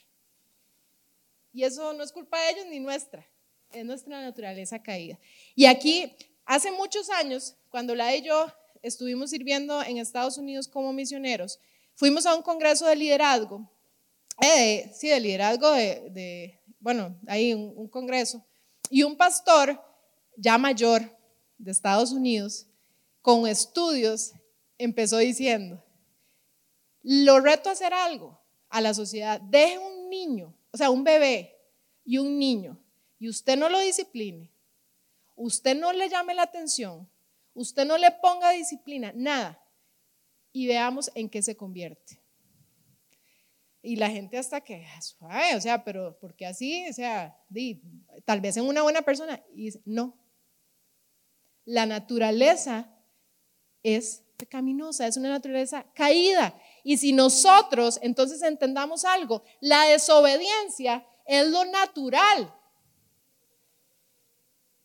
Y 1.53 1.65
eso 1.65 1.93
no 1.93 2.03
es 2.03 2.13
culpa 2.13 2.41
de 2.41 2.51
ellos 2.51 2.67
ni 2.71 2.81
nuestra 2.81 3.27
es 3.73 3.85
nuestra 3.85 4.21
naturaleza 4.21 4.83
caída. 4.83 5.19
Y 5.55 5.67
aquí, 5.67 6.15
hace 6.45 6.71
muchos 6.73 7.11
años, 7.11 7.57
cuando 7.71 7.95
la 7.95 8.15
y 8.15 8.23
yo 8.23 8.47
estuvimos 8.83 9.31
sirviendo 9.31 9.83
en 9.83 9.99
Estados 9.99 10.39
Unidos 10.39 10.69
como 10.69 10.93
misioneros, 10.93 11.59
fuimos 11.95 12.27
a 12.27 12.35
un 12.35 12.43
congreso 12.43 12.87
de 12.87 12.97
liderazgo, 12.97 13.71
eh, 14.41 14.91
sí, 14.95 15.09
de 15.09 15.21
liderazgo 15.21 15.71
de, 15.73 16.61
bueno, 16.81 17.19
ahí 17.27 17.55
un, 17.55 17.89
congreso, 17.89 18.45
y 18.91 19.03
un 19.03 19.17
pastor 19.17 19.81
ya 20.37 20.59
mayor 20.59 21.03
de 21.59 21.71
Estados 21.71 22.13
Unidos, 22.13 22.67
con 23.21 23.47
estudios, 23.47 24.33
empezó 24.79 25.19
diciendo, 25.19 25.83
lo 27.03 27.41
reto 27.41 27.69
a 27.69 27.73
hacer 27.73 27.95
algo 27.95 28.41
a 28.69 28.81
la 28.81 28.95
sociedad, 28.95 29.41
deje 29.41 29.79
un 29.79 30.09
niño, 30.09 30.55
o 30.73 30.77
sea, 30.77 30.91
un 30.91 31.05
bebé 31.05 31.57
y 32.05 32.19
un 32.19 32.39
niño 32.39 32.83
y 33.23 33.29
usted 33.29 33.57
no 33.57 33.69
lo 33.69 33.79
discipline, 33.79 34.51
usted 35.37 35.77
no 35.77 35.93
le 35.93 36.09
llame 36.09 36.35
la 36.35 36.43
atención, 36.43 37.09
usted 37.55 37.85
no 37.85 37.97
le 37.97 38.11
ponga 38.11 38.51
disciplina, 38.51 39.13
nada, 39.15 39.65
y 40.51 40.67
veamos 40.67 41.09
en 41.15 41.31
qué 41.31 41.41
se 41.41 41.57
convierte. 41.57 42.21
Y 43.81 43.95
la 43.95 44.11
gente 44.11 44.39
hasta 44.39 44.61
que, 44.61 44.85
o 45.57 45.61
sea, 45.61 45.85
pero 45.85 46.19
¿por 46.19 46.35
qué 46.35 46.47
así? 46.47 46.85
O 46.91 46.93
sea, 46.93 47.41
tal 48.25 48.41
vez 48.41 48.57
en 48.57 48.65
una 48.65 48.83
buena 48.83 49.03
persona. 49.03 49.41
Y 49.55 49.71
no. 49.85 50.19
La 51.65 51.87
naturaleza 51.87 52.93
es 53.85 54.25
pecaminosa, 54.37 55.07
es 55.07 55.17
una 55.17 55.29
naturaleza 55.29 55.87
caída. 55.95 56.61
Y 56.83 56.97
si 56.97 57.13
nosotros 57.13 58.01
entonces 58.03 58.43
entendamos 58.43 59.05
algo, 59.05 59.45
la 59.61 59.85
desobediencia 59.85 61.07
es 61.25 61.47
lo 61.47 61.65
natural 61.67 62.53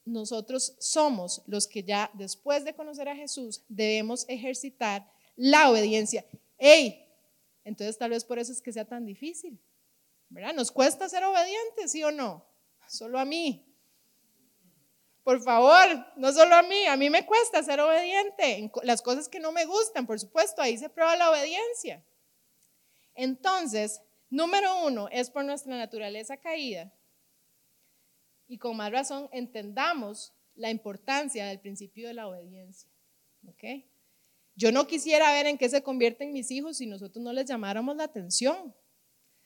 nosotros 0.07 0.75
somos 0.79 1.43
los 1.45 1.67
que 1.67 1.83
ya 1.83 2.09
después 2.13 2.63
de 2.63 2.73
conocer 2.73 3.09
a 3.09 3.15
Jesús 3.15 3.63
debemos 3.67 4.25
ejercitar 4.27 5.09
la 5.35 5.69
obediencia. 5.69 6.25
¡Ey! 6.57 7.05
Entonces 7.63 7.97
tal 7.97 8.11
vez 8.11 8.23
por 8.23 8.39
eso 8.39 8.51
es 8.51 8.61
que 8.61 8.71
sea 8.71 8.85
tan 8.85 9.05
difícil. 9.05 9.59
¿Verdad? 10.29 10.53
Nos 10.53 10.71
cuesta 10.71 11.07
ser 11.07 11.23
obedientes, 11.23 11.91
¿sí 11.91 12.03
o 12.03 12.11
no? 12.11 12.45
Solo 12.87 13.19
a 13.19 13.25
mí. 13.25 13.63
Por 15.23 15.41
favor, 15.41 16.05
no 16.15 16.31
solo 16.31 16.55
a 16.55 16.63
mí, 16.63 16.85
a 16.85 16.95
mí 16.95 17.09
me 17.09 17.25
cuesta 17.25 17.61
ser 17.61 17.81
obediente 17.81 18.57
en 18.57 18.71
las 18.83 19.01
cosas 19.01 19.27
que 19.27 19.39
no 19.41 19.51
me 19.51 19.65
gustan, 19.65 20.07
por 20.07 20.19
supuesto, 20.19 20.61
ahí 20.61 20.77
se 20.77 20.89
prueba 20.89 21.17
la 21.17 21.29
obediencia. 21.29 22.01
Entonces, 23.13 24.01
número 24.29 24.85
uno 24.85 25.09
es 25.11 25.29
por 25.29 25.43
nuestra 25.43 25.77
naturaleza 25.77 26.37
caída 26.37 26.93
y 28.47 28.57
con 28.57 28.77
más 28.77 28.91
razón 28.91 29.29
entendamos 29.31 30.33
la 30.55 30.69
importancia 30.69 31.45
del 31.45 31.59
principio 31.59 32.07
de 32.07 32.13
la 32.13 32.27
obediencia. 32.27 32.89
¿ok? 33.47 33.83
Yo 34.55 34.71
no 34.71 34.87
quisiera 34.87 35.31
ver 35.33 35.45
en 35.47 35.57
qué 35.57 35.69
se 35.69 35.83
convierten 35.83 36.33
mis 36.33 36.49
hijos 36.51 36.77
si 36.77 36.87
nosotros 36.87 37.23
no 37.23 37.31
les 37.31 37.45
llamáramos 37.45 37.95
la 37.95 38.05
atención, 38.05 38.73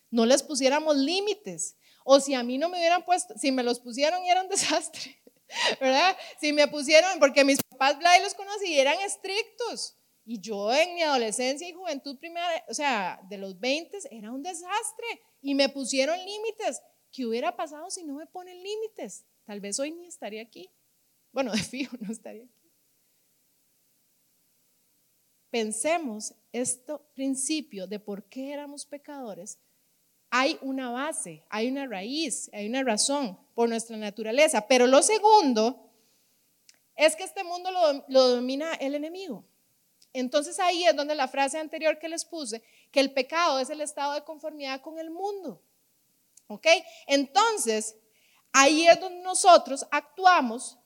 no 0.10 0.26
les 0.26 0.44
pusiéramos 0.44 0.96
límites, 0.96 1.76
o 2.04 2.20
si 2.20 2.34
a 2.34 2.44
mí 2.44 2.58
no 2.58 2.70
me 2.70 2.78
hubieran 2.78 3.04
puesto, 3.04 3.38
si 3.38 3.52
me 3.52 3.64
los 3.64 3.80
pusieron 3.80 4.24
y 4.24 4.30
era 4.30 4.42
un 4.42 4.50
desastre, 4.50 5.22
¿verdad? 5.80 6.16
Si 6.40 6.54
me 6.54 6.68
pusieron, 6.68 7.20
porque 7.20 7.44
mis 7.44 7.60
papás 7.62 7.98
Blay 8.00 8.22
los 8.22 8.34
conocí 8.34 8.80
eran 8.80 9.00
estrictos. 9.02 9.98
Y 10.24 10.40
yo 10.40 10.72
en 10.72 10.94
mi 10.94 11.02
adolescencia 11.02 11.68
y 11.68 11.74
juventud 11.74 12.18
primera, 12.20 12.48
o 12.70 12.74
sea, 12.76 13.20
de 13.28 13.40
los 13.40 13.60
20 13.60 13.98
era 14.12 14.32
un 14.32 14.44
desastre 14.44 15.08
y 15.42 15.56
me 15.56 15.68
pusieron 15.68 16.18
límites. 16.24 16.80
¿Qué 17.12 17.26
hubiera 17.26 17.56
pasado 17.56 17.90
si 17.90 18.04
no 18.04 18.16
me 18.16 18.26
ponen 18.26 18.62
límites? 18.64 19.26
Tal 19.46 19.60
vez 19.60 19.80
hoy 19.80 19.92
ni 19.92 20.08
estaría 20.08 20.42
aquí. 20.42 20.70
Bueno, 21.32 21.52
de 21.54 21.60
fijo 21.60 21.98
no 22.00 22.12
estaría 22.12 22.44
aquí. 22.44 22.72
Pensemos 25.50 26.34
este 26.54 26.94
principio 27.14 27.86
de 27.86 28.00
por 28.00 28.24
qué 28.24 28.54
éramos 28.54 28.86
pecadores, 28.86 29.60
hay 30.30 30.58
una 30.62 30.90
base, 30.92 31.44
hay 31.50 31.70
una 31.70 31.86
raíz, 31.86 32.50
hay 32.54 32.70
una 32.70 32.84
razón 32.84 33.38
por 33.54 33.68
nuestra 33.68 33.98
naturaleza. 33.98 34.66
Pero 34.66 34.88
lo 34.88 35.02
segundo 35.02 35.92
es 36.96 37.18
que 37.18 37.24
este 37.24 37.44
mundo 37.44 37.70
lo, 37.70 38.06
lo 38.08 38.30
domina 38.30 38.74
el 38.76 38.96
enemigo. 38.96 39.44
Entonces 40.14 40.58
ahí 40.60 40.86
es 40.86 40.96
donde 40.96 41.16
la 41.16 41.28
frase 41.28 41.58
anterior 41.58 42.00
que 42.00 42.08
les 42.08 42.24
puse, 42.24 42.64
que 42.92 43.02
el 43.02 43.12
pecado 43.12 43.60
es 43.60 43.70
el 43.70 43.82
estado 43.82 44.14
de 44.14 44.24
conformidad 44.24 44.80
con 44.80 45.00
el 45.00 45.12
mundo. 45.12 45.62
¿Ok? 46.52 46.68
Entonces, 47.08 47.96
ahí 48.52 48.86
es 48.86 49.00
donde 49.00 49.22
nosotros 49.22 49.86
actuamos 49.90 50.78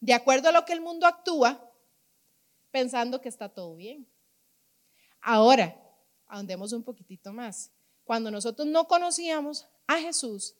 de 0.00 0.14
acuerdo 0.14 0.48
a 0.48 0.52
lo 0.52 0.64
que 0.64 0.72
el 0.72 0.80
mundo 0.80 1.06
actúa, 1.06 1.70
pensando 2.70 3.20
que 3.20 3.28
está 3.28 3.50
todo 3.50 3.76
bien. 3.76 4.08
Ahora, 5.20 5.78
ahondemos 6.26 6.72
un 6.72 6.82
poquitito 6.82 7.34
más. 7.34 7.70
Cuando 8.04 8.30
nosotros 8.30 8.66
no 8.66 8.88
conocíamos 8.88 9.68
a 9.86 9.98
Jesús, 9.98 10.54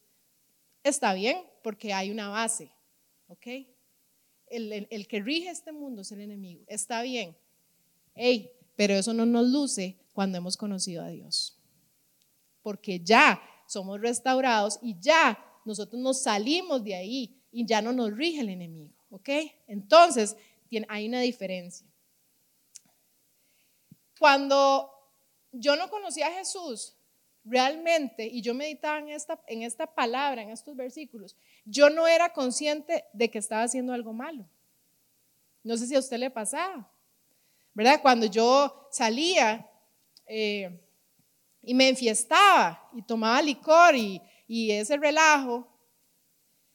está 0.83 1.15
bien 1.15 1.43
porque 1.63 1.95
hay 1.95 2.11
una 2.11 2.29
base, 2.29 2.71
¿ok? 3.29 3.47
El, 4.49 4.87
el 4.91 5.09
que 5.09 5.23
rige 5.23 5.49
este 5.49 5.73
mundo 5.73 6.03
es 6.03 6.13
el 6.13 6.21
enemigo, 6.21 6.65
está 6.67 7.01
bien. 7.01 7.35
Hey, 8.15 8.53
pero 8.77 8.93
eso 8.93 9.15
no 9.15 9.25
nos 9.25 9.47
luce 9.47 9.97
cuando 10.13 10.37
hemos 10.37 10.59
conocido 10.59 11.03
a 11.03 11.09
Dios. 11.09 11.59
Porque 12.63 13.01
ya 13.01 13.43
somos 13.67 14.01
restaurados 14.01 14.79
y 14.83 14.97
ya 15.01 15.39
nosotros 15.65 16.01
nos 16.01 16.23
salimos 16.23 16.83
de 16.85 16.95
ahí 16.95 17.41
y 17.51 17.67
ya 17.67 17.81
no 17.81 17.93
nos 17.93 18.13
rige 18.13 18.41
el 18.41 18.49
enemigo. 18.49 18.93
¿Ok? 19.11 19.29
Entonces, 19.69 20.37
hay 20.89 21.09
una 21.09 21.21
diferencia. 21.21 21.87
Cuando 24.19 24.91
yo 25.53 25.77
no 25.77 25.89
conocía 25.89 26.27
a 26.29 26.33
Jesús, 26.33 26.97
realmente, 27.45 28.27
y 28.27 28.43
yo 28.43 28.55
meditaba 28.55 28.99
en 28.99 29.11
esta, 29.11 29.41
en 29.47 29.63
esta 29.63 29.87
palabra, 29.87 30.43
en 30.43 30.51
estos 30.51 30.75
versículos, 30.75 31.37
yo 31.65 31.91
no 31.91 32.09
era 32.09 32.33
consciente 32.33 33.05
de 33.13 33.31
que 33.31 33.39
estaba 33.39 33.63
haciendo 33.63 33.93
algo 33.93 34.13
malo. 34.13 34.45
No 35.63 35.77
sé 35.77 35.87
si 35.87 35.95
a 35.95 36.01
usted 36.01 36.19
le 36.19 36.31
pasaba. 36.31 36.91
¿verdad? 37.75 38.01
Cuando 38.01 38.27
yo 38.27 38.89
salía 38.91 39.69
eh, 40.27 40.81
y 41.67 41.75
me 41.75 41.89
enfiestaba 41.89 42.89
y 42.95 43.03
tomaba 43.03 43.41
licor 43.43 43.97
y, 43.97 44.21
y 44.47 44.71
ese 44.71 44.97
relajo, 44.97 45.67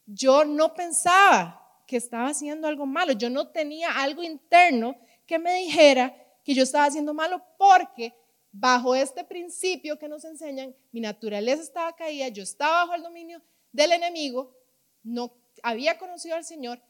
yo 0.05 0.45
no 0.45 0.73
pensaba 0.73 1.55
que 1.85 1.97
estaba 1.97 2.27
haciendo 2.27 2.67
algo 2.67 2.85
malo, 2.85 3.13
yo 3.13 3.29
no 3.29 3.47
tenía 3.47 3.91
algo 3.91 4.23
interno 4.23 4.95
que 5.25 5.39
me 5.39 5.55
dijera 5.55 6.15
que 6.43 6.53
yo 6.53 6.63
estaba 6.63 6.85
haciendo 6.85 7.13
malo 7.13 7.41
porque 7.57 8.13
bajo 8.51 8.95
este 8.95 9.23
principio 9.23 9.97
que 9.99 10.07
nos 10.07 10.25
enseñan, 10.25 10.75
mi 10.91 11.01
naturaleza 11.01 11.61
estaba 11.61 11.95
caída, 11.95 12.27
yo 12.29 12.43
estaba 12.43 12.85
bajo 12.85 12.95
el 12.95 13.03
dominio 13.03 13.41
del 13.71 13.91
enemigo, 13.91 14.55
no 15.03 15.31
había 15.61 15.97
conocido 15.97 16.35
al 16.35 16.43
Señor 16.43 16.81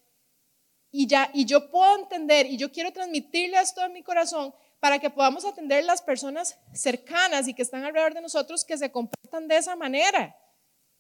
y 0.92 1.08
ya, 1.08 1.30
y 1.34 1.46
yo 1.46 1.70
puedo 1.70 1.98
entender, 1.98 2.46
y 2.48 2.58
yo 2.58 2.72
quiero 2.72 2.92
transmitirle 2.92 3.60
esto 3.60 3.84
en 3.84 3.94
mi 3.94 4.04
corazón 4.04 4.54
para 4.80 5.00
que 5.00 5.10
podamos 5.10 5.46
atender 5.46 5.84
las 5.84 6.02
personas 6.02 6.58
cercanas 6.74 7.48
y 7.48 7.54
que 7.54 7.62
están 7.62 7.84
alrededor 7.84 8.14
de 8.14 8.22
nosotros 8.22 8.64
que 8.64 8.78
se 8.78 8.92
comportan 8.92 9.48
de 9.48 9.58
esa 9.58 9.76
manera. 9.76 10.36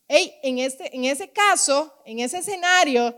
Hey, 0.07 0.33
en, 0.43 0.59
este, 0.59 0.95
en 0.95 1.05
ese 1.05 1.31
caso, 1.31 2.01
en 2.05 2.19
ese 2.19 2.39
escenario, 2.39 3.17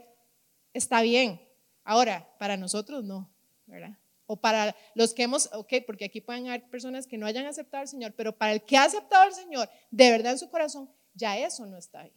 está 0.74 1.02
bien. 1.02 1.42
Ahora, 1.84 2.30
para 2.38 2.58
nosotros 2.58 3.04
no, 3.04 3.34
¿verdad? 3.66 3.98
O 4.28 4.38
para 4.38 4.76
los 4.94 5.14
que 5.14 5.24
hemos, 5.24 5.50
ok, 5.54 5.74
porque 5.86 6.06
aquí 6.06 6.22
pueden 6.22 6.48
haber 6.48 6.70
personas 6.70 7.08
que 7.08 7.18
no 7.18 7.26
hayan 7.26 7.46
aceptado 7.48 7.82
al 7.82 7.88
Señor, 7.88 8.14
pero 8.16 8.38
para 8.38 8.54
el 8.54 8.64
que 8.64 8.78
ha 8.78 8.84
aceptado 8.84 9.24
al 9.24 9.34
Señor 9.34 9.70
de 9.90 10.12
verdad 10.12 10.34
en 10.34 10.40
su 10.40 10.50
corazón, 10.50 10.90
ya 11.14 11.38
eso 11.38 11.66
no 11.66 11.78
está 11.78 12.02
ahí. 12.02 12.14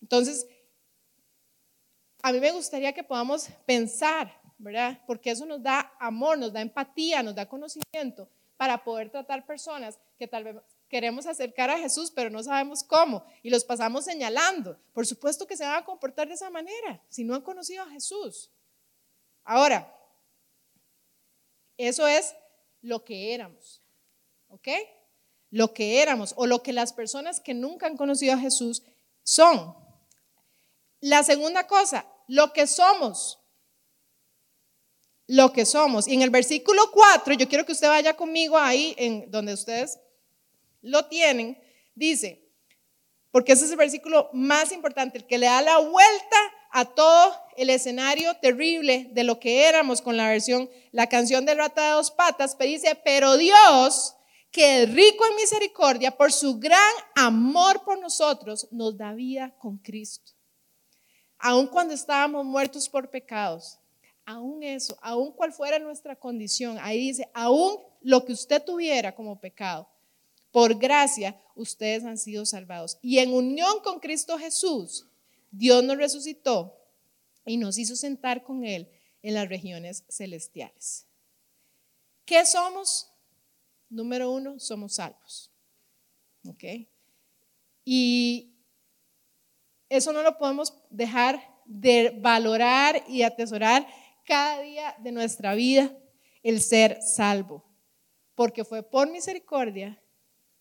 Entonces, 0.00 0.46
a 2.22 2.32
mí 2.32 2.40
me 2.40 2.52
gustaría 2.52 2.92
que 2.92 3.02
podamos 3.02 3.48
pensar, 3.66 4.40
¿verdad? 4.58 5.00
Porque 5.06 5.32
eso 5.32 5.44
nos 5.44 5.62
da 5.62 5.92
amor, 5.98 6.38
nos 6.38 6.52
da 6.52 6.60
empatía, 6.60 7.22
nos 7.22 7.34
da 7.34 7.48
conocimiento 7.48 8.28
para 8.56 8.84
poder 8.84 9.10
tratar 9.10 9.44
personas 9.44 9.98
que 10.16 10.28
tal 10.28 10.44
vez 10.44 10.56
queremos 10.88 11.26
acercar 11.26 11.68
a 11.68 11.78
Jesús, 11.78 12.12
pero 12.14 12.30
no 12.30 12.42
sabemos 12.42 12.84
cómo, 12.84 13.24
y 13.42 13.50
los 13.50 13.64
pasamos 13.64 14.04
señalando. 14.04 14.78
Por 14.92 15.04
supuesto 15.04 15.46
que 15.46 15.56
se 15.56 15.64
van 15.64 15.76
a 15.76 15.84
comportar 15.84 16.28
de 16.28 16.34
esa 16.34 16.48
manera 16.48 17.02
si 17.08 17.24
no 17.24 17.34
han 17.34 17.42
conocido 17.42 17.82
a 17.82 17.90
Jesús. 17.90 18.50
Ahora, 19.42 19.92
eso 21.76 22.06
es 22.06 22.36
lo 22.82 23.04
que 23.04 23.34
éramos, 23.34 23.82
¿ok? 24.48 24.68
Lo 25.50 25.74
que 25.74 26.00
éramos 26.00 26.32
o 26.36 26.46
lo 26.46 26.62
que 26.62 26.72
las 26.72 26.92
personas 26.92 27.40
que 27.40 27.54
nunca 27.54 27.86
han 27.86 27.96
conocido 27.96 28.34
a 28.34 28.38
Jesús 28.38 28.82
son. 29.24 29.74
La 31.00 31.24
segunda 31.24 31.66
cosa, 31.66 32.06
lo 32.28 32.52
que 32.52 32.66
somos. 32.66 33.38
Lo 35.26 35.52
que 35.52 35.64
somos. 35.64 36.08
Y 36.08 36.14
en 36.14 36.22
el 36.22 36.30
versículo 36.30 36.90
4, 36.92 37.34
yo 37.34 37.48
quiero 37.48 37.64
que 37.64 37.72
usted 37.72 37.88
vaya 37.88 38.14
conmigo 38.14 38.58
ahí, 38.58 38.94
en 38.98 39.30
donde 39.30 39.54
ustedes 39.54 39.98
lo 40.82 41.06
tienen, 41.06 41.58
dice, 41.94 42.42
porque 43.30 43.52
ese 43.52 43.64
es 43.64 43.70
el 43.70 43.76
versículo 43.76 44.28
más 44.32 44.72
importante, 44.72 45.18
el 45.18 45.26
que 45.26 45.38
le 45.38 45.46
da 45.46 45.62
la 45.62 45.78
vuelta 45.78 46.36
a 46.72 46.84
todo 46.84 47.34
el 47.56 47.70
escenario 47.70 48.34
terrible 48.38 49.08
de 49.12 49.24
lo 49.24 49.38
que 49.38 49.68
éramos 49.68 50.02
con 50.02 50.16
la 50.16 50.28
versión, 50.28 50.68
la 50.90 51.08
canción 51.08 51.46
de 51.46 51.54
rata 51.54 51.84
de 51.84 51.90
dos 51.92 52.10
patas, 52.10 52.56
pero 52.56 52.70
dice, 52.70 52.98
pero 53.04 53.36
Dios, 53.36 54.16
que 54.50 54.82
es 54.82 54.92
rico 54.92 55.24
en 55.26 55.36
misericordia, 55.36 56.10
por 56.16 56.32
su 56.32 56.58
gran 56.58 56.92
amor 57.14 57.84
por 57.84 57.98
nosotros, 57.98 58.68
nos 58.70 58.96
da 58.96 59.12
vida 59.12 59.54
con 59.58 59.78
Cristo 59.78 60.32
aun 61.42 61.66
cuando 61.66 61.92
estábamos 61.92 62.46
muertos 62.46 62.88
por 62.88 63.10
pecados, 63.10 63.76
aún 64.24 64.62
eso, 64.62 64.96
aun 65.02 65.32
cual 65.32 65.52
fuera 65.52 65.80
nuestra 65.80 66.14
condición, 66.14 66.78
ahí 66.80 67.08
dice, 67.08 67.28
aún 67.34 67.78
lo 68.00 68.24
que 68.24 68.32
usted 68.32 68.62
tuviera 68.62 69.12
como 69.12 69.40
pecado, 69.40 69.88
por 70.52 70.78
gracia 70.78 71.36
ustedes 71.56 72.04
han 72.04 72.16
sido 72.16 72.46
salvados. 72.46 72.96
Y 73.02 73.18
en 73.18 73.34
unión 73.34 73.80
con 73.82 73.98
Cristo 73.98 74.38
Jesús, 74.38 75.06
Dios 75.50 75.82
nos 75.82 75.96
resucitó 75.96 76.78
y 77.44 77.56
nos 77.56 77.76
hizo 77.76 77.96
sentar 77.96 78.44
con 78.44 78.64
Él 78.64 78.88
en 79.22 79.34
las 79.34 79.48
regiones 79.48 80.04
celestiales. 80.08 81.06
¿Qué 82.24 82.46
somos? 82.46 83.10
Número 83.90 84.30
uno, 84.30 84.60
somos 84.60 84.94
salvos. 84.94 85.50
¿Ok? 86.46 86.86
Y 87.84 88.51
eso 89.96 90.12
no 90.12 90.22
lo 90.22 90.38
podemos 90.38 90.74
dejar 90.90 91.40
de 91.64 92.18
valorar 92.20 93.04
y 93.08 93.22
atesorar 93.22 93.86
cada 94.24 94.62
día 94.62 94.94
de 94.98 95.12
nuestra 95.12 95.54
vida, 95.54 95.94
el 96.42 96.60
ser 96.60 97.00
salvo. 97.02 97.64
Porque 98.34 98.64
fue 98.64 98.82
por 98.82 99.10
misericordia, 99.10 100.02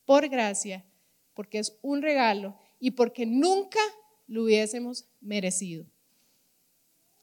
por 0.06 0.28
gracia, 0.28 0.86
porque 1.34 1.60
es 1.60 1.78
un 1.82 2.02
regalo 2.02 2.58
y 2.80 2.91
porque 2.91 3.26
nunca 3.26 3.80
lo 4.28 4.44
hubiésemos 4.44 5.08
merecido. 5.22 5.86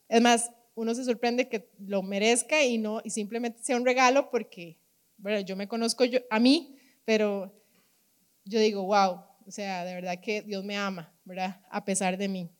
Es 0.08 0.22
más, 0.22 0.50
uno 0.74 0.94
se 0.94 1.04
sorprende 1.04 1.48
que 1.48 1.68
lo 1.78 2.02
merezca 2.02 2.64
y 2.64 2.78
no 2.78 3.00
y 3.04 3.10
simplemente 3.10 3.62
sea 3.62 3.76
un 3.76 3.84
regalo 3.84 4.30
porque, 4.30 4.78
bueno, 5.18 5.40
yo 5.40 5.56
me 5.56 5.68
conozco 5.68 6.04
yo, 6.04 6.20
a 6.30 6.38
mí, 6.38 6.78
pero 7.04 7.52
yo 8.44 8.60
digo, 8.60 8.84
wow, 8.84 9.20
o 9.46 9.50
sea, 9.50 9.84
de 9.84 9.94
verdad 9.94 10.20
que 10.20 10.42
Dios 10.42 10.64
me 10.64 10.76
ama, 10.76 11.12
A 11.70 11.84
pesar 11.84 12.16
de 12.16 12.28
mí. 12.28 12.50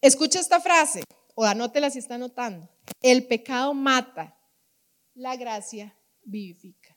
Escucha 0.00 0.40
esta 0.40 0.60
frase, 0.60 1.02
o 1.34 1.44
anótela 1.44 1.90
si 1.90 1.98
está 1.98 2.16
anotando. 2.16 2.68
El 3.00 3.26
pecado 3.26 3.74
mata, 3.74 4.36
la 5.14 5.36
gracia 5.36 5.96
vivifica. 6.22 6.96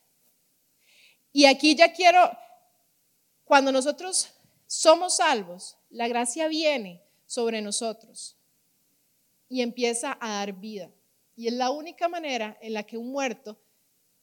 Y 1.31 1.45
aquí 1.45 1.75
ya 1.75 1.93
quiero, 1.93 2.19
cuando 3.43 3.71
nosotros 3.71 4.33
somos 4.67 5.17
salvos, 5.17 5.77
la 5.89 6.07
gracia 6.07 6.47
viene 6.47 7.03
sobre 7.25 7.61
nosotros 7.61 8.37
y 9.47 9.61
empieza 9.61 10.17
a 10.19 10.29
dar 10.29 10.53
vida. 10.53 10.91
Y 11.35 11.47
es 11.47 11.53
la 11.53 11.69
única 11.71 12.07
manera 12.07 12.57
en 12.61 12.73
la 12.73 12.83
que 12.83 12.97
un 12.97 13.11
muerto 13.11 13.59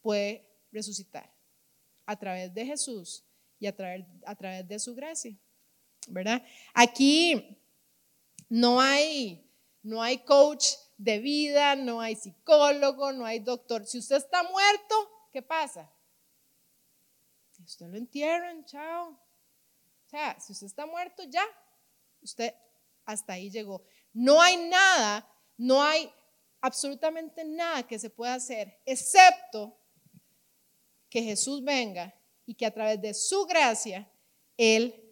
puede 0.03 0.47
resucitar, 0.71 1.33
a 2.07 2.17
través 2.17 2.53
de 2.55 2.67
Jesús 2.67 3.25
y 3.59 3.67
a 3.67 3.75
través 3.75 4.69
de 4.69 4.79
su 4.79 4.95
gracia, 4.95 5.37
¿verdad? 6.09 6.43
Aquí 6.75 7.59
no 8.49 8.81
hay, 8.81 9.49
no 9.83 10.03
hay 10.03 10.19
coach 10.19 10.67
de 10.97 11.19
vida, 11.19 11.77
no 11.77 12.01
hay 12.01 12.17
psicólogo, 12.17 13.13
no 13.13 13.25
hay 13.25 13.39
doctor. 13.39 13.87
Si 13.87 13.99
usted 13.99 14.17
está 14.17 14.43
muerto, 14.43 15.29
¿qué 15.33 15.43
pasa? 15.43 15.91
Usted 17.65 17.87
lo 17.87 17.99
entierran, 17.99 18.65
chao. 18.65 19.11
O 19.11 20.09
sea, 20.11 20.41
si 20.41 20.53
usted 20.53 20.67
está 20.67 20.87
muerto, 20.87 21.23
ya, 21.25 21.45
usted 22.23 22.55
hasta 23.05 23.35
ahí 23.35 23.51
llegó. 23.51 23.85
No 24.13 24.41
hay 24.41 24.57
nada, 24.57 25.29
no 25.57 25.83
hay 25.83 26.11
absolutamente 26.61 27.45
nada 27.45 27.87
que 27.87 27.99
se 27.99 28.11
pueda 28.11 28.35
hacer, 28.35 28.81
excepto 28.85 29.79
que 31.09 31.23
Jesús 31.23 31.63
venga 31.63 32.15
y 32.47 32.55
que 32.55 32.67
a 32.67 32.73
través 32.73 33.01
de 33.01 33.15
su 33.15 33.47
gracia 33.47 34.11
Él 34.57 35.08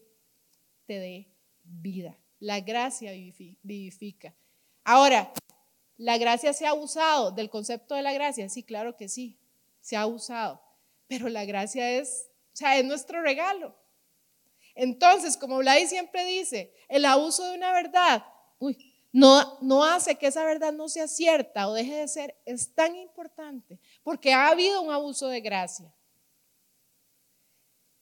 te 0.86 0.98
dé 0.98 1.28
vida. 1.64 2.16
La 2.38 2.60
gracia 2.60 3.12
vivifica. 3.62 4.34
Ahora, 4.84 5.32
¿la 5.96 6.18
gracia 6.18 6.52
se 6.52 6.66
ha 6.66 6.74
usado 6.74 7.30
del 7.32 7.50
concepto 7.50 7.94
de 7.94 8.02
la 8.02 8.12
gracia? 8.12 8.48
Sí, 8.48 8.62
claro 8.62 8.96
que 8.96 9.08
sí, 9.08 9.38
se 9.80 9.96
ha 9.96 10.06
usado. 10.06 10.62
Pero 11.08 11.28
la 11.28 11.44
gracia 11.44 11.90
es, 11.90 12.30
o 12.52 12.56
sea, 12.56 12.78
es 12.78 12.84
nuestro 12.84 13.22
regalo. 13.22 13.76
Entonces, 14.74 15.36
como 15.36 15.58
Vladi 15.58 15.86
siempre 15.86 16.24
dice, 16.26 16.72
el 16.88 17.04
abuso 17.04 17.48
de 17.48 17.56
una 17.56 17.72
verdad, 17.72 18.24
uy, 18.58 18.94
no, 19.10 19.58
no 19.62 19.82
hace 19.82 20.16
que 20.16 20.26
esa 20.26 20.44
verdad 20.44 20.74
no 20.74 20.90
sea 20.90 21.08
cierta 21.08 21.68
o 21.68 21.72
deje 21.72 21.94
de 21.94 22.08
ser, 22.08 22.36
es 22.44 22.74
tan 22.74 22.94
importante, 22.96 23.80
porque 24.02 24.34
ha 24.34 24.48
habido 24.48 24.82
un 24.82 24.92
abuso 24.92 25.28
de 25.28 25.40
gracia. 25.40 25.90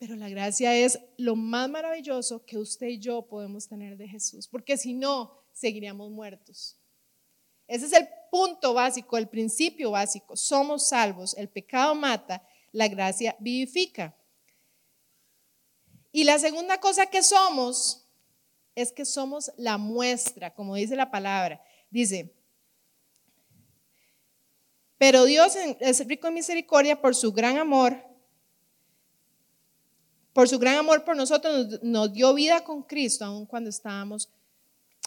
Pero 0.06 0.16
la 0.16 0.28
gracia 0.28 0.76
es 0.76 1.00
lo 1.16 1.34
más 1.34 1.66
maravilloso 1.70 2.44
que 2.44 2.58
usted 2.58 2.88
y 2.88 2.98
yo 2.98 3.22
podemos 3.22 3.66
tener 3.66 3.96
de 3.96 4.06
Jesús, 4.06 4.46
porque 4.46 4.76
si 4.76 4.92
no, 4.92 5.32
seguiríamos 5.54 6.10
muertos. 6.10 6.76
Ese 7.66 7.86
es 7.86 7.92
el 7.94 8.06
punto 8.30 8.74
básico, 8.74 9.16
el 9.16 9.30
principio 9.30 9.92
básico. 9.92 10.36
Somos 10.36 10.88
salvos, 10.88 11.34
el 11.38 11.48
pecado 11.48 11.94
mata, 11.94 12.46
la 12.70 12.86
gracia 12.88 13.34
vivifica. 13.40 14.14
Y 16.12 16.24
la 16.24 16.38
segunda 16.38 16.78
cosa 16.78 17.06
que 17.06 17.22
somos 17.22 18.06
es 18.74 18.92
que 18.92 19.06
somos 19.06 19.52
la 19.56 19.78
muestra, 19.78 20.52
como 20.52 20.74
dice 20.74 20.96
la 20.96 21.10
palabra. 21.10 21.62
Dice, 21.88 22.30
pero 24.98 25.24
Dios 25.24 25.56
es 25.56 26.06
rico 26.06 26.28
en 26.28 26.34
misericordia 26.34 27.00
por 27.00 27.14
su 27.14 27.32
gran 27.32 27.56
amor 27.56 28.13
por 30.34 30.48
su 30.48 30.58
gran 30.58 30.76
amor 30.76 31.04
por 31.04 31.16
nosotros, 31.16 31.80
nos, 31.82 32.12
dio 32.12 32.34
vida 32.34 32.62
con 32.62 32.82
Cristo, 32.82 33.24
aun 33.24 33.46
cuando 33.46 33.70
estábamos 33.70 34.28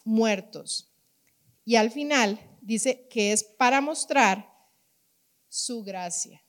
muertos. 0.04 0.90
Y 1.66 1.76
al 1.76 1.92
final 1.92 2.40
dice 2.62 3.06
que 3.10 3.34
es 3.34 3.44
para 3.44 3.82
mostrar 3.82 4.50
su 5.50 5.84
gracia. 5.84 6.42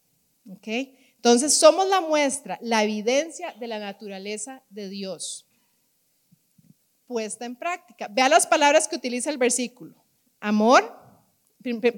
¿Ok? 0.48 0.68
Entonces 1.16 1.52
somos 1.52 1.86
la 1.88 2.00
muestra, 2.00 2.58
la 2.62 2.84
evidencia 2.84 3.52
de 3.58 3.66
la 3.66 3.80
naturaleza 3.80 4.62
de 4.70 4.88
Dios 4.88 5.48
puesta 7.08 7.46
en 7.46 7.56
práctica. 7.56 8.06
Vea 8.08 8.28
las 8.28 8.46
palabras 8.46 8.86
que 8.86 8.94
utiliza 8.94 9.30
el 9.30 9.38
versículo. 9.38 9.94
Amor, 10.38 10.94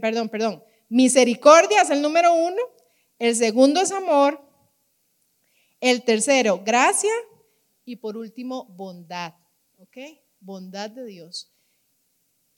perdón, 0.01 0.31
perdón. 0.31 0.64
Misericordia 0.88 1.83
es 1.83 1.90
el 1.90 2.01
número 2.01 2.33
uno. 2.33 2.62
El 3.19 3.37
segundo 3.37 3.81
es 3.83 3.93
amor. 3.93 4.40
El 5.81 6.05
tercero, 6.05 6.62
gracia. 6.62 7.12
Y 7.87 7.97
por 7.97 8.16
último, 8.16 8.66
bondad. 8.66 9.35
¿Ok? 9.79 9.97
Bondad 10.38 10.90
de 10.90 11.07
Dios. 11.07 11.51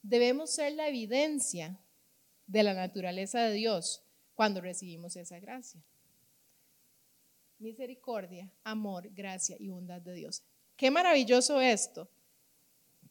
Debemos 0.03 0.51
ser 0.51 0.73
la 0.73 0.89
evidencia 0.89 1.79
de 2.49 2.65
la 2.65 2.75
naturaleza 2.75 3.41
de 3.43 3.53
Dios 3.53 4.03
cuando 4.35 4.61
recibimos 4.61 5.15
esa 5.15 5.39
gracia. 5.39 5.81
Misericordia, 7.59 8.51
amor, 8.65 9.09
gracia 9.15 9.57
y 9.61 9.69
bondad 9.69 10.01
de 10.01 10.15
Dios. 10.15 10.43
Qué 10.77 10.91
maravilloso 10.91 11.61
esto. 11.61 12.11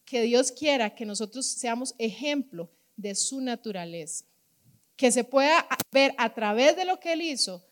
Que 0.03 0.23
Dios 0.23 0.51
quiera 0.51 0.93
que 0.93 1.05
nosotros 1.05 1.45
seamos 1.45 1.95
ejemplo 1.97 2.69
de 2.97 3.15
su 3.15 3.39
naturaleza. 3.39 4.25
Que 4.97 5.09
se 5.09 5.23
pueda 5.23 5.65
ver 5.91 6.13
a 6.17 6.33
través 6.33 6.75
de 6.75 6.83
lo 6.83 6.99
que 6.99 7.13
Él 7.13 7.21
hizo 7.21 7.65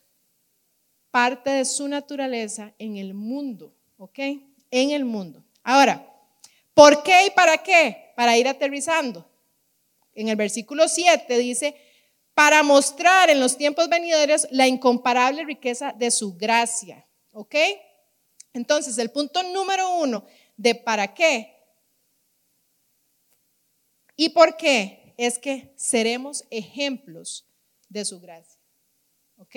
parte 1.10 1.50
de 1.50 1.64
su 1.64 1.88
naturaleza 1.88 2.72
en 2.78 2.96
el 2.96 3.14
mundo, 3.14 3.74
¿ok? 3.98 4.18
En 4.70 4.90
el 4.90 5.04
mundo. 5.04 5.44
Ahora, 5.62 6.06
¿por 6.74 7.02
qué 7.02 7.26
y 7.26 7.30
para 7.30 7.58
qué? 7.58 8.12
Para 8.16 8.36
ir 8.36 8.48
aterrizando. 8.48 9.28
En 10.14 10.28
el 10.28 10.36
versículo 10.36 10.88
7 10.88 11.38
dice, 11.38 11.74
para 12.34 12.62
mostrar 12.62 13.30
en 13.30 13.40
los 13.40 13.56
tiempos 13.56 13.88
venideros 13.88 14.46
la 14.50 14.66
incomparable 14.66 15.44
riqueza 15.44 15.92
de 15.92 16.10
su 16.10 16.36
gracia, 16.36 17.06
¿ok? 17.32 17.54
Entonces, 18.52 18.98
el 18.98 19.10
punto 19.10 19.42
número 19.42 19.96
uno 19.96 20.24
de 20.56 20.74
para 20.74 21.14
qué 21.14 21.56
y 24.16 24.30
por 24.30 24.56
qué 24.56 25.14
es 25.16 25.38
que 25.38 25.72
seremos 25.76 26.44
ejemplos 26.50 27.46
de 27.88 28.04
su 28.04 28.20
gracia, 28.20 28.60
¿ok? 29.38 29.56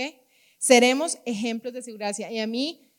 Seremos 0.63 1.17
ejemplos 1.26 1.73
de 1.73 1.82
su 1.82 1.93
gracia. 1.93 2.32
Y 2.32 2.39
a 2.39 2.47
mí, 2.47 2.89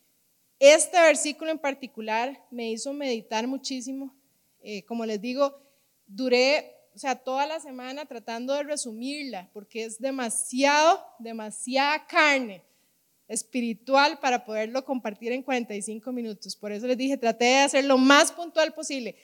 este 0.58 1.00
versículo 1.00 1.50
en 1.50 1.58
particular 1.58 2.38
me 2.50 2.70
hizo 2.70 2.92
meditar 2.92 3.46
muchísimo. 3.46 4.14
Eh, 4.62 4.84
como 4.84 5.06
les 5.06 5.18
digo, 5.18 5.58
duré, 6.06 6.76
o 6.94 6.98
sea, 6.98 7.14
toda 7.14 7.46
la 7.46 7.60
semana 7.60 8.04
tratando 8.04 8.52
de 8.52 8.64
resumirla, 8.64 9.48
porque 9.54 9.84
es 9.84 9.98
demasiado, 9.98 11.02
demasiada 11.18 12.06
carne 12.06 12.62
espiritual 13.28 14.18
para 14.18 14.44
poderlo 14.44 14.84
compartir 14.84 15.32
en 15.32 15.42
45 15.42 16.12
minutos. 16.12 16.54
Por 16.54 16.70
eso 16.70 16.86
les 16.86 16.98
dije, 16.98 17.16
traté 17.16 17.46
de 17.46 17.58
hacer 17.60 17.86
lo 17.86 17.96
más 17.96 18.30
puntual 18.30 18.74
posible. 18.74 19.16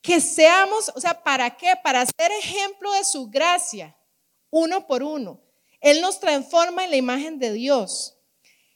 Que 0.00 0.18
seamos, 0.18 0.90
o 0.94 1.00
sea, 1.00 1.22
¿para 1.22 1.50
qué? 1.58 1.74
Para 1.84 2.06
ser 2.06 2.32
ejemplo 2.42 2.90
de 2.92 3.04
su 3.04 3.28
gracia, 3.28 3.94
uno 4.48 4.86
por 4.86 5.02
uno. 5.02 5.42
Él 5.82 6.00
nos 6.00 6.20
transforma 6.20 6.84
en 6.84 6.90
la 6.90 6.96
imagen 6.96 7.38
de 7.40 7.52
Dios. 7.52 8.16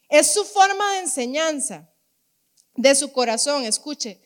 Es 0.08 0.34
su 0.34 0.44
forma 0.44 0.92
de 0.92 0.98
enseñanza, 0.98 1.88
de 2.74 2.94
su 2.96 3.12
corazón. 3.12 3.64
Escuche, 3.64 4.20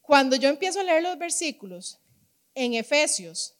cuando 0.00 0.36
yo 0.36 0.48
empiezo 0.48 0.80
a 0.80 0.82
leer 0.82 1.04
los 1.04 1.16
versículos 1.16 2.00
en 2.54 2.74
Efesios, 2.74 3.54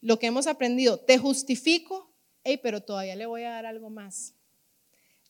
lo 0.00 0.18
que 0.18 0.26
hemos 0.26 0.46
aprendido, 0.46 1.00
te 1.00 1.16
justifico, 1.16 2.14
pero 2.62 2.82
todavía 2.82 3.16
le 3.16 3.24
voy 3.24 3.44
a 3.44 3.50
dar 3.50 3.64
algo 3.64 3.88
más. 3.88 4.34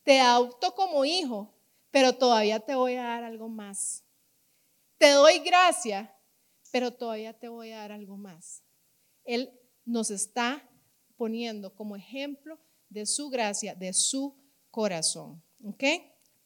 Te 0.03 0.21
adopto 0.21 0.75
como 0.75 1.05
hijo, 1.05 1.55
pero 1.93 2.15
todavía 2.15 2.59
te 2.59 2.75
voy 2.75 2.97
a 2.97 3.05
dar 3.05 3.23
algo 3.23 3.49
más. 3.49 4.03
Te 4.99 5.11
doy 5.11 5.39
gracia, 5.39 6.13
pero 6.73 6.93
todavía 6.93 7.33
te 7.33 7.49
voy 7.49 7.71
a 7.71 7.79
dar 7.79 7.93
algo 7.93 8.17
más. 8.17 8.65
Él 9.25 9.53
nos 9.85 10.11
está 10.11 10.69
poniendo 11.17 11.75
como 11.75 11.97
ejemplo 11.97 12.59
de 12.89 13.07
su 13.07 13.29
gracia, 13.31 13.75
de 13.75 13.93
su 13.93 14.35
corazón. 14.71 15.43
¿Ok? 15.65 15.85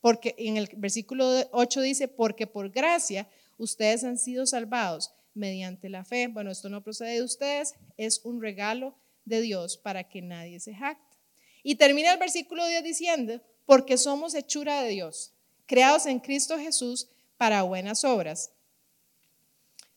Porque 0.00 0.34
en 0.38 0.56
el 0.56 0.68
versículo 0.76 1.28
8 1.52 1.80
dice, 1.80 2.08
porque 2.08 2.46
por 2.46 2.70
gracia 2.70 3.28
ustedes 3.56 4.04
han 4.04 4.18
sido 4.18 4.46
salvados 4.46 5.12
mediante 5.34 5.88
la 5.88 6.04
fe. 6.04 6.28
Bueno, 6.28 6.50
esto 6.50 6.68
no 6.68 6.82
procede 6.82 7.14
de 7.14 7.22
ustedes, 7.22 7.74
es 7.96 8.24
un 8.24 8.40
regalo 8.40 8.94
de 9.24 9.40
Dios 9.40 9.76
para 9.76 10.04
que 10.04 10.22
nadie 10.22 10.60
se 10.60 10.74
jacte. 10.74 11.16
Y 11.62 11.74
termina 11.76 12.12
el 12.12 12.18
versículo 12.18 12.66
10 12.66 12.84
diciendo, 12.84 13.40
porque 13.66 13.98
somos 13.98 14.34
hechura 14.34 14.82
de 14.82 14.90
Dios, 14.90 15.32
creados 15.66 16.06
en 16.06 16.20
Cristo 16.20 16.58
Jesús 16.58 17.08
para 17.36 17.62
buenas 17.62 18.04
obras, 18.04 18.52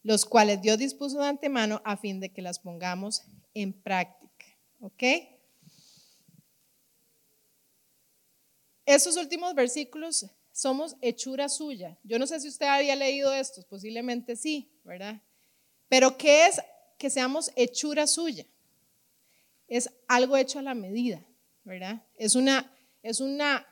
los 0.03 0.25
cuales 0.25 0.61
Dios 0.61 0.77
dispuso 0.77 1.19
de 1.19 1.27
antemano 1.27 1.81
a 1.85 1.95
fin 1.95 2.19
de 2.19 2.29
que 2.29 2.41
las 2.41 2.59
pongamos 2.59 3.23
en 3.53 3.71
práctica. 3.71 4.20
¿Ok? 4.81 5.03
Esos 8.85 9.15
últimos 9.15 9.53
versículos 9.53 10.25
somos 10.51 10.95
hechura 11.01 11.47
suya. 11.47 11.97
Yo 12.03 12.19
no 12.19 12.27
sé 12.27 12.39
si 12.39 12.47
usted 12.47 12.65
había 12.65 12.95
leído 12.95 13.33
estos, 13.33 13.63
posiblemente 13.65 14.35
sí, 14.35 14.69
¿verdad? 14.83 15.21
Pero 15.87 16.17
¿qué 16.17 16.47
es 16.47 16.59
que 16.97 17.09
seamos 17.09 17.51
hechura 17.55 18.07
suya? 18.07 18.45
Es 19.67 19.89
algo 20.07 20.35
hecho 20.35 20.59
a 20.59 20.63
la 20.63 20.73
medida, 20.73 21.23
¿verdad? 21.63 22.03
Es 22.17 22.35
una, 22.35 22.69
es 23.03 23.21
una 23.21 23.65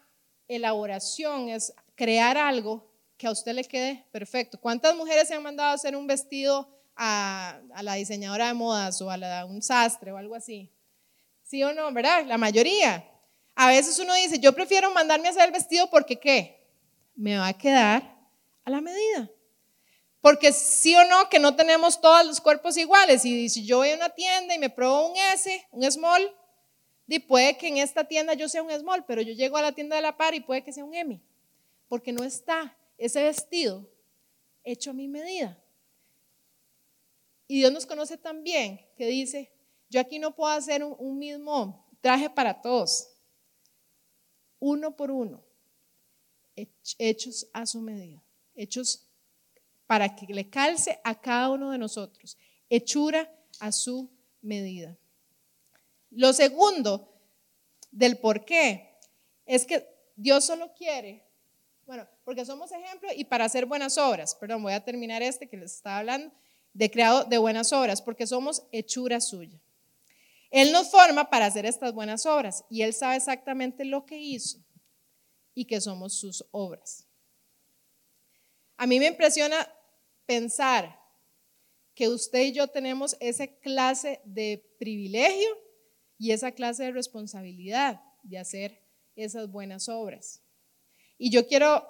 elaboración, 0.48 1.50
es 1.50 1.74
crear 1.96 2.38
algo 2.38 2.90
que 3.18 3.28
a 3.28 3.32
usted 3.32 3.54
le 3.54 3.66
quede 3.66 4.06
perfecto. 4.12 4.60
¿Cuántas 4.60 4.96
mujeres 4.96 5.28
se 5.28 5.34
han 5.34 5.44
mandado 5.44 5.72
a 5.72 5.74
hacer 5.74 5.96
un 5.96 6.08
vestido 6.08 6.70
a, 6.96 7.60
a 7.74 7.84
la 7.84 7.96
diseñadora 7.96 8.48
de 8.48 8.54
modas 8.54 9.02
o 9.02 9.12
a, 9.12 9.46
un 9.46 9.62
sastre 9.62 10.12
o 10.12 10.18
algo 10.18 10.36
así? 10.36 10.72
¿Sí 11.50 11.64
o 11.64 11.74
no? 11.74 11.92
¿Verdad? 11.92 12.26
La 12.28 12.38
mayoría. 12.38 13.10
A 13.56 13.70
veces 13.70 13.98
uno 13.98 14.14
dice, 14.14 14.38
yo 14.38 14.54
prefiero 14.54 14.92
mandarme 14.92 15.28
a 15.28 15.32
hacer 15.32 15.46
el 15.46 15.52
vestido 15.52 15.90
porque 15.90 16.20
¿qué? 16.20 16.64
Me 17.16 17.40
va 17.40 17.48
a 17.48 17.58
quedar 17.58 18.04
a 18.66 18.70
la 18.70 18.82
medida. 18.82 19.32
Porque 20.22 20.54
sí 20.54 20.96
o 20.96 21.04
no, 21.06 21.28
que 21.28 21.40
no 21.40 21.56
tenemos 21.56 22.00
todos 22.00 22.24
los 22.24 22.40
cuerpos 22.40 22.78
iguales. 22.78 23.26
Y 23.26 23.50
si 23.50 23.66
yo 23.66 23.78
voy 23.78 23.90
a 23.90 23.96
una 23.96 24.10
tienda 24.10 24.54
y 24.54 24.60
me 24.60 24.70
pruebo 24.70 25.10
un 25.10 25.18
S, 25.34 25.68
un 25.72 25.92
small, 25.92 26.32
y 27.08 27.18
puede 27.18 27.58
que 27.58 27.68
en 27.68 27.80
esta 27.80 28.04
tienda 28.04 28.36
yo 28.36 28.48
sea 28.48 28.62
un 28.62 28.70
small, 28.70 29.04
pero 29.06 29.24
yo 29.24 29.34
llego 29.34 29.58
a 29.58 29.64
la 29.64 29.72
tienda 29.72 29.96
de 29.96 30.04
la 30.04 30.16
par 30.16 30.36
y 30.36 30.42
puede 30.42 30.64
que 30.64 30.72
sea 30.72 30.86
un 30.86 30.94
M. 30.94 31.20
Porque 31.88 32.12
no 32.12 32.24
está 32.24 32.78
ese 32.96 33.24
vestido 33.24 33.90
hecho 34.64 34.92
a 34.92 34.94
mi 34.94 35.08
medida. 35.08 35.58
Y 37.48 37.58
Dios 37.58 37.72
nos 37.72 37.88
conoce 37.88 38.20
tan 38.20 38.44
bien 38.44 38.86
que 38.96 39.08
dice, 39.08 39.52
yo 39.90 40.00
aquí 40.00 40.20
no 40.20 40.36
puedo 40.36 40.52
hacer 40.52 40.84
un, 40.84 41.18
mismo 41.18 41.86
traje 42.02 42.30
para 42.30 42.62
todos. 42.62 43.08
uno 44.60 44.96
por 44.96 45.10
uno, 45.10 45.44
hechos 46.98 47.48
a 47.54 47.66
su 47.66 47.82
medida, 47.82 48.22
hechos 48.56 49.08
para 49.88 50.16
que 50.16 50.32
le 50.34 50.50
calce 50.50 51.00
a 51.04 51.20
cada 51.20 51.50
uno 51.50 51.72
de 51.72 51.78
nosotros, 51.78 52.38
hechura 52.70 53.34
a 53.60 53.72
su 53.72 54.10
medida. 54.42 54.98
Lo 56.12 56.34
segundo 56.34 57.12
del 57.92 58.18
por 58.18 58.46
qué 58.46 58.98
es 59.46 59.66
que 59.66 59.88
Dios 60.16 60.46
solo 60.46 60.74
quiere, 60.74 61.26
bueno, 61.86 62.08
porque 62.24 62.46
somos 62.46 62.72
ejemplo 62.72 63.10
y 63.16 63.24
para 63.24 63.46
hacer 63.46 63.66
buenas 63.66 63.98
obras, 63.98 64.36
perdón, 64.36 64.62
voy 64.62 64.74
a 64.74 64.84
terminar 64.84 65.24
este 65.24 65.48
que 65.48 65.58
les 65.58 65.74
estaba 65.74 66.00
hablando, 66.00 66.32
de 66.74 66.92
creado 66.92 67.24
de 67.24 67.38
buenas 67.40 67.74
obras, 67.74 68.02
porque 68.02 68.28
somos 68.28 68.68
hechura 68.72 69.20
suya. 69.22 69.60
Él 70.52 70.72
nos 70.72 70.90
forma 70.90 71.30
para 71.30 71.46
hacer 71.46 71.66
estas 71.66 71.94
buenas 71.94 72.26
obras 72.26 72.66
y 72.70 72.82
Él 72.82 72.94
sabe 72.94 73.18
exactamente 73.18 73.86
lo 73.86 74.06
que 74.06 74.18
hizo 74.18 74.60
y 75.54 75.66
que 75.66 75.80
somos 75.80 76.20
sus 76.20 76.46
obras. 76.52 77.08
A 78.78 78.88
mí 78.88 79.00
me 79.00 79.08
impresiona 79.08 79.68
pensar 80.26 81.00
que 81.94 82.08
usted 82.08 82.44
y 82.44 82.54
yo 82.54 82.68
tenemos 82.68 83.18
esa 83.20 83.46
clase 83.46 84.22
de 84.24 84.64
privilegio 84.80 85.50
y 86.18 86.32
esa 86.32 86.52
clase 86.52 86.86
de 86.86 86.92
responsabilidad 86.92 88.02
de 88.24 88.38
hacer 88.38 88.82
esas 89.16 89.52
buenas 89.52 89.90
obras. 89.90 90.42
Y 91.18 91.30
yo 91.30 91.46
quiero 91.48 91.86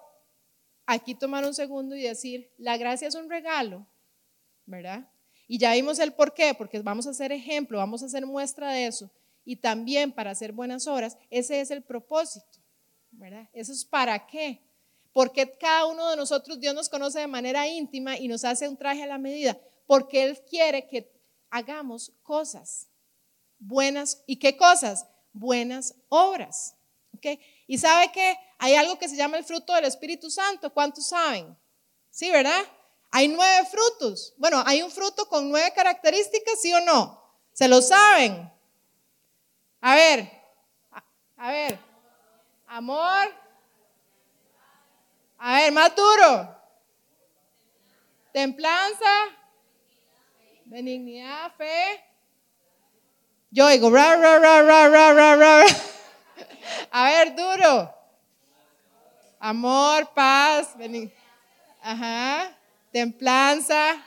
aquí 0.88 1.14
tomar 1.14 1.46
un 1.46 1.54
segundo 1.54 1.96
y 1.96 2.02
decir, 2.02 2.52
la 2.58 2.78
gracia 2.78 3.08
es 3.08 3.16
un 3.16 3.30
regalo, 3.30 3.88
¿verdad? 4.66 5.08
Y 5.52 5.58
ya 5.58 5.74
vimos 5.74 5.98
el 5.98 6.14
por 6.14 6.36
qué, 6.36 6.54
porque 6.54 6.80
vamos 6.80 7.08
a 7.08 7.10
hacer 7.10 7.32
ejemplo, 7.32 7.80
vamos 7.80 8.04
a 8.04 8.06
hacer 8.06 8.24
muestra 8.24 8.72
de 8.72 8.86
eso. 8.86 9.10
Y 9.44 9.56
también 9.56 10.12
para 10.12 10.30
hacer 10.30 10.52
buenas 10.52 10.86
obras, 10.86 11.18
ese 11.32 11.60
es 11.60 11.72
el 11.72 11.82
propósito, 11.82 12.60
¿verdad? 13.10 13.50
Eso 13.52 13.74
es 13.74 13.84
para 13.84 14.28
qué. 14.28 14.62
Porque 15.12 15.52
cada 15.58 15.88
uno 15.88 16.08
de 16.12 16.16
nosotros 16.18 16.60
Dios 16.60 16.76
nos 16.76 16.88
conoce 16.88 17.22
de 17.22 17.26
manera 17.26 17.68
íntima 17.68 18.16
y 18.16 18.28
nos 18.28 18.46
hace 18.46 18.70
un 18.70 18.78
traje 18.78 19.02
a 19.02 19.08
la 19.08 19.18
medida. 19.18 19.58
Porque 19.88 20.24
Él 20.24 20.40
quiere 20.48 20.88
que 20.88 21.12
hagamos 21.50 22.12
cosas 22.22 22.88
buenas. 23.58 24.22
¿Y 24.28 24.36
qué 24.36 24.56
cosas? 24.56 25.08
Buenas 25.34 25.96
obras. 26.10 26.76
¿Okay? 27.16 27.40
Y 27.66 27.80
sabe 27.80 28.12
que 28.12 28.38
hay 28.60 28.76
algo 28.76 29.00
que 29.00 29.10
se 29.10 29.16
llama 29.16 29.40
el 29.40 29.44
fruto 29.44 29.74
del 29.74 29.86
Espíritu 29.86 30.30
Santo. 30.30 30.72
¿Cuántos 30.72 31.08
saben? 31.08 31.58
Sí, 32.12 32.30
¿verdad? 32.30 32.62
Hay 33.12 33.28
nueve 33.28 33.68
frutos. 33.70 34.34
Bueno, 34.38 34.64
hay 34.66 34.82
un 34.82 34.92
fruto 34.92 35.28
con 35.28 35.50
nueve 35.50 35.72
características, 35.76 36.62
¿sí 36.62 36.74
o 36.74 36.82
no? 36.82 37.20
¿Se 37.54 37.68
lo 37.68 37.82
saben? 37.82 38.52
A 39.82 39.96
ver, 39.96 40.32
a 41.38 41.52
ver. 41.52 41.80
Amor. 42.68 43.34
A 45.38 45.56
ver, 45.56 45.72
más 45.72 45.96
duro. 45.96 46.56
Templanza. 48.32 49.12
Benignidad, 50.66 51.52
fe. 51.56 52.04
Yo 53.50 53.68
digo, 53.70 53.90
ra, 53.90 54.16
ra, 54.16 54.38
ra, 54.38 54.62
ra, 54.62 54.88
ra, 54.88 55.14
ra, 55.14 55.36
ra. 55.36 55.66
A 56.92 57.06
ver, 57.06 57.36
duro. 57.36 57.96
Amor, 59.40 60.14
paz, 60.14 60.76
Ajá. 61.82 62.59
Templanza. 62.92 64.04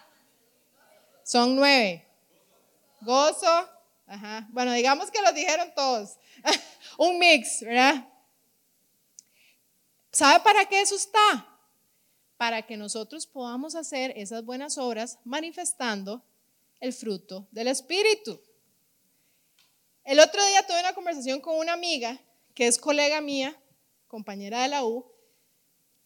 Son 1.24 1.54
nueve. 1.56 2.06
Gozo. 3.00 3.68
Ajá. 4.06 4.46
Bueno, 4.50 4.72
digamos 4.72 5.10
que 5.10 5.22
lo 5.22 5.32
dijeron 5.32 5.72
todos. 5.74 6.16
Un 6.98 7.18
mix, 7.18 7.60
¿verdad? 7.60 8.06
¿Sabe 10.10 10.42
para 10.44 10.66
qué 10.66 10.80
eso 10.80 10.94
está? 10.94 11.48
Para 12.36 12.62
que 12.62 12.76
nosotros 12.76 13.26
podamos 13.26 13.74
hacer 13.74 14.12
esas 14.16 14.44
buenas 14.44 14.76
obras 14.76 15.18
manifestando 15.24 16.22
el 16.80 16.92
fruto 16.92 17.46
del 17.50 17.68
Espíritu. 17.68 18.38
El 20.04 20.18
otro 20.20 20.44
día 20.44 20.66
tuve 20.66 20.80
una 20.80 20.92
conversación 20.94 21.40
con 21.40 21.56
una 21.56 21.72
amiga 21.72 22.20
que 22.54 22.66
es 22.66 22.76
colega 22.76 23.20
mía, 23.20 23.56
compañera 24.08 24.62
de 24.62 24.68
la 24.68 24.84
U. 24.84 25.06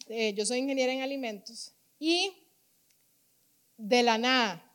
Eh, 0.09 0.35
yo 0.35 0.47
soy 0.47 0.59
ingeniera 0.59 0.93
en 0.93 1.03
alimentos 1.03 1.73
y 1.99 2.46
de 3.77 4.03
la 4.03 4.19
nada, 4.19 4.71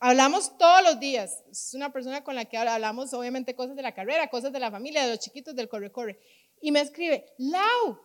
hablamos 0.00 0.56
todos 0.58 0.82
los 0.82 1.00
días. 1.00 1.42
Es 1.50 1.74
una 1.74 1.92
persona 1.92 2.24
con 2.24 2.34
la 2.34 2.44
que 2.44 2.56
hablamos 2.56 3.12
obviamente 3.14 3.54
cosas 3.54 3.76
de 3.76 3.82
la 3.82 3.94
carrera, 3.94 4.28
cosas 4.28 4.52
de 4.52 4.60
la 4.60 4.70
familia, 4.70 5.04
de 5.04 5.10
los 5.10 5.20
chiquitos, 5.20 5.54
del 5.54 5.68
corre-corre. 5.68 6.18
Y 6.60 6.72
me 6.72 6.80
escribe, 6.80 7.26
Lau, 7.38 7.98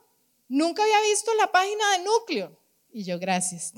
nunca 0.47 0.83
había 0.83 1.01
visto 1.01 1.33
la 1.35 1.51
página 1.51 1.91
de 1.97 2.03
núcleo. 2.03 2.59
Y 2.91 3.03
yo, 3.03 3.19
gracias. 3.19 3.73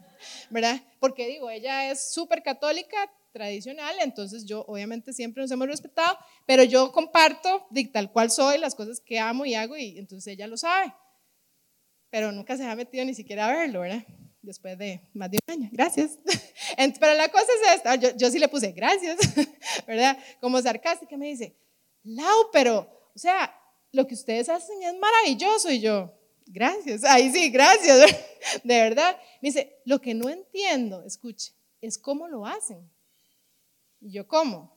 ¿Verdad? 0.50 0.80
Porque 1.00 1.26
digo, 1.26 1.50
ella 1.50 1.90
es 1.90 2.12
súper 2.12 2.42
católica, 2.42 3.10
tradicional, 3.34 3.96
entonces 4.00 4.46
yo 4.46 4.64
obviamente 4.68 5.12
siempre 5.12 5.42
nos 5.42 5.50
hemos 5.50 5.66
respetado, 5.66 6.16
pero 6.46 6.62
yo 6.62 6.92
comparto 6.92 7.66
de 7.68 7.84
tal 7.86 8.12
cual 8.12 8.30
soy 8.30 8.58
las 8.58 8.76
cosas 8.76 9.00
que 9.00 9.18
amo 9.18 9.44
y 9.44 9.56
hago 9.56 9.76
y 9.76 9.98
entonces 9.98 10.32
ella 10.32 10.46
lo 10.46 10.56
sabe, 10.56 10.94
pero 12.10 12.30
nunca 12.30 12.56
se 12.56 12.64
ha 12.64 12.76
metido 12.76 13.04
ni 13.04 13.12
siquiera 13.12 13.48
a 13.48 13.52
verlo, 13.52 13.80
¿verdad? 13.80 14.04
Después 14.44 14.76
de 14.76 15.00
más 15.14 15.30
de 15.30 15.38
un 15.46 15.52
año, 15.54 15.70
gracias. 15.72 16.18
Pero 17.00 17.14
la 17.14 17.30
cosa 17.30 17.46
es 17.62 17.76
esta, 17.76 17.94
yo, 17.94 18.14
yo 18.14 18.30
sí 18.30 18.38
le 18.38 18.48
puse 18.48 18.72
gracias, 18.72 19.18
¿verdad? 19.86 20.18
Como 20.40 20.60
sarcástica 20.60 21.16
me 21.16 21.28
dice, 21.28 21.56
Lau, 22.02 22.50
pero, 22.52 23.10
o 23.14 23.18
sea, 23.18 23.58
lo 23.90 24.06
que 24.06 24.14
ustedes 24.14 24.50
hacen 24.50 24.82
es 24.82 24.94
maravilloso 24.98 25.70
y 25.70 25.80
yo, 25.80 26.12
gracias, 26.44 27.04
ahí 27.04 27.32
sí, 27.32 27.48
gracias, 27.48 28.14
de 28.64 28.82
verdad. 28.82 29.16
Me 29.40 29.48
dice, 29.48 29.80
lo 29.86 29.98
que 29.98 30.12
no 30.12 30.28
entiendo, 30.28 31.02
escuche, 31.04 31.54
es 31.80 31.96
cómo 31.96 32.28
lo 32.28 32.44
hacen. 32.44 32.86
Y 34.02 34.12
yo, 34.12 34.28
¿cómo? 34.28 34.76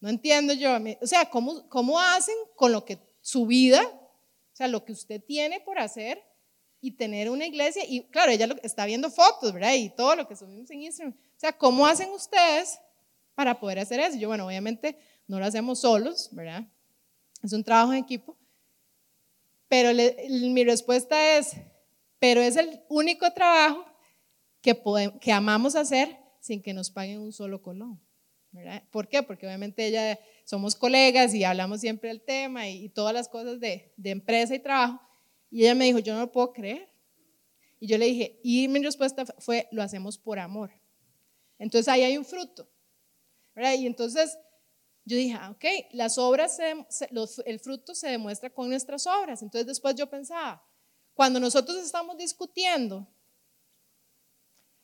No 0.00 0.10
entiendo 0.10 0.52
yo. 0.52 0.76
O 1.00 1.06
sea, 1.06 1.30
¿cómo, 1.30 1.66
¿cómo 1.70 1.98
hacen 1.98 2.36
con 2.54 2.72
lo 2.72 2.84
que 2.84 2.98
su 3.22 3.46
vida, 3.46 3.82
o 3.82 4.56
sea, 4.56 4.68
lo 4.68 4.84
que 4.84 4.92
usted 4.92 5.22
tiene 5.24 5.60
por 5.60 5.78
hacer 5.78 6.22
y 6.80 6.92
tener 6.92 7.30
una 7.30 7.46
iglesia? 7.46 7.82
Y 7.86 8.04
claro, 8.08 8.30
ella 8.32 8.48
está 8.62 8.86
viendo 8.86 9.10
fotos, 9.10 9.52
¿verdad? 9.52 9.74
Y 9.74 9.90
todo 9.90 10.16
lo 10.16 10.28
que 10.28 10.36
subimos 10.36 10.70
en 10.70 10.82
Instagram. 10.82 11.14
O 11.14 11.40
sea, 11.40 11.52
¿cómo 11.52 11.86
hacen 11.86 12.10
ustedes 12.10 12.78
para 13.34 13.58
poder 13.58 13.78
hacer 13.78 14.00
eso? 14.00 14.16
Yo, 14.16 14.28
bueno, 14.28 14.46
obviamente 14.46 14.98
no 15.26 15.38
lo 15.38 15.44
hacemos 15.44 15.80
solos, 15.80 16.28
¿verdad? 16.32 16.66
Es 17.42 17.52
un 17.52 17.64
trabajo 17.64 17.92
en 17.92 17.98
equipo. 17.98 18.36
Pero 19.68 19.90
mi 20.30 20.64
respuesta 20.64 21.36
es, 21.36 21.52
pero 22.18 22.40
es 22.40 22.56
el 22.56 22.82
único 22.88 23.30
trabajo 23.32 23.84
que, 24.62 24.80
que 25.20 25.32
amamos 25.32 25.76
hacer 25.76 26.18
sin 26.40 26.62
que 26.62 26.72
nos 26.72 26.90
paguen 26.90 27.20
un 27.20 27.32
solo 27.32 27.60
colón. 27.60 28.00
¿Por 28.90 29.08
qué? 29.08 29.22
Porque 29.22 29.46
obviamente 29.46 29.86
ella 29.86 30.18
somos 30.44 30.74
colegas 30.74 31.34
y 31.34 31.44
hablamos 31.44 31.80
siempre 31.80 32.08
del 32.08 32.22
tema 32.22 32.68
y, 32.68 32.88
todas 32.88 33.12
las 33.12 33.28
cosas 33.28 33.60
de, 33.60 33.92
empresa 34.02 34.54
y 34.54 34.58
trabajo. 34.58 35.00
Y 35.50 35.62
ella 35.62 35.74
me 35.74 35.86
dijo, 35.86 35.98
yo 35.98 36.14
no 36.14 36.20
lo 36.20 36.32
puedo 36.32 36.52
creer. 36.52 36.88
Y 37.80 37.86
yo 37.86 37.96
le 37.96 38.06
dije, 38.06 38.40
y 38.42 38.68
mi 38.68 38.82
respuesta 38.82 39.24
fue, 39.38 39.68
lo 39.70 39.82
hacemos 39.82 40.18
por 40.18 40.38
amor. 40.38 40.72
Entonces 41.58 41.88
ahí 41.88 42.02
hay 42.02 42.16
un 42.18 42.24
fruto. 42.24 42.68
Y 43.56 43.86
entonces 43.86 44.38
yo 45.04 45.16
dije, 45.16 45.36
ah, 45.40 45.50
ok, 45.50 45.64
las 45.92 46.18
obras, 46.18 46.58
el 47.44 47.60
fruto 47.60 47.94
se 47.94 48.08
demuestra 48.08 48.50
con 48.50 48.68
nuestras 48.68 49.06
obras. 49.06 49.42
Entonces 49.42 49.66
después 49.66 49.94
yo 49.94 50.08
pensaba, 50.08 50.62
cuando 51.14 51.40
nosotros 51.40 51.78
estamos 51.78 52.16
discutiendo, 52.16 53.08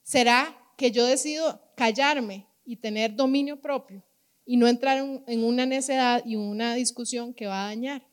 ¿será 0.03 0.57
que 0.77 0.91
yo 0.91 1.07
decido 1.07 1.61
callarme 1.77 2.47
y 2.65 2.77
tener 2.77 3.15
dominio 3.15 3.61
propio 3.61 4.03
y 4.45 4.57
no 4.57 4.67
entrar 4.67 4.99
en 4.99 5.45
una 5.45 5.67
necedad 5.67 6.23
y 6.25 6.37
una 6.37 6.75
discusión 6.75 7.33
que 7.33 7.47
va 7.47 7.65
a 7.65 7.69
dañar? 7.69 8.05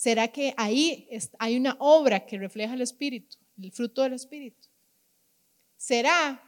¿Será 0.00 0.28
que 0.28 0.54
ahí 0.56 1.10
hay 1.38 1.58
una 1.58 1.76
obra 1.78 2.24
que 2.24 2.38
refleja 2.38 2.72
el 2.72 2.80
Espíritu, 2.80 3.36
el 3.60 3.70
fruto 3.70 4.00
del 4.00 4.14
Espíritu? 4.14 4.66
¿Será 5.76 6.42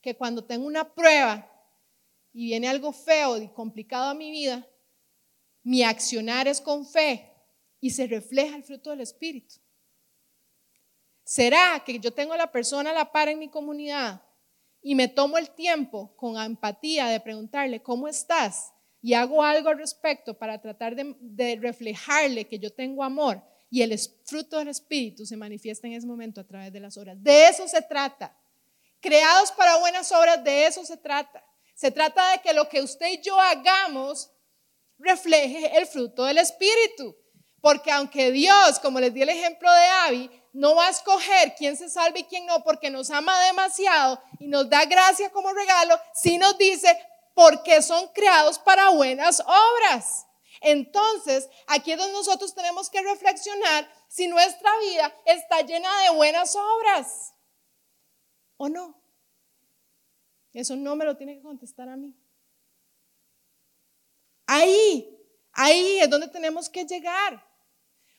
que 0.00 0.16
cuando 0.16 0.42
tengo 0.42 0.66
una 0.66 0.94
prueba 0.94 1.46
y 2.32 2.46
viene 2.46 2.66
algo 2.66 2.92
feo 2.92 3.36
y 3.36 3.48
complicado 3.48 4.08
a 4.08 4.14
mi 4.14 4.30
vida, 4.30 4.66
mi 5.64 5.82
accionar 5.82 6.48
es 6.48 6.62
con 6.62 6.86
fe 6.86 7.30
y 7.78 7.90
se 7.90 8.06
refleja 8.06 8.56
el 8.56 8.64
fruto 8.64 8.88
del 8.88 9.02
Espíritu? 9.02 9.56
¿Será 11.24 11.82
que 11.84 12.00
yo 12.00 12.10
tengo 12.10 12.32
a 12.32 12.38
la 12.38 12.50
persona 12.50 12.88
a 12.88 12.94
la 12.94 13.12
par 13.12 13.28
en 13.28 13.38
mi 13.38 13.50
comunidad 13.50 14.22
y 14.80 14.94
me 14.94 15.08
tomo 15.08 15.36
el 15.36 15.50
tiempo 15.50 16.16
con 16.16 16.38
empatía 16.38 17.08
de 17.08 17.20
preguntarle, 17.20 17.82
¿cómo 17.82 18.08
estás? 18.08 18.72
Y 19.06 19.14
hago 19.14 19.40
algo 19.40 19.68
al 19.68 19.78
respecto 19.78 20.34
para 20.34 20.60
tratar 20.60 20.96
de, 20.96 21.58
reflejarle 21.62 22.48
que 22.48 22.58
yo 22.58 22.72
tengo 22.72 23.04
amor 23.04 23.40
y 23.70 23.82
el 23.82 23.96
fruto 24.24 24.58
del 24.58 24.66
Espíritu 24.66 25.24
se 25.24 25.36
manifiesta 25.36 25.86
en 25.86 25.92
ese 25.92 26.08
momento 26.08 26.40
a 26.40 26.44
través 26.44 26.72
de 26.72 26.80
las 26.80 26.96
obras. 26.96 27.16
De 27.22 27.46
eso 27.46 27.68
se 27.68 27.80
trata. 27.82 28.36
Creados 29.00 29.52
para 29.52 29.76
buenas 29.76 30.10
obras, 30.10 30.42
de 30.42 30.66
eso 30.66 30.84
se 30.84 30.96
trata. 30.96 31.44
Se 31.76 31.92
trata 31.92 32.32
de 32.32 32.38
que 32.38 32.52
lo 32.52 32.68
que 32.68 32.82
usted 32.82 33.06
y 33.12 33.22
yo 33.22 33.40
hagamos 33.40 34.28
refleje 34.98 35.78
el 35.78 35.86
fruto 35.86 36.24
del 36.24 36.38
Espíritu. 36.38 37.16
Porque 37.60 37.92
aunque 37.92 38.32
Dios, 38.32 38.80
como 38.80 38.98
les 38.98 39.14
di 39.14 39.22
el 39.22 39.28
ejemplo 39.28 39.72
de 39.72 39.86
Abby, 39.86 40.30
no 40.52 40.74
va 40.74 40.88
a 40.88 40.90
escoger 40.90 41.54
quién 41.56 41.76
se 41.76 41.88
salve 41.88 42.18
y 42.18 42.24
quién 42.24 42.44
no, 42.44 42.64
porque 42.64 42.90
nos 42.90 43.08
ama 43.12 43.40
demasiado 43.44 44.20
y 44.40 44.48
nos 44.48 44.68
da 44.68 44.84
gracia 44.84 45.30
como 45.30 45.52
regalo, 45.52 45.96
si 46.12 46.38
nos 46.38 46.58
dice, 46.58 46.98
porque 47.36 47.82
son 47.82 48.08
creados 48.14 48.58
para 48.58 48.88
buenas 48.88 49.40
obras. 49.40 50.26
Entonces, 50.62 51.46
aquí 51.66 51.92
es 51.92 51.98
donde 51.98 52.14
nosotros 52.14 52.54
tenemos 52.54 52.88
que 52.88 53.02
reflexionar 53.02 53.86
si 54.08 54.26
nuestra 54.26 54.70
vida 54.78 55.14
está 55.26 55.60
llena 55.60 56.00
de 56.00 56.10
buenas 56.16 56.56
obras 56.56 57.34
o 58.56 58.70
no. 58.70 58.98
Eso 60.54 60.76
no 60.76 60.96
me 60.96 61.04
lo 61.04 61.14
tiene 61.18 61.36
que 61.36 61.42
contestar 61.42 61.90
a 61.90 61.96
mí. 61.98 62.16
Ahí, 64.46 65.06
ahí 65.52 65.98
es 65.98 66.08
donde 66.08 66.28
tenemos 66.28 66.70
que 66.70 66.86
llegar. 66.86 67.46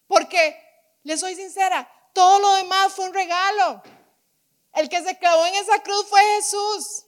Porque, 0.06 0.56
le 1.02 1.18
soy 1.18 1.34
sincera, 1.34 1.92
todo 2.14 2.38
lo 2.38 2.54
demás 2.54 2.94
fue 2.94 3.06
un 3.06 3.16
regalo. 3.16 3.82
El 4.74 4.90
que 4.90 5.02
se 5.02 5.18
clavó 5.18 5.44
en 5.48 5.56
esa 5.56 5.82
cruz 5.82 6.06
fue 6.08 6.22
Jesús. 6.36 7.07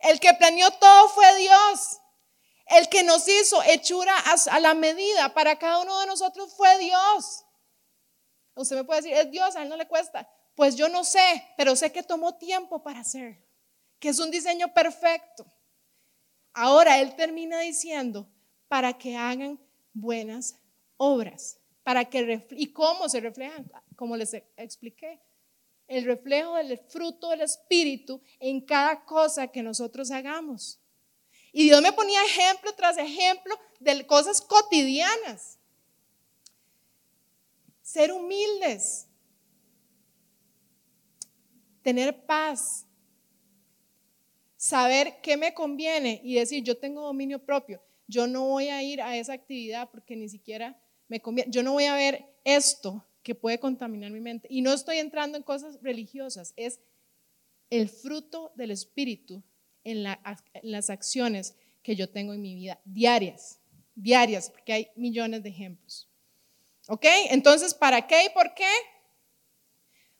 El 0.00 0.18
que 0.20 0.34
planeó 0.34 0.70
todo 0.72 1.08
fue 1.08 1.36
Dios. 1.38 2.00
El 2.66 2.88
que 2.88 3.02
nos 3.02 3.26
hizo 3.26 3.62
hechura 3.64 4.14
a 4.50 4.60
la 4.60 4.74
medida 4.74 5.34
para 5.34 5.58
cada 5.58 5.80
uno 5.80 5.98
de 6.00 6.06
nosotros 6.06 6.54
fue 6.54 6.78
Dios. 6.78 7.44
Usted 8.54 8.76
me 8.76 8.84
puede 8.84 9.02
decir, 9.02 9.16
es 9.16 9.30
Dios, 9.30 9.56
a 9.56 9.62
él 9.62 9.68
no 9.68 9.76
le 9.76 9.88
cuesta. 9.88 10.28
Pues 10.54 10.76
yo 10.76 10.88
no 10.88 11.04
sé, 11.04 11.52
pero 11.56 11.74
sé 11.74 11.90
que 11.92 12.02
tomó 12.02 12.36
tiempo 12.36 12.82
para 12.82 13.00
hacer, 13.00 13.42
que 13.98 14.10
es 14.10 14.18
un 14.18 14.30
diseño 14.30 14.72
perfecto. 14.72 15.46
Ahora 16.52 16.98
él 16.98 17.16
termina 17.16 17.60
diciendo, 17.60 18.28
para 18.68 18.96
que 18.96 19.16
hagan 19.16 19.58
buenas 19.92 20.56
obras, 20.96 21.58
para 21.82 22.04
que 22.04 22.46
y 22.50 22.72
cómo 22.72 23.08
se 23.08 23.20
reflejan, 23.20 23.70
como 23.96 24.16
les 24.16 24.34
expliqué, 24.56 25.20
el 25.90 26.04
reflejo 26.04 26.54
del 26.54 26.78
fruto 26.78 27.30
del 27.30 27.40
Espíritu 27.40 28.22
en 28.38 28.60
cada 28.60 29.04
cosa 29.04 29.48
que 29.48 29.60
nosotros 29.60 30.12
hagamos. 30.12 30.78
Y 31.52 31.64
Dios 31.64 31.82
me 31.82 31.92
ponía 31.92 32.24
ejemplo 32.24 32.72
tras 32.76 32.96
ejemplo 32.96 33.58
de 33.80 34.06
cosas 34.06 34.40
cotidianas. 34.40 35.58
Ser 37.82 38.12
humildes, 38.12 39.08
tener 41.82 42.24
paz, 42.24 42.86
saber 44.56 45.20
qué 45.22 45.36
me 45.36 45.52
conviene 45.54 46.20
y 46.22 46.36
decir, 46.36 46.62
yo 46.62 46.78
tengo 46.78 47.02
dominio 47.02 47.44
propio, 47.44 47.82
yo 48.06 48.28
no 48.28 48.44
voy 48.44 48.68
a 48.68 48.80
ir 48.80 49.02
a 49.02 49.16
esa 49.16 49.32
actividad 49.32 49.90
porque 49.90 50.14
ni 50.14 50.28
siquiera 50.28 50.80
me 51.08 51.20
conviene, 51.20 51.50
yo 51.50 51.64
no 51.64 51.72
voy 51.72 51.86
a 51.86 51.94
ver 51.96 52.32
esto 52.44 53.04
que 53.22 53.34
puede 53.34 53.58
contaminar 53.58 54.10
mi 54.10 54.20
mente. 54.20 54.48
Y 54.50 54.62
no 54.62 54.72
estoy 54.72 54.98
entrando 54.98 55.36
en 55.36 55.44
cosas 55.44 55.78
religiosas, 55.82 56.52
es 56.56 56.80
el 57.68 57.88
fruto 57.88 58.52
del 58.56 58.70
Espíritu 58.70 59.42
en, 59.84 60.04
las 60.62 60.90
acciones 60.90 61.54
que 61.82 61.96
yo 61.96 62.10
tengo 62.10 62.34
en 62.34 62.42
mi 62.42 62.54
vida, 62.54 62.80
diarias, 62.84 63.60
diarias, 63.94 64.50
porque 64.50 64.72
hay 64.72 64.88
millones 64.96 65.42
de 65.42 65.50
ejemplos. 65.50 66.08
¿Ok? 66.88 67.06
Entonces, 67.30 67.74
¿para 67.74 68.06
qué 68.06 68.24
y 68.24 68.28
por 68.30 68.54
qué? 68.54 68.70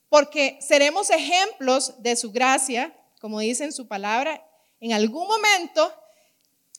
Porque 0.08 0.58
seremos 0.60 1.10
ejemplos 1.10 2.00
de 2.02 2.16
su 2.16 2.30
gracia, 2.32 2.96
como 3.20 3.40
dice 3.40 3.64
en 3.64 3.72
su 3.72 3.86
palabra, 3.88 4.46
en 4.80 4.92
algún 4.92 5.26
momento, 5.26 5.92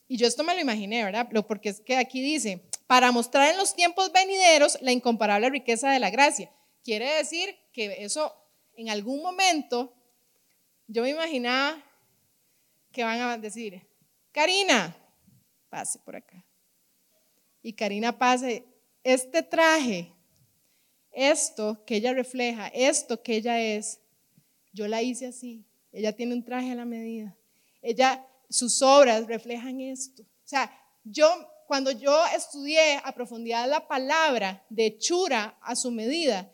y 0.08 0.18
yo 0.18 0.28
esto 0.28 0.44
me 0.44 0.56
lo 0.56 0.62
imaginé, 0.62 1.04
¿verdad? 1.04 1.28
Porque 1.48 1.70
es 1.70 1.82
que 1.82 1.98
aquí 1.98 2.22
dice, 2.22 2.64
para 2.92 3.14
mostrar 3.14 3.50
en 3.50 3.56
los 3.58 3.74
tiempos 3.74 4.12
venideros 4.12 4.78
la 4.82 4.92
incomparable 4.92 5.50
riqueza 5.50 5.90
de 5.92 6.00
la 6.00 6.10
gracia. 6.10 6.52
Quiere 6.84 7.10
decir 7.10 7.56
que 7.72 8.04
eso 8.04 8.36
en 8.76 8.90
algún 8.90 9.22
momento, 9.22 9.96
yo 10.88 11.04
me 11.04 11.12
imaginaba 11.12 11.82
que 12.92 13.06
van 13.06 13.22
a 13.22 13.38
decir, 13.38 13.82
Karina, 14.34 14.94
pase 15.70 16.00
por 16.00 16.18
acá. 16.18 16.46
Y 17.62 17.72
Karina 17.72 18.20
pase, 18.20 18.66
este 19.06 19.42
traje, 19.42 20.12
esto 21.12 21.86
que 21.86 21.96
ella 21.96 22.14
refleja, 22.14 22.68
esto 22.74 23.24
que 23.24 23.38
ella 23.38 23.58
es, 23.62 24.02
yo 24.74 24.90
la 24.90 25.02
hice 25.02 25.28
así. 25.28 25.66
Ella 25.94 26.12
tiene 26.12 26.34
un 26.34 26.44
traje 26.44 26.74
a 26.74 26.76
la 26.76 26.84
medida. 26.84 27.38
Ella, 27.82 28.28
sus 28.50 28.82
obras 28.82 29.28
reflejan 29.28 29.80
esto. 29.80 30.24
O 30.24 30.44
sea, 30.44 30.70
yo 31.06 31.30
cuando 31.72 31.92
yo 31.92 32.22
estudié 32.36 33.00
a 33.02 33.14
profundidad 33.14 33.66
la 33.70 33.88
palabra 33.88 34.62
de 34.70 34.88
hechura 34.88 35.58
a 35.62 35.74
su 35.74 35.90
medida, 35.90 36.52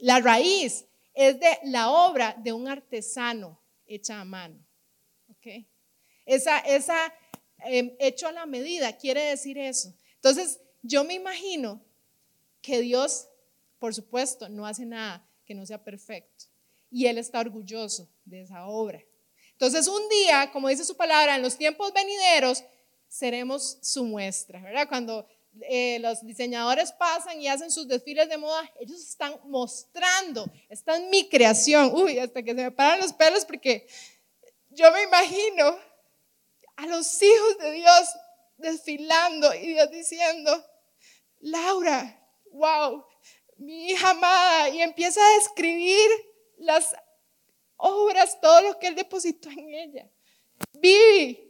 la 0.00 0.18
raíz 0.18 0.84
es 1.14 1.38
de 1.38 1.58
la 1.66 1.92
obra 1.92 2.34
de 2.42 2.52
un 2.52 2.66
artesano 2.66 3.62
hecha 3.86 4.20
a 4.20 4.24
mano. 4.24 4.58
¿okay? 5.30 5.68
Esa, 6.26 6.58
esa 6.58 7.14
em, 7.66 7.94
hecho 8.00 8.26
a 8.26 8.32
la 8.32 8.46
medida 8.46 8.96
quiere 8.96 9.22
decir 9.26 9.58
eso. 9.58 9.94
Entonces, 10.16 10.58
yo 10.82 11.04
me 11.04 11.14
imagino 11.14 11.80
que 12.60 12.80
Dios, 12.80 13.28
por 13.78 13.94
supuesto, 13.94 14.48
no 14.48 14.66
hace 14.66 14.84
nada 14.84 15.24
que 15.44 15.54
no 15.54 15.64
sea 15.64 15.84
perfecto. 15.84 16.46
Y 16.90 17.06
Él 17.06 17.18
está 17.18 17.38
orgulloso 17.38 18.10
de 18.24 18.40
esa 18.40 18.66
obra. 18.66 19.00
Entonces, 19.52 19.86
un 19.86 20.08
día, 20.08 20.50
como 20.52 20.68
dice 20.68 20.84
su 20.84 20.96
palabra, 20.96 21.36
en 21.36 21.42
los 21.42 21.56
tiempos 21.56 21.92
venideros, 21.92 22.64
seremos 23.08 23.78
su 23.82 24.04
muestra, 24.04 24.60
¿verdad? 24.60 24.88
Cuando 24.88 25.26
eh, 25.62 25.98
los 26.00 26.24
diseñadores 26.24 26.92
pasan 26.92 27.40
y 27.40 27.48
hacen 27.48 27.70
sus 27.70 27.88
desfiles 27.88 28.28
de 28.28 28.36
moda, 28.36 28.70
ellos 28.78 29.00
están 29.00 29.40
mostrando, 29.44 30.46
esta 30.68 30.96
es 30.96 31.08
mi 31.08 31.28
creación, 31.28 31.90
uy, 31.94 32.18
hasta 32.18 32.42
que 32.42 32.50
se 32.50 32.62
me 32.62 32.70
paran 32.70 33.00
los 33.00 33.12
pelos 33.12 33.44
porque 33.44 33.88
yo 34.70 34.92
me 34.92 35.02
imagino 35.02 35.76
a 36.76 36.86
los 36.86 37.20
hijos 37.22 37.58
de 37.58 37.72
Dios 37.72 38.08
desfilando 38.56 39.52
y 39.54 39.68
Dios 39.68 39.90
diciendo, 39.90 40.64
Laura, 41.40 42.22
wow, 42.52 43.04
mi 43.56 43.90
hija 43.90 44.10
amada, 44.10 44.68
y 44.68 44.82
empieza 44.82 45.20
a 45.20 45.38
describir 45.38 46.08
las 46.58 46.94
obras, 47.76 48.40
todo 48.40 48.60
lo 48.60 48.78
que 48.78 48.88
Él 48.88 48.94
depositó 48.94 49.48
en 49.50 49.74
ella. 49.74 50.10
Vi 50.72 51.47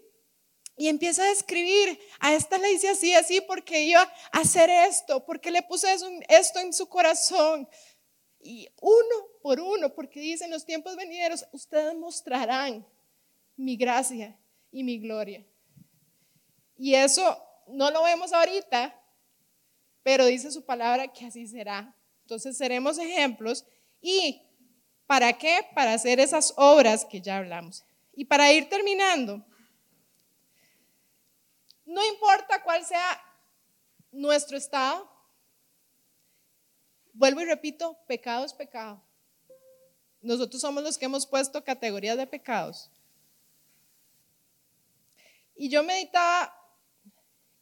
y 0.79 0.87
empieza 0.87 1.24
a 1.24 1.33
escribir, 1.33 1.99
a 2.20 2.35
esta 2.35 2.57
le 2.57 2.72
hice 2.72 2.89
así, 2.89 3.12
así, 3.12 3.41
porque 3.41 3.83
iba 3.83 4.01
a 4.01 4.39
hacer 4.39 4.70
esto, 4.70 5.26
porque 5.26 5.51
le 5.51 5.62
puse 5.62 5.89
esto 6.29 6.61
en 6.61 6.72
su 6.72 6.89
corazón. 6.89 7.68
Y 8.41 8.68
uno 8.81 9.26
por 9.43 9.59
uno, 9.59 9.93
porque 9.93 10.20
dice 10.20 10.45
en 10.45 10.53
los 10.53 10.64
tiempos 10.64 10.95
venideros, 10.95 11.45
ustedes 11.51 11.97
mostrarán 11.97 12.87
mi 13.57 13.76
gracia 13.76 14.39
y 14.70 14.85
mi 14.85 14.99
gloria. 14.99 15.45
Y 16.76 16.95
eso 16.95 17.43
no 17.66 17.91
lo 17.91 18.05
vemos 18.05 18.33
ahorita, 18.33 18.95
pero 20.05 20.26
dice 20.26 20.53
su 20.53 20.64
palabra 20.64 21.09
que 21.09 21.26
así 21.26 21.49
será. 21.49 21.93
Entonces 22.22 22.57
seremos 22.57 22.99
ejemplos. 22.99 23.66
¿Y 24.01 24.43
para 25.09 25.33
qué? 25.33 25.66
Para 25.74 25.95
hacer 25.95 26.20
esas 26.20 26.55
obras 26.57 27.05
que 27.05 27.20
ya 27.20 27.39
hablamos. 27.39 27.85
Y 28.14 28.26
para 28.26 28.53
ir 28.53 28.68
terminando, 28.68 29.45
no 31.89 32.05
importa 32.05 32.62
cuál 32.62 32.84
sea 32.84 33.18
nuestro 34.12 34.59
estado. 34.59 35.11
Vuelvo 37.14 37.41
y 37.41 37.47
repito, 37.47 37.97
pecado 38.07 38.45
es 38.45 38.53
pecado. 38.53 39.03
Nosotros 40.20 40.61
somos 40.61 40.82
los 40.82 40.99
que 40.99 41.07
hemos 41.07 41.26
puesto 41.26 41.64
categorías 41.64 42.18
de 42.18 42.26
pecados. 42.26 42.91
Y 45.57 45.70
yo 45.70 45.82
meditaba, 45.82 46.55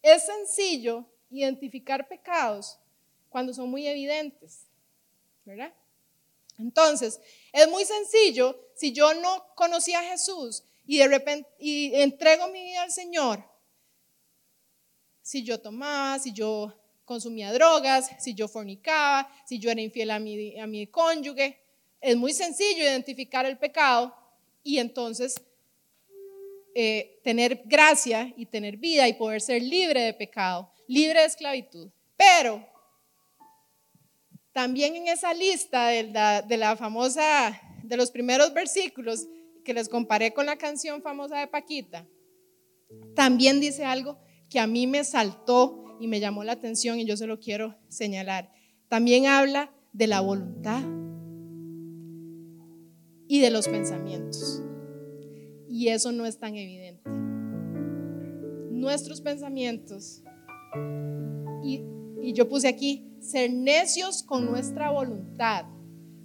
es 0.02 0.26
sencillo 0.26 1.06
identificar 1.30 2.08
pecados 2.08 2.80
cuando 3.28 3.54
son 3.54 3.70
muy 3.70 3.86
evidentes, 3.86 4.66
¿verdad? 5.44 5.72
Entonces, 6.58 7.20
es 7.52 7.68
muy 7.68 7.84
sencillo 7.84 8.58
si 8.74 8.92
yo 8.92 9.14
no 9.14 9.54
conocía 9.54 10.00
a 10.00 10.10
Jesús 10.10 10.64
y 10.84 10.98
de 10.98 11.06
repente 11.06 11.48
y 11.60 11.94
entrego 11.94 12.48
mi 12.48 12.64
vida 12.64 12.82
al 12.82 12.92
Señor, 12.92 13.55
si 15.26 15.42
yo 15.42 15.58
tomaba, 15.58 16.20
si 16.20 16.32
yo 16.32 16.72
consumía 17.04 17.52
drogas, 17.52 18.10
si 18.20 18.32
yo 18.32 18.46
fornicaba, 18.46 19.28
si 19.44 19.58
yo 19.58 19.72
era 19.72 19.80
infiel 19.80 20.12
a 20.12 20.20
mi, 20.20 20.56
a 20.56 20.68
mi 20.68 20.86
cónyuge. 20.86 21.58
Es 22.00 22.16
muy 22.16 22.32
sencillo 22.32 22.84
identificar 22.84 23.44
el 23.44 23.58
pecado 23.58 24.14
y 24.62 24.78
entonces 24.78 25.34
eh, 26.76 27.18
tener 27.24 27.62
gracia 27.64 28.32
y 28.36 28.46
tener 28.46 28.76
vida 28.76 29.08
y 29.08 29.14
poder 29.14 29.40
ser 29.40 29.62
libre 29.62 30.00
de 30.02 30.14
pecado, 30.14 30.70
libre 30.86 31.18
de 31.18 31.26
esclavitud. 31.26 31.90
Pero 32.16 32.64
también 34.52 34.94
en 34.94 35.08
esa 35.08 35.34
lista 35.34 35.88
de 35.88 36.04
la, 36.04 36.40
de 36.40 36.56
la 36.56 36.76
famosa, 36.76 37.60
de 37.82 37.96
los 37.96 38.12
primeros 38.12 38.54
versículos 38.54 39.26
que 39.64 39.74
les 39.74 39.88
comparé 39.88 40.32
con 40.32 40.46
la 40.46 40.54
canción 40.54 41.02
famosa 41.02 41.40
de 41.40 41.48
Paquita, 41.48 42.06
también 43.16 43.58
dice 43.58 43.84
algo 43.84 44.24
que 44.48 44.60
a 44.60 44.66
mí 44.66 44.86
me 44.86 45.04
saltó 45.04 45.96
y 46.00 46.08
me 46.08 46.20
llamó 46.20 46.44
la 46.44 46.52
atención 46.52 46.98
y 46.98 47.04
yo 47.04 47.16
se 47.16 47.26
lo 47.26 47.40
quiero 47.40 47.76
señalar. 47.88 48.52
También 48.88 49.26
habla 49.26 49.72
de 49.92 50.06
la 50.06 50.20
voluntad 50.20 50.82
y 53.28 53.40
de 53.40 53.50
los 53.50 53.68
pensamientos. 53.68 54.62
Y 55.68 55.88
eso 55.88 56.12
no 56.12 56.26
es 56.26 56.38
tan 56.38 56.54
evidente. 56.56 57.10
Nuestros 58.70 59.20
pensamientos, 59.20 60.22
y, 61.64 61.82
y 62.22 62.32
yo 62.32 62.48
puse 62.48 62.68
aquí, 62.68 63.10
ser 63.20 63.52
necios 63.52 64.22
con 64.22 64.46
nuestra 64.46 64.90
voluntad 64.90 65.66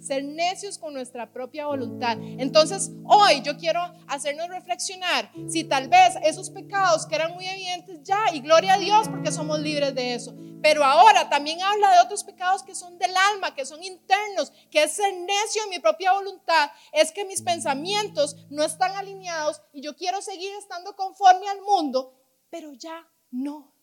ser 0.02 0.24
necios 0.24 0.78
con 0.78 0.92
nuestra 0.92 1.32
propia 1.32 1.66
voluntad. 1.66 2.18
Entonces, 2.20 2.90
hoy 3.04 3.40
yo 3.42 3.56
quiero 3.56 3.80
hacernos 4.08 4.48
reflexionar 4.48 5.30
si 5.48 5.64
tal 5.64 5.88
vez 5.88 6.14
esos 6.24 6.50
pecados 6.50 7.06
que 7.06 7.14
eran 7.14 7.34
muy 7.34 7.46
evidentes 7.46 8.02
ya, 8.02 8.24
y 8.32 8.40
gloria 8.40 8.74
a 8.74 8.78
Dios 8.78 9.08
porque 9.08 9.30
somos 9.30 9.60
libres 9.60 9.94
de 9.94 10.14
eso. 10.14 10.34
Pero 10.60 10.84
ahora 10.84 11.28
también 11.28 11.60
habla 11.62 11.92
de 11.92 12.00
otros 12.00 12.24
pecados 12.24 12.62
que 12.62 12.74
son 12.74 12.98
del 12.98 13.14
alma, 13.32 13.54
que 13.54 13.64
son 13.64 13.82
internos, 13.82 14.52
que 14.70 14.82
es 14.84 14.92
ser 14.92 15.12
necio 15.14 15.62
en 15.64 15.70
mi 15.70 15.78
propia 15.78 16.12
voluntad, 16.12 16.70
es 16.92 17.10
que 17.12 17.24
mis 17.24 17.42
pensamientos 17.42 18.36
no 18.50 18.64
están 18.64 18.92
alineados 18.96 19.60
y 19.72 19.82
yo 19.82 19.96
quiero 19.96 20.20
seguir 20.20 20.52
estando 20.54 20.94
conforme 20.94 21.48
al 21.48 21.62
mundo, 21.62 22.14
pero 22.50 22.72
ya 22.74 23.08
no 23.30 23.74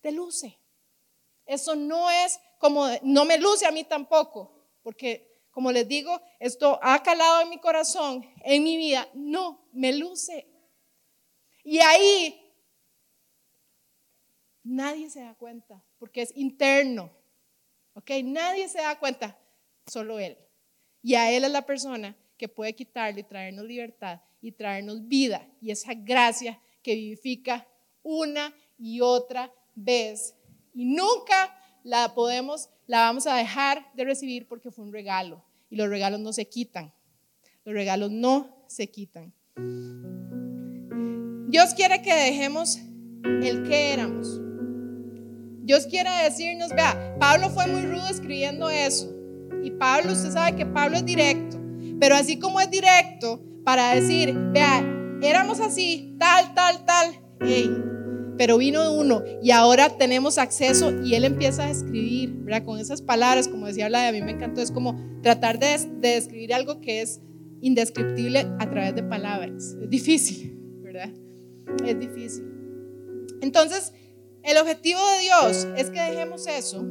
te 0.00 0.12
luce. 0.12 0.58
Eso 1.46 1.74
no 1.74 2.10
es 2.10 2.38
como, 2.58 2.86
no 3.02 3.24
me 3.24 3.38
luce 3.38 3.66
a 3.66 3.70
mí 3.70 3.84
tampoco, 3.84 4.50
porque 4.82 5.33
como 5.54 5.70
les 5.70 5.86
digo, 5.86 6.20
esto 6.40 6.80
ha 6.82 7.00
calado 7.04 7.42
en 7.42 7.48
mi 7.48 7.58
corazón, 7.58 8.28
en 8.42 8.64
mi 8.64 8.76
vida, 8.76 9.08
no 9.14 9.68
me 9.72 9.92
luce. 9.96 10.48
Y 11.62 11.78
ahí 11.78 12.52
nadie 14.64 15.08
se 15.08 15.20
da 15.20 15.36
cuenta, 15.36 15.80
porque 15.98 16.22
es 16.22 16.36
interno. 16.36 17.08
¿Ok? 17.94 18.10
Nadie 18.24 18.68
se 18.68 18.78
da 18.78 18.98
cuenta, 18.98 19.38
solo 19.86 20.18
Él. 20.18 20.36
Y 21.02 21.14
a 21.14 21.30
Él 21.30 21.44
es 21.44 21.52
la 21.52 21.64
persona 21.64 22.16
que 22.36 22.48
puede 22.48 22.74
quitarle 22.74 23.20
y 23.20 23.24
traernos 23.24 23.64
libertad 23.64 24.20
y 24.40 24.50
traernos 24.50 25.06
vida 25.06 25.48
y 25.60 25.70
esa 25.70 25.94
gracia 25.94 26.60
que 26.82 26.96
vivifica 26.96 27.64
una 28.02 28.52
y 28.76 29.00
otra 29.00 29.52
vez. 29.76 30.34
Y 30.74 30.84
nunca 30.84 31.56
la 31.84 32.12
podemos 32.12 32.70
la 32.86 33.00
vamos 33.00 33.26
a 33.26 33.36
dejar 33.36 33.90
de 33.94 34.04
recibir 34.04 34.46
porque 34.46 34.70
fue 34.70 34.84
un 34.84 34.92
regalo. 34.92 35.42
Y 35.70 35.76
los 35.76 35.88
regalos 35.88 36.20
no 36.20 36.32
se 36.32 36.46
quitan. 36.46 36.92
Los 37.64 37.74
regalos 37.74 38.10
no 38.10 38.64
se 38.66 38.90
quitan. 38.90 39.32
Dios 41.48 41.74
quiere 41.74 42.02
que 42.02 42.14
dejemos 42.14 42.78
el 43.24 43.62
que 43.62 43.92
éramos. 43.92 44.40
Dios 45.62 45.86
quiere 45.86 46.10
decirnos, 46.24 46.70
vea, 46.70 47.16
Pablo 47.18 47.48
fue 47.48 47.66
muy 47.66 47.82
rudo 47.82 48.06
escribiendo 48.08 48.68
eso. 48.68 49.10
Y 49.62 49.70
Pablo, 49.70 50.12
usted 50.12 50.30
sabe 50.30 50.56
que 50.56 50.66
Pablo 50.66 50.98
es 50.98 51.06
directo. 51.06 51.58
Pero 51.98 52.16
así 52.16 52.38
como 52.38 52.60
es 52.60 52.70
directo 52.70 53.42
para 53.64 53.94
decir, 53.94 54.34
vea, 54.52 54.84
éramos 55.22 55.60
así, 55.60 56.16
tal, 56.18 56.54
tal, 56.54 56.84
tal. 56.84 57.18
Hey, 57.40 57.70
pero 58.36 58.58
vino 58.58 58.92
uno 58.92 59.22
y 59.42 59.50
ahora 59.50 59.96
tenemos 59.96 60.38
acceso 60.38 60.92
y 61.02 61.14
él 61.14 61.24
empieza 61.24 61.64
a 61.64 61.70
escribir, 61.70 62.32
¿verdad? 62.32 62.64
Con 62.64 62.78
esas 62.78 63.02
palabras, 63.02 63.48
como 63.48 63.66
decía 63.66 63.88
la 63.88 64.02
de 64.02 64.08
a 64.08 64.12
mí 64.12 64.22
me 64.22 64.32
encantó, 64.32 64.60
es 64.60 64.70
como 64.70 64.98
tratar 65.22 65.58
de, 65.58 65.78
de 66.00 66.08
describir 66.08 66.54
algo 66.54 66.80
que 66.80 67.02
es 67.02 67.20
indescriptible 67.60 68.46
a 68.58 68.68
través 68.70 68.94
de 68.94 69.02
palabras. 69.02 69.76
Es 69.80 69.88
difícil, 69.88 70.56
¿verdad? 70.82 71.10
Es 71.86 71.98
difícil. 71.98 72.44
Entonces, 73.40 73.92
el 74.42 74.58
objetivo 74.58 75.00
de 75.00 75.20
Dios 75.20 75.66
es 75.76 75.90
que 75.90 76.00
dejemos 76.00 76.46
eso 76.46 76.84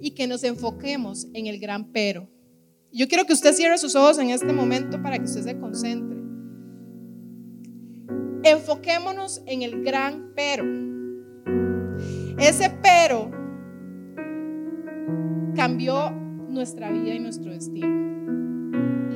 y 0.00 0.10
que 0.10 0.26
nos 0.26 0.44
enfoquemos 0.44 1.28
en 1.32 1.46
el 1.46 1.58
gran 1.58 1.90
pero. 1.92 2.28
Yo 2.92 3.08
quiero 3.08 3.24
que 3.24 3.32
usted 3.32 3.54
cierre 3.54 3.78
sus 3.78 3.94
ojos 3.94 4.18
en 4.18 4.30
este 4.30 4.52
momento 4.52 5.02
para 5.02 5.18
que 5.18 5.24
usted 5.24 5.42
se 5.42 5.58
concentre. 5.58 6.17
Enfoquémonos 8.42 9.42
en 9.46 9.62
el 9.62 9.82
gran 9.82 10.32
pero. 10.34 10.64
Ese 12.38 12.70
pero 12.82 13.30
cambió 15.56 16.12
nuestra 16.48 16.90
vida 16.90 17.14
y 17.14 17.18
nuestro 17.18 17.52
destino. 17.52 17.88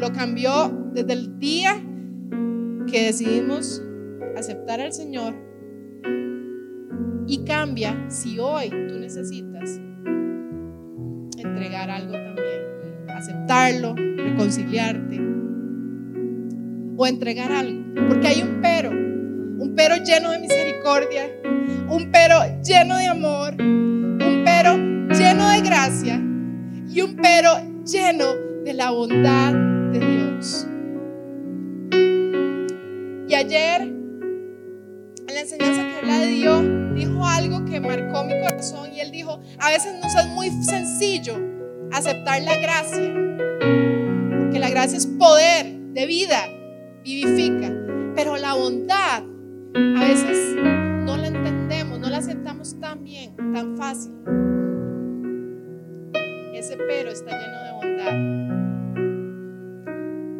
Lo 0.01 0.13
cambió 0.13 0.91
desde 0.93 1.13
el 1.13 1.39
día 1.39 1.75
que 2.91 3.07
decidimos 3.07 3.81
aceptar 4.37 4.81
al 4.81 4.93
Señor 4.93 5.35
y 7.29 7.45
cambia 7.45 8.07
si 8.09 8.39
hoy 8.41 8.71
tú 8.71 8.99
necesitas 8.99 9.81
entregar 11.39 11.91
algo 11.91 12.13
también, 12.13 13.09
aceptarlo, 13.09 13.95
reconciliarte 13.95 15.21
o 16.97 17.07
entregar 17.07 17.53
algo, 17.53 18.09
porque 18.09 18.27
hay 18.27 18.43
un 18.43 18.61
pero 18.61 19.12
un 19.63 19.77
pero 19.77 19.95
lleno 19.95 20.33
de 20.33 20.41
misericordia, 20.41 21.31
un 21.89 22.11
pero 22.11 22.41
lleno 22.65 22.97
de 22.97 23.07
amor, 23.07 23.55
un 23.61 24.43
pero 24.45 24.77
lleno 24.77 25.49
de 25.51 25.61
gracia 25.61 26.21
y 26.89 27.01
un 27.01 27.15
pero 27.15 27.53
lleno 27.85 28.25
de 28.65 28.75
la 28.75 28.91
bondad 28.91 29.53
de 29.93 30.01
Dios. 30.01 30.67
Y 33.29 33.35
ayer, 33.35 33.83
en 33.83 35.27
la 35.33 35.41
enseñanza 35.41 35.85
que 35.85 36.01
él 36.01 36.09
le 36.09 36.27
dio, 36.27 36.61
dijo 36.95 37.25
algo 37.25 37.65
que 37.65 37.79
marcó 37.79 38.25
mi 38.25 38.33
corazón 38.43 38.93
y 38.93 38.99
él 38.99 39.13
dijo, 39.13 39.41
a 39.61 39.71
veces 39.71 39.95
nos 40.03 40.13
es 40.13 40.27
muy 40.27 40.51
sencillo 40.65 41.35
aceptar 41.93 42.43
la 42.43 42.57
gracia, 42.57 43.15
porque 44.41 44.59
la 44.59 44.71
gracia 44.71 44.99
es 44.99 45.07
poder 45.07 45.73
de 45.93 46.07
vida, 46.07 46.49
vivifica, 47.05 47.73
pero 48.17 48.37
la 48.37 48.55
bondad 48.55 49.23
a 49.75 50.05
veces 50.09 50.57
no 50.57 51.17
la 51.17 51.29
entendemos, 51.29 51.99
no 51.99 52.11
la 52.11 52.19
aceptamos 52.19 52.79
tan 52.79 53.03
bien, 53.03 53.35
tan 53.53 53.77
fácil. 53.77 54.13
Ese 56.55 56.77
pero 56.77 57.11
está 57.11 57.31
lleno 57.39 57.63
de 57.65 57.73
bondad. 57.73 58.13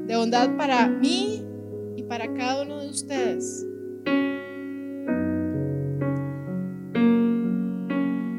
De 0.07 0.17
bondad 0.17 0.57
para 0.57 0.87
mí 0.89 1.43
y 1.97 2.03
para 2.03 2.33
cada 2.35 2.63
uno 2.63 2.81
de 2.81 2.89
ustedes. 2.91 3.67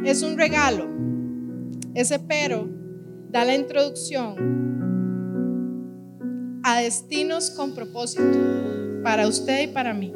Es 0.05 0.21
un 0.21 0.37
regalo. 0.37 0.87
Ese 1.95 2.19
pero 2.19 2.69
da 3.31 3.43
la 3.45 3.55
introducción 3.55 4.53
a 6.63 6.81
destinos 6.81 7.51
con 7.51 7.73
propósito 7.73 8.23
para 9.03 9.27
usted 9.27 9.63
y 9.63 9.67
para 9.67 9.93
mí. 9.93 10.13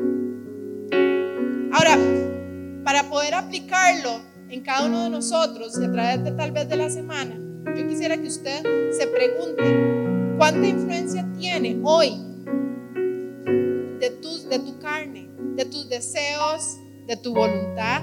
Ahora, 1.78 1.96
para 2.84 3.08
poder 3.08 3.36
aplicarlo 3.36 4.20
en 4.50 4.62
cada 4.62 4.88
uno 4.88 5.04
de 5.04 5.10
nosotros 5.12 5.78
a 5.78 5.92
través 5.92 6.24
de 6.24 6.32
tal 6.32 6.52
vez 6.52 6.68
de 6.68 6.76
la 6.76 6.90
semana, 6.90 7.40
yo 7.76 7.88
quisiera 7.88 8.18
que 8.18 8.30
usted 8.30 8.64
se 8.90 9.06
pregunte, 9.06 10.36
¿cuánta 10.40 10.68
influencia 10.68 11.24
tiene 11.38 11.80
hoy 11.84 12.20
de 14.00 14.10
tu, 14.20 14.50
de 14.50 14.58
tu 14.58 14.80
carne, 14.80 15.30
de 15.56 15.66
tus 15.66 15.88
deseos, 15.88 16.80
de 17.06 17.16
tu 17.16 17.36
voluntad, 17.36 18.02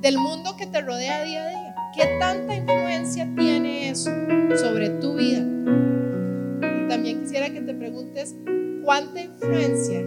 del 0.00 0.18
mundo 0.18 0.54
que 0.56 0.68
te 0.68 0.80
rodea 0.80 1.24
día 1.24 1.42
a 1.42 1.48
día? 1.48 1.74
¿Qué 1.96 2.18
tanta 2.20 2.54
influencia 2.54 3.28
tiene 3.36 3.90
eso 3.90 4.12
sobre 4.54 4.90
tu 4.90 5.16
vida? 5.16 5.40
Y 5.40 6.88
también 6.88 7.22
quisiera 7.22 7.50
que 7.50 7.62
te 7.62 7.74
preguntes, 7.74 8.36
¿cuánta 8.84 9.22
influencia 9.22 10.06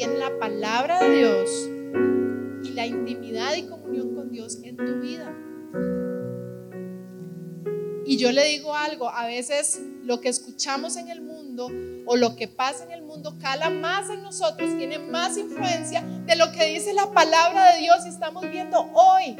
tiene 0.00 0.16
la 0.16 0.38
palabra 0.38 0.98
de 1.04 1.14
Dios 1.14 1.50
y 2.64 2.72
la 2.72 2.86
intimidad 2.86 3.54
y 3.54 3.66
comunión 3.66 4.14
con 4.14 4.30
Dios 4.30 4.56
en 4.62 4.78
tu 4.78 4.98
vida. 4.98 5.30
Y 8.06 8.16
yo 8.16 8.32
le 8.32 8.46
digo 8.46 8.74
algo, 8.74 9.10
a 9.10 9.26
veces 9.26 9.78
lo 10.02 10.22
que 10.22 10.30
escuchamos 10.30 10.96
en 10.96 11.10
el 11.10 11.20
mundo 11.20 11.68
o 12.06 12.16
lo 12.16 12.34
que 12.34 12.48
pasa 12.48 12.84
en 12.84 12.92
el 12.92 13.02
mundo 13.02 13.36
cala 13.42 13.68
más 13.68 14.08
en 14.08 14.22
nosotros, 14.22 14.74
tiene 14.78 14.98
más 14.98 15.36
influencia 15.36 16.00
de 16.00 16.34
lo 16.34 16.50
que 16.50 16.64
dice 16.64 16.94
la 16.94 17.12
palabra 17.12 17.74
de 17.74 17.80
Dios 17.80 17.98
y 18.06 18.08
estamos 18.08 18.50
viendo 18.50 18.80
hoy. 18.94 19.36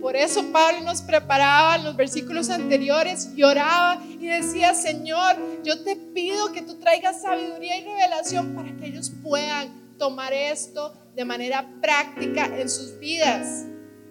Por 0.00 0.16
eso 0.16 0.50
Pablo 0.50 0.80
nos 0.80 1.02
preparaba 1.02 1.76
en 1.76 1.84
los 1.84 1.94
versículos 1.94 2.48
anteriores, 2.48 3.34
lloraba 3.34 4.02
y 4.04 4.26
decía, 4.26 4.74
Señor, 4.74 5.36
yo 5.62 5.82
te 5.82 5.94
pido 5.94 6.52
que 6.52 6.62
tú 6.62 6.76
traigas 6.76 7.20
sabiduría 7.20 7.76
y 7.78 7.84
revelación 7.84 8.54
para 8.54 8.74
que 8.76 8.86
ellos 8.86 9.12
puedan 9.22 9.68
tomar 9.98 10.32
esto 10.32 10.94
de 11.14 11.24
manera 11.24 11.68
práctica 11.82 12.46
en 12.46 12.70
sus 12.70 12.98
vidas. 12.98 13.66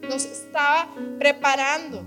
Nos 0.08 0.26
estaba 0.26 0.94
preparando. 1.18 2.04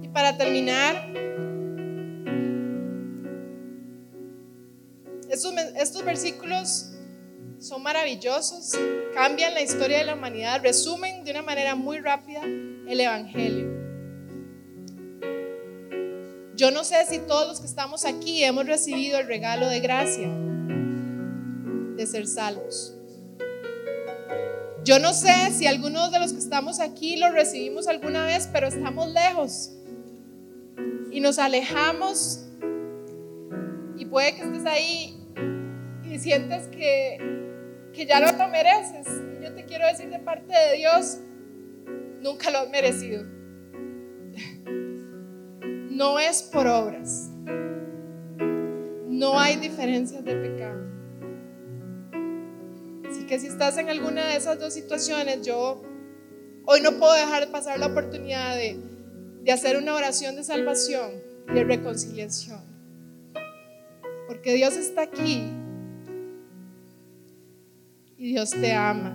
Y 0.00 0.08
para 0.08 0.36
terminar, 0.36 1.10
Estos, 5.28 5.54
estos 5.76 6.04
versículos 6.04 6.91
son 7.62 7.80
maravillosos, 7.82 8.72
cambian 9.14 9.54
la 9.54 9.62
historia 9.62 9.98
de 9.98 10.04
la 10.04 10.14
humanidad, 10.14 10.60
resumen 10.62 11.22
de 11.22 11.30
una 11.30 11.42
manera 11.42 11.76
muy 11.76 12.00
rápida 12.00 12.42
el 12.42 13.00
Evangelio. 13.00 13.70
Yo 16.56 16.72
no 16.72 16.82
sé 16.82 17.06
si 17.08 17.20
todos 17.20 17.46
los 17.46 17.60
que 17.60 17.66
estamos 17.66 18.04
aquí 18.04 18.42
hemos 18.42 18.66
recibido 18.66 19.20
el 19.20 19.28
regalo 19.28 19.68
de 19.68 19.78
gracia 19.78 20.28
de 21.96 22.06
ser 22.06 22.26
salvos. 22.26 22.96
Yo 24.84 24.98
no 24.98 25.12
sé 25.12 25.52
si 25.52 25.66
algunos 25.66 26.10
de 26.10 26.18
los 26.18 26.32
que 26.32 26.40
estamos 26.40 26.80
aquí 26.80 27.16
lo 27.16 27.30
recibimos 27.30 27.86
alguna 27.86 28.26
vez, 28.26 28.48
pero 28.52 28.66
estamos 28.66 29.08
lejos 29.12 29.70
y 31.12 31.20
nos 31.20 31.38
alejamos 31.38 32.44
y 33.96 34.04
puede 34.06 34.34
que 34.34 34.42
estés 34.42 34.66
ahí 34.66 35.16
y 36.04 36.18
sientes 36.18 36.66
que, 36.66 37.32
que 37.92 38.06
ya 38.06 38.20
no 38.20 38.36
lo 38.36 38.48
mereces. 38.48 39.06
Y 39.38 39.44
yo 39.44 39.54
te 39.54 39.64
quiero 39.64 39.86
decir 39.86 40.08
de 40.10 40.18
parte 40.18 40.52
de 40.52 40.76
Dios, 40.76 41.18
nunca 42.20 42.50
lo 42.50 42.58
has 42.58 42.70
merecido. 42.70 43.24
No 45.90 46.18
es 46.18 46.42
por 46.42 46.66
obras. 46.66 47.30
No 49.08 49.38
hay 49.38 49.56
diferencias 49.56 50.24
de 50.24 50.34
pecado. 50.34 50.82
Así 53.08 53.26
que 53.26 53.38
si 53.38 53.46
estás 53.46 53.76
en 53.76 53.90
alguna 53.90 54.26
de 54.26 54.36
esas 54.36 54.58
dos 54.58 54.72
situaciones, 54.72 55.46
yo 55.46 55.82
hoy 56.64 56.80
no 56.80 56.92
puedo 56.92 57.12
dejar 57.12 57.46
de 57.46 57.52
pasar 57.52 57.78
la 57.78 57.88
oportunidad 57.88 58.56
de, 58.56 58.80
de 59.42 59.52
hacer 59.52 59.76
una 59.76 59.94
oración 59.94 60.34
de 60.36 60.44
salvación, 60.44 61.10
de 61.52 61.62
reconciliación. 61.62 62.62
Porque 64.26 64.54
Dios 64.54 64.76
está 64.76 65.02
aquí 65.02 65.52
y 68.22 68.28
Dios 68.28 68.50
te 68.50 68.72
ama. 68.72 69.12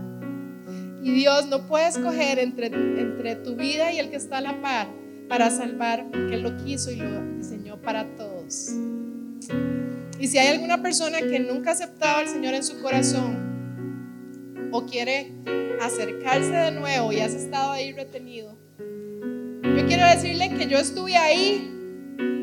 Y 1.02 1.12
Dios 1.12 1.48
no 1.48 1.66
puede 1.66 1.88
escoger 1.88 2.40
entre, 2.40 2.68
entre 2.68 3.38
tu 3.38 3.56
vida 3.56 3.94
y 3.94 4.00
el 4.00 4.10
que 4.10 4.18
está 4.18 4.40
a 4.40 4.42
la 4.42 4.62
par 4.62 4.88
para 5.30 5.50
salvar, 5.50 6.08
porque 6.12 6.34
Él 6.34 6.42
lo 6.42 6.58
quiso 6.58 6.92
y 6.92 6.98
lo 6.98 7.38
diseñó 7.38 7.82
para 7.82 8.06
todos. 8.18 8.74
Y 10.20 10.28
si 10.28 10.38
hay 10.38 10.48
alguna 10.48 10.82
persona 10.82 11.20
que 11.20 11.40
nunca 11.40 11.70
ha 11.70 11.74
aceptado 11.74 12.18
al 12.18 12.28
Señor 12.28 12.54
en 12.54 12.64
su 12.64 12.82
corazón 12.82 14.70
o 14.74 14.86
quiere 14.86 15.32
acercarse 15.82 16.52
de 16.52 16.72
nuevo 16.72 17.14
y 17.14 17.22
has 17.22 17.34
estado 17.34 17.72
ahí 17.72 17.94
retenido, 17.94 18.58
yo 18.84 19.86
quiero 19.88 20.06
decirle 20.06 20.50
que 20.50 20.68
yo 20.68 20.80
estuve 20.80 21.16
ahí 21.16 21.74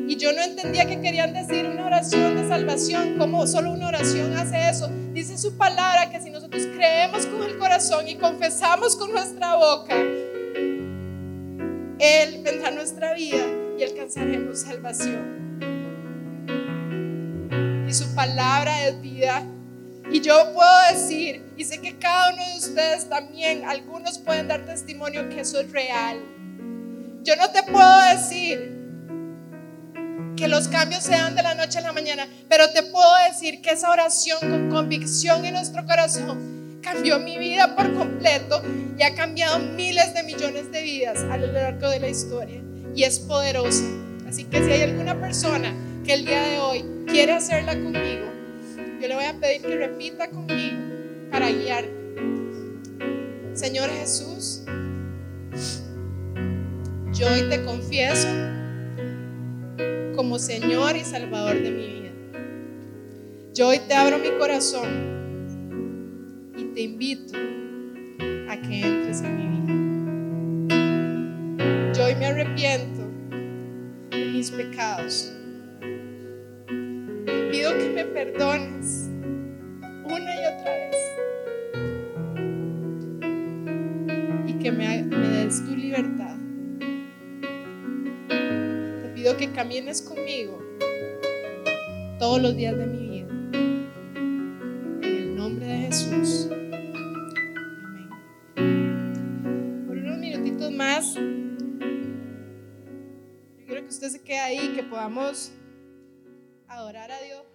y 0.07 0.15
yo 0.15 0.33
no 0.33 0.41
entendía 0.41 0.87
que 0.87 0.99
querían 0.99 1.31
decir 1.31 1.67
una 1.67 1.85
oración 1.85 2.35
de 2.35 2.47
salvación, 2.47 3.19
como 3.19 3.45
solo 3.45 3.71
una 3.71 3.89
oración 3.89 4.33
hace 4.33 4.67
eso. 4.67 4.89
Dice 5.15 5.37
su 5.37 5.55
palabra 5.55 6.09
que 6.09 6.19
si 6.19 6.29
nosotros 6.29 6.67
creemos 6.75 7.25
con 7.25 7.41
el 7.41 7.57
corazón 7.57 8.05
y 8.05 8.15
confesamos 8.15 8.97
con 8.97 9.13
nuestra 9.13 9.55
boca, 9.55 9.95
Él 11.99 12.41
vendrá 12.43 12.67
a 12.67 12.71
nuestra 12.71 13.13
vida 13.13 13.45
y 13.79 13.83
alcanzaremos 13.83 14.59
salvación. 14.59 15.55
Y 17.87 17.93
su 17.93 18.13
palabra 18.13 18.89
es 18.89 18.99
vida. 18.99 19.41
Y 20.11 20.19
yo 20.19 20.35
puedo 20.53 20.69
decir, 20.91 21.45
y 21.55 21.63
sé 21.63 21.79
que 21.79 21.97
cada 21.97 22.33
uno 22.33 22.43
de 22.51 22.57
ustedes 22.57 23.07
también, 23.07 23.63
algunos 23.63 24.19
pueden 24.19 24.49
dar 24.49 24.65
testimonio 24.65 25.29
que 25.29 25.39
eso 25.39 25.61
es 25.61 25.71
real. 25.71 26.19
Yo 27.23 27.37
no 27.37 27.49
te 27.51 27.63
puedo 27.63 28.01
decir 28.11 28.84
que 30.45 30.51
los 30.51 30.67
cambios 30.67 31.01
sean 31.01 31.35
de 31.35 31.41
la 31.41 31.55
noche 31.55 31.79
a 31.79 31.81
la 31.81 31.91
mañana, 31.91 32.27
pero 32.47 32.69
te 32.69 32.83
puedo 32.83 33.09
decir 33.27 33.63
que 33.63 33.71
esa 33.71 33.89
oración 33.89 34.37
con 34.41 34.69
convicción 34.69 35.43
en 35.43 35.55
nuestro 35.55 35.83
corazón 35.87 36.79
cambió 36.83 37.17
mi 37.17 37.39
vida 37.39 37.75
por 37.75 37.91
completo 37.95 38.61
y 38.95 39.01
ha 39.01 39.15
cambiado 39.15 39.57
miles 39.57 40.13
de 40.13 40.21
millones 40.21 40.71
de 40.71 40.83
vidas 40.83 41.17
a 41.31 41.37
lo 41.37 41.51
largo 41.51 41.89
de 41.89 41.99
la 41.99 42.09
historia 42.09 42.61
y 42.93 43.01
es 43.01 43.17
poderosa. 43.21 43.85
Así 44.29 44.43
que 44.43 44.63
si 44.63 44.71
hay 44.71 44.83
alguna 44.83 45.19
persona 45.19 45.73
que 46.05 46.13
el 46.13 46.25
día 46.25 46.43
de 46.43 46.59
hoy 46.59 46.85
quiere 47.07 47.31
hacerla 47.31 47.73
conmigo, 47.73 48.27
yo 49.01 49.07
le 49.07 49.15
voy 49.15 49.25
a 49.25 49.39
pedir 49.39 49.63
que 49.63 49.75
repita 49.75 50.29
conmigo 50.29 50.77
para 51.31 51.49
guiarte. 51.49 51.91
Señor 53.55 53.89
Jesús, 53.89 54.61
yo 57.13 57.33
hoy 57.33 57.49
te 57.49 57.65
confieso 57.65 58.27
como 60.25 60.39
Señor 60.39 60.95
y 60.95 61.01
Salvador 61.01 61.61
de 61.61 61.69
mi 61.69 61.85
vida. 61.85 62.09
Yo 63.53 63.67
hoy 63.67 63.77
te 63.87 63.93
abro 63.93 64.17
mi 64.17 64.31
corazón 64.39 64.89
y 66.57 66.63
te 66.73 66.81
invito 66.81 67.37
a 68.49 68.57
que 68.59 68.81
entres 68.81 69.21
en 69.21 69.37
mi 69.37 69.45
vida. 70.67 71.93
Yo 71.93 72.05
hoy 72.05 72.15
me 72.15 72.25
arrepiento 72.25 73.03
de 74.09 74.25
mis 74.25 74.49
pecados. 74.49 75.31
Te 77.27 77.49
pido 77.51 77.77
que 77.77 77.91
me 77.93 78.05
perdones 78.05 79.11
una 80.05 80.35
y 80.35 80.45
otra 80.47 80.73
vez 80.73 80.95
y 84.47 84.53
que 84.53 84.71
me, 84.71 85.03
me 85.03 85.27
des 85.27 85.63
tu 85.63 85.75
libertad 85.75 86.34
que 89.33 89.51
camines 89.51 90.03
conmigo 90.03 90.61
todos 92.19 92.39
los 92.39 92.55
días 92.55 92.77
de 92.77 92.85
mi 92.85 93.09
vida. 93.09 93.27
En 95.01 95.03
el 95.03 95.35
nombre 95.35 95.65
de 95.65 95.77
Jesús. 95.87 96.47
Amén. 97.83 98.09
Por 99.87 99.97
unos 99.97 100.19
minutitos 100.19 100.71
más, 100.71 101.15
yo 101.15 101.25
quiero 103.65 103.81
que 103.81 103.89
usted 103.89 104.09
se 104.09 104.21
quede 104.21 104.39
ahí, 104.39 104.73
que 104.75 104.83
podamos 104.83 105.51
adorar 106.67 107.11
a 107.11 107.19
Dios. 107.21 107.54